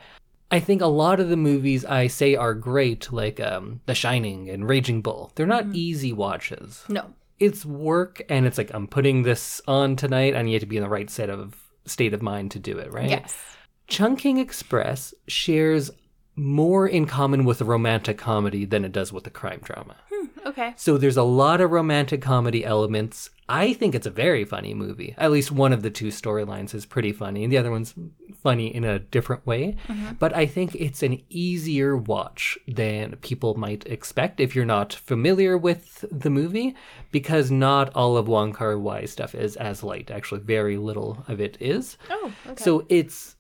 I 0.52 0.60
think 0.60 0.84
a 0.84 0.86
lot 0.86 1.20
of 1.20 1.30
the 1.30 1.36
movies 1.36 1.84
I 1.86 2.06
say 2.06 2.36
are 2.36 2.54
great, 2.54 3.12
like 3.12 3.40
um, 3.40 3.82
The 3.88 3.96
Shining 3.96 4.48
and 4.48 4.70
Raging 4.70 5.02
Bull, 5.02 5.32
they're 5.34 5.48
not 5.48 5.66
easy 5.74 6.14
watches 6.14 6.84
No. 6.88 7.12
it's 7.40 7.66
work 7.66 8.22
and 8.30 8.46
it's 8.46 8.60
like 8.60 8.72
I'm 8.76 8.86
putting 8.88 9.24
this 9.24 9.60
on 9.68 9.96
tonight 9.96 10.36
and 10.36 10.48
you 10.48 10.54
have 10.54 10.62
to 10.62 10.68
be 10.68 10.78
in 10.78 10.84
the 10.84 10.90
right 10.90 11.10
set 11.10 11.32
of 11.32 11.56
state 11.88 12.14
of 12.14 12.22
mind 12.22 12.52
to 12.52 12.60
do 12.60 12.78
it, 12.78 12.94
right? 12.94 13.10
Yes. 13.10 13.36
Chungking 13.88 14.38
Express 14.38 15.16
shares 15.28 15.90
more 16.36 16.88
in 16.88 17.06
common 17.06 17.46
with 17.46 17.62
a 17.62 17.66
romantic 17.66 18.18
comedy 18.18 18.66
than 18.66 18.84
it 18.84 18.92
does 18.92 19.14
with 19.14 19.26
a 19.26 19.30
crime 19.30 19.62
drama. 19.64 19.96
Hmm, 20.12 20.28
okay. 20.46 20.74
So 20.76 20.98
there's 20.98 21.18
a 21.18 21.24
lot 21.24 21.62
of 21.62 21.72
romantic 21.72 22.22
comedy 22.22 22.66
elements. 22.66 23.30
I 23.48 23.74
think 23.74 23.94
it's 23.94 24.08
a 24.08 24.12
very 24.12 24.44
funny 24.44 24.74
movie. 24.74 25.14
At 25.18 25.32
least 25.32 25.52
one 25.52 25.72
of 25.72 25.84
the 25.84 25.92
two 25.92 26.08
storylines 26.08 26.74
is 26.74 26.86
pretty 26.86 27.12
funny, 27.14 27.44
and 27.44 27.54
the 27.54 27.58
other 27.58 27.70
one's 27.72 27.94
funny 28.42 28.74
in 28.74 28.84
a 28.84 29.00
different 29.00 29.46
way. 29.46 29.78
Mm-hmm. 29.88 30.14
But 30.20 30.36
I 30.36 30.46
think 30.48 30.76
it's 30.76 31.04
an 31.04 31.22
easier 31.30 31.96
watch 31.96 32.58
than 32.68 33.18
people 33.18 33.54
might 33.56 33.86
expect 33.86 34.40
if 34.40 34.56
you're 34.56 34.66
not 34.66 34.94
familiar 34.94 35.58
with 35.58 36.04
the 36.12 36.32
movie, 36.32 36.76
because 37.12 37.52
not 37.52 37.96
all 37.96 38.18
of 38.18 38.28
Wong 38.28 38.52
Kar 38.52 38.78
Wai 38.80 39.06
stuff 39.06 39.36
is 39.36 39.56
as 39.58 39.84
light. 39.84 40.10
Actually, 40.10 40.42
very 40.42 40.78
little 40.78 41.24
of 41.28 41.40
it 41.40 41.56
is. 41.60 41.98
Oh, 42.10 42.34
okay. 42.48 42.64
So 42.64 42.86
it's 42.90 43.35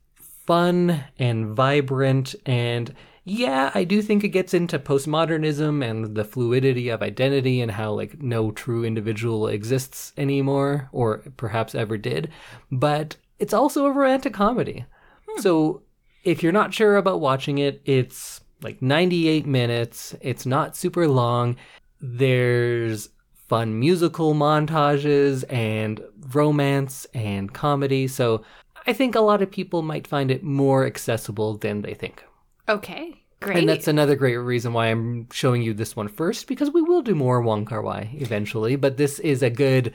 fun 0.45 1.03
and 1.17 1.55
vibrant 1.55 2.35
and 2.45 2.93
yeah, 3.27 3.71
I 3.73 3.85
do 3.85 4.03
think 4.03 4.23
it 4.23 4.29
gets 4.29 4.53
into 4.53 4.77
postmodernism 4.77 5.83
and 5.83 6.13
the 6.15 6.23
fluidity 6.23 6.89
of 6.89 7.01
identity 7.01 7.59
and 7.59 7.71
how 7.71 7.91
like 7.91 8.21
no 8.21 8.51
true 8.51 8.85
individual 8.85 9.47
exists 9.47 10.13
anymore 10.15 10.89
or 10.91 11.23
perhaps 11.35 11.73
ever 11.73 11.97
did. 11.97 12.29
But 12.71 13.17
it's 13.39 13.53
also 13.53 13.87
a 13.87 13.91
romantic 13.91 14.33
comedy. 14.33 14.85
Hmm. 15.27 15.41
So 15.41 15.81
if 16.23 16.43
you're 16.43 16.51
not 16.51 16.75
sure 16.75 16.97
about 16.97 17.19
watching 17.19 17.57
it, 17.57 17.81
it's 17.85 18.41
like 18.61 18.79
98 18.79 19.47
minutes. 19.47 20.13
It's 20.21 20.45
not 20.45 20.75
super 20.75 21.07
long. 21.07 21.55
There's 21.99 23.09
fun 23.47 23.79
musical 23.79 24.35
montages 24.35 25.43
and 25.51 25.99
romance 26.31 27.07
and 27.15 27.51
comedy. 27.51 28.07
So 28.07 28.43
I 28.87 28.93
think 28.93 29.15
a 29.15 29.21
lot 29.21 29.41
of 29.41 29.51
people 29.51 29.81
might 29.81 30.07
find 30.07 30.29
it 30.31 30.43
more 30.43 30.85
accessible 30.85 31.57
than 31.57 31.81
they 31.81 31.93
think. 31.93 32.23
okay, 32.69 33.23
great. 33.39 33.57
And 33.57 33.69
that's 33.69 33.87
another 33.87 34.15
great 34.15 34.37
reason 34.37 34.73
why 34.73 34.87
I'm 34.87 35.27
showing 35.31 35.61
you 35.61 35.73
this 35.73 35.95
one 35.95 36.07
first, 36.07 36.47
because 36.47 36.71
we 36.71 36.81
will 36.81 37.01
do 37.01 37.15
more 37.15 37.41
Wong 37.41 37.65
Kar 37.65 37.81
Wai 37.81 38.09
eventually, 38.13 38.75
but 38.75 38.97
this 38.97 39.19
is 39.19 39.43
a 39.43 39.49
good 39.49 39.93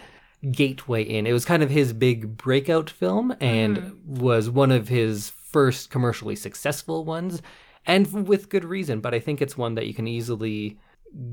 gateway 0.51 1.03
in. 1.03 1.27
It 1.27 1.33
was 1.33 1.45
kind 1.45 1.63
of 1.63 1.71
his 1.71 1.93
big 1.93 2.37
breakout 2.37 2.89
film 2.89 3.35
and 3.41 3.77
mm-hmm. 3.77 4.15
was 4.21 4.49
one 4.49 4.71
of 4.71 4.89
his 4.89 5.31
first 5.31 5.91
commercially 5.91 6.37
successful 6.37 7.05
ones, 7.05 7.43
and 7.87 8.27
with 8.27 8.49
good 8.49 8.65
reason, 8.65 9.01
but 9.01 9.15
I 9.15 9.21
think 9.21 9.43
it's 9.43 9.59
one 9.59 9.75
that 9.75 9.87
you 9.87 9.95
can 9.95 10.07
easily 10.07 10.79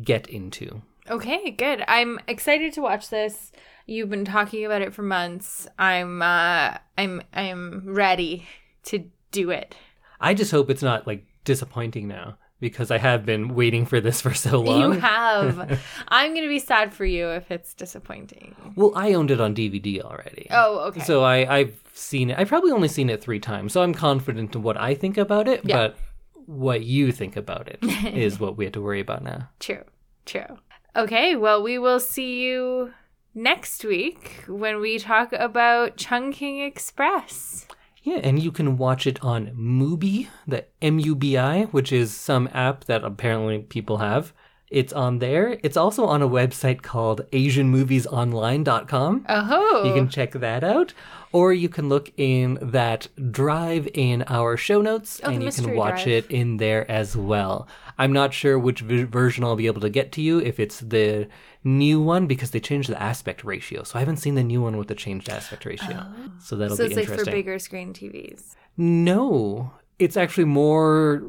get 0.01 0.27
into. 0.27 0.81
Okay, 1.09 1.51
good. 1.51 1.83
I'm 1.87 2.19
excited 2.27 2.73
to 2.73 2.81
watch 2.81 3.09
this. 3.09 3.51
You've 3.85 4.09
been 4.09 4.25
talking 4.25 4.65
about 4.65 4.81
it 4.81 4.93
for 4.93 5.03
months. 5.03 5.67
I'm 5.79 6.21
uh 6.21 6.77
I'm 6.97 7.21
I'm 7.33 7.83
ready 7.85 8.45
to 8.85 9.05
do 9.31 9.49
it. 9.51 9.75
I 10.19 10.33
just 10.33 10.51
hope 10.51 10.69
it's 10.69 10.83
not 10.83 11.07
like 11.07 11.25
disappointing 11.43 12.07
now 12.07 12.37
because 12.59 12.91
I 12.91 12.97
have 12.97 13.25
been 13.25 13.55
waiting 13.55 13.85
for 13.85 14.01
this 14.01 14.21
for 14.25 14.33
so 14.33 14.59
long. 14.59 14.93
You 14.93 14.99
have. 14.99 15.79
I'm 16.07 16.31
going 16.31 16.43
to 16.43 16.49
be 16.49 16.59
sad 16.59 16.93
for 16.93 17.05
you 17.05 17.29
if 17.29 17.51
it's 17.51 17.73
disappointing. 17.73 18.55
Well, 18.75 18.91
I 18.95 19.13
owned 19.13 19.31
it 19.31 19.39
on 19.39 19.55
DVD 19.55 20.01
already. 20.01 20.47
Oh, 20.51 20.79
okay. 20.87 21.01
So 21.01 21.23
I, 21.23 21.57
I've 21.57 21.81
seen 21.93 22.31
it. 22.31 22.39
I've 22.39 22.47
probably 22.47 22.71
only 22.71 22.87
seen 22.87 23.09
it 23.09 23.21
three 23.21 23.39
times, 23.39 23.73
so 23.73 23.81
I'm 23.81 23.93
confident 23.93 24.55
in 24.55 24.63
what 24.63 24.77
I 24.77 24.95
think 24.95 25.17
about 25.17 25.47
it. 25.47 25.61
Yeah. 25.63 25.75
But 25.75 25.97
what 26.45 26.83
you 26.83 27.11
think 27.11 27.35
about 27.35 27.67
it 27.67 27.79
is 28.13 28.39
what 28.39 28.57
we 28.57 28.65
have 28.65 28.73
to 28.73 28.81
worry 28.81 29.01
about 29.01 29.23
now. 29.23 29.49
True. 29.59 29.83
True. 30.25 30.57
Okay, 30.95 31.35
well, 31.35 31.61
we 31.61 31.77
will 31.77 31.99
see 31.99 32.41
you 32.43 32.93
next 33.35 33.83
week 33.83 34.43
when 34.47 34.79
we 34.79 34.97
talk 34.97 35.31
about 35.33 35.97
Chungking 35.97 36.65
Express. 36.65 37.67
Yeah, 38.01 38.19
and 38.23 38.41
you 38.41 38.51
can 38.51 38.77
watch 38.77 39.05
it 39.05 39.21
on 39.23 39.47
Mubi, 39.47 40.27
the 40.47 40.65
M 40.81 40.97
U 40.99 41.13
B 41.13 41.37
I, 41.37 41.65
which 41.65 41.91
is 41.91 42.15
some 42.15 42.49
app 42.53 42.85
that 42.85 43.03
apparently 43.03 43.59
people 43.59 43.97
have. 43.97 44.33
It's 44.69 44.91
on 44.91 45.19
there. 45.19 45.59
It's 45.63 45.77
also 45.77 46.05
on 46.05 46.21
a 46.21 46.27
website 46.27 46.81
called 46.81 47.21
AsianMoviesOnline.com. 47.31 49.25
Oh. 49.29 49.83
You 49.85 49.93
can 49.93 50.09
check 50.09 50.31
that 50.33 50.63
out. 50.63 50.93
Or 51.33 51.53
you 51.53 51.69
can 51.69 51.89
look 51.89 52.11
in 52.17 52.57
that 52.61 53.07
drive 53.31 53.87
in 53.93 54.23
our 54.27 54.55
show 54.57 54.81
notes 54.81 55.19
Oh, 55.23 55.29
and 55.29 55.43
you 55.43 55.51
can 55.51 55.75
watch 55.75 56.03
drive. 56.03 56.07
it 56.25 56.31
in 56.31 56.57
there 56.57 56.89
as 56.89 57.15
well. 57.17 57.67
I'm 57.97 58.13
not 58.13 58.33
sure 58.33 58.57
which 58.57 58.79
v- 58.81 59.03
version 59.03 59.43
I'll 59.43 59.55
be 59.55 59.67
able 59.67 59.81
to 59.81 59.89
get 59.89 60.11
to 60.13 60.21
you, 60.21 60.39
if 60.39 60.59
it's 60.59 60.79
the 60.79 61.27
new 61.63 62.01
one, 62.01 62.27
because 62.27 62.51
they 62.51 62.59
changed 62.59 62.89
the 62.89 63.01
aspect 63.01 63.43
ratio. 63.43 63.83
So 63.83 63.97
I 63.97 63.99
haven't 63.99 64.17
seen 64.17 64.35
the 64.35 64.43
new 64.43 64.61
one 64.61 64.77
with 64.77 64.87
the 64.87 64.95
changed 64.95 65.29
aspect 65.29 65.65
ratio. 65.65 66.05
Oh. 66.05 66.31
So 66.39 66.55
that'll 66.55 66.73
Oh. 66.73 66.77
so 66.77 66.83
be 66.83 66.91
interesting. 66.91 67.07
So 67.07 67.13
it's 67.13 67.25
like 67.25 67.25
for 67.25 67.31
bigger 67.37 67.59
screen 67.59 67.93
TVs. 67.93 68.55
No, 68.77 69.71
it's 69.99 70.15
actually 70.15 70.45
more 70.45 71.23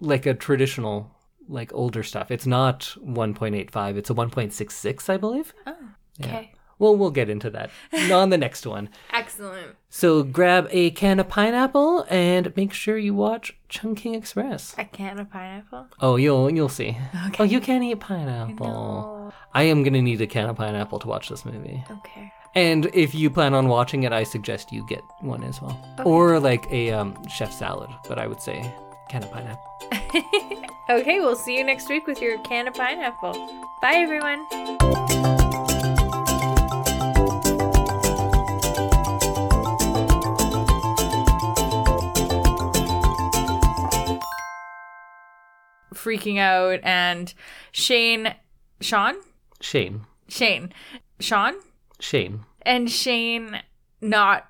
like 0.00 0.24
a 0.26 0.34
traditional, 0.34 1.10
like 1.48 1.72
older 1.74 2.02
stuff. 2.02 2.30
It's 2.30 2.46
not 2.46 2.94
1.85, 3.04 3.96
it's 3.96 4.08
a 4.10 4.14
1.66, 4.14 5.10
I 5.10 5.16
believe. 5.18 5.52
Oh, 5.66 5.74
okay. 6.22 6.52
Well, 6.82 6.96
we'll 6.96 7.12
get 7.12 7.30
into 7.30 7.48
that 7.50 7.70
on 8.10 8.30
the 8.30 8.36
next 8.36 8.66
one. 8.66 8.88
Excellent. 9.12 9.76
So 9.88 10.24
grab 10.24 10.66
a 10.72 10.90
can 10.90 11.20
of 11.20 11.28
pineapple 11.28 12.04
and 12.10 12.52
make 12.56 12.72
sure 12.72 12.98
you 12.98 13.14
watch 13.14 13.56
Chungking 13.68 14.16
Express. 14.16 14.74
A 14.76 14.84
can 14.84 15.20
of 15.20 15.30
pineapple? 15.30 15.86
Oh, 16.00 16.16
you'll 16.16 16.50
you'll 16.50 16.68
see. 16.68 16.98
Oh, 17.38 17.44
you 17.44 17.60
can't 17.60 17.84
eat 17.84 18.00
pineapple. 18.00 18.66
No. 18.66 19.32
I 19.54 19.62
am 19.62 19.84
gonna 19.84 20.02
need 20.02 20.20
a 20.22 20.26
can 20.26 20.48
of 20.48 20.56
pineapple 20.56 20.98
to 20.98 21.06
watch 21.06 21.28
this 21.28 21.44
movie. 21.44 21.84
Okay. 21.88 22.32
And 22.56 22.90
if 22.92 23.14
you 23.14 23.30
plan 23.30 23.54
on 23.54 23.68
watching 23.68 24.02
it, 24.02 24.12
I 24.12 24.24
suggest 24.24 24.72
you 24.72 24.84
get 24.88 25.02
one 25.20 25.44
as 25.44 25.62
well, 25.62 25.80
or 26.04 26.40
like 26.40 26.66
a 26.72 26.90
um, 26.90 27.16
chef 27.28 27.52
salad. 27.52 27.90
But 28.08 28.18
I 28.18 28.26
would 28.26 28.42
say 28.42 28.68
can 29.08 29.22
of 29.22 29.30
pineapple. 29.30 30.68
Okay, 30.90 31.20
we'll 31.20 31.36
see 31.36 31.56
you 31.56 31.62
next 31.62 31.88
week 31.88 32.08
with 32.08 32.20
your 32.20 32.38
can 32.42 32.66
of 32.66 32.74
pineapple. 32.74 33.32
Bye, 33.80 33.94
everyone. 33.94 35.71
Freaking 46.02 46.38
out, 46.38 46.80
and 46.82 47.32
Shane, 47.70 48.34
Sean, 48.80 49.14
Shane. 49.60 50.02
Shane, 50.28 50.72
Sean, 51.20 51.54
Shane. 52.00 52.40
and 52.62 52.90
Shane 52.90 53.60
not 54.00 54.48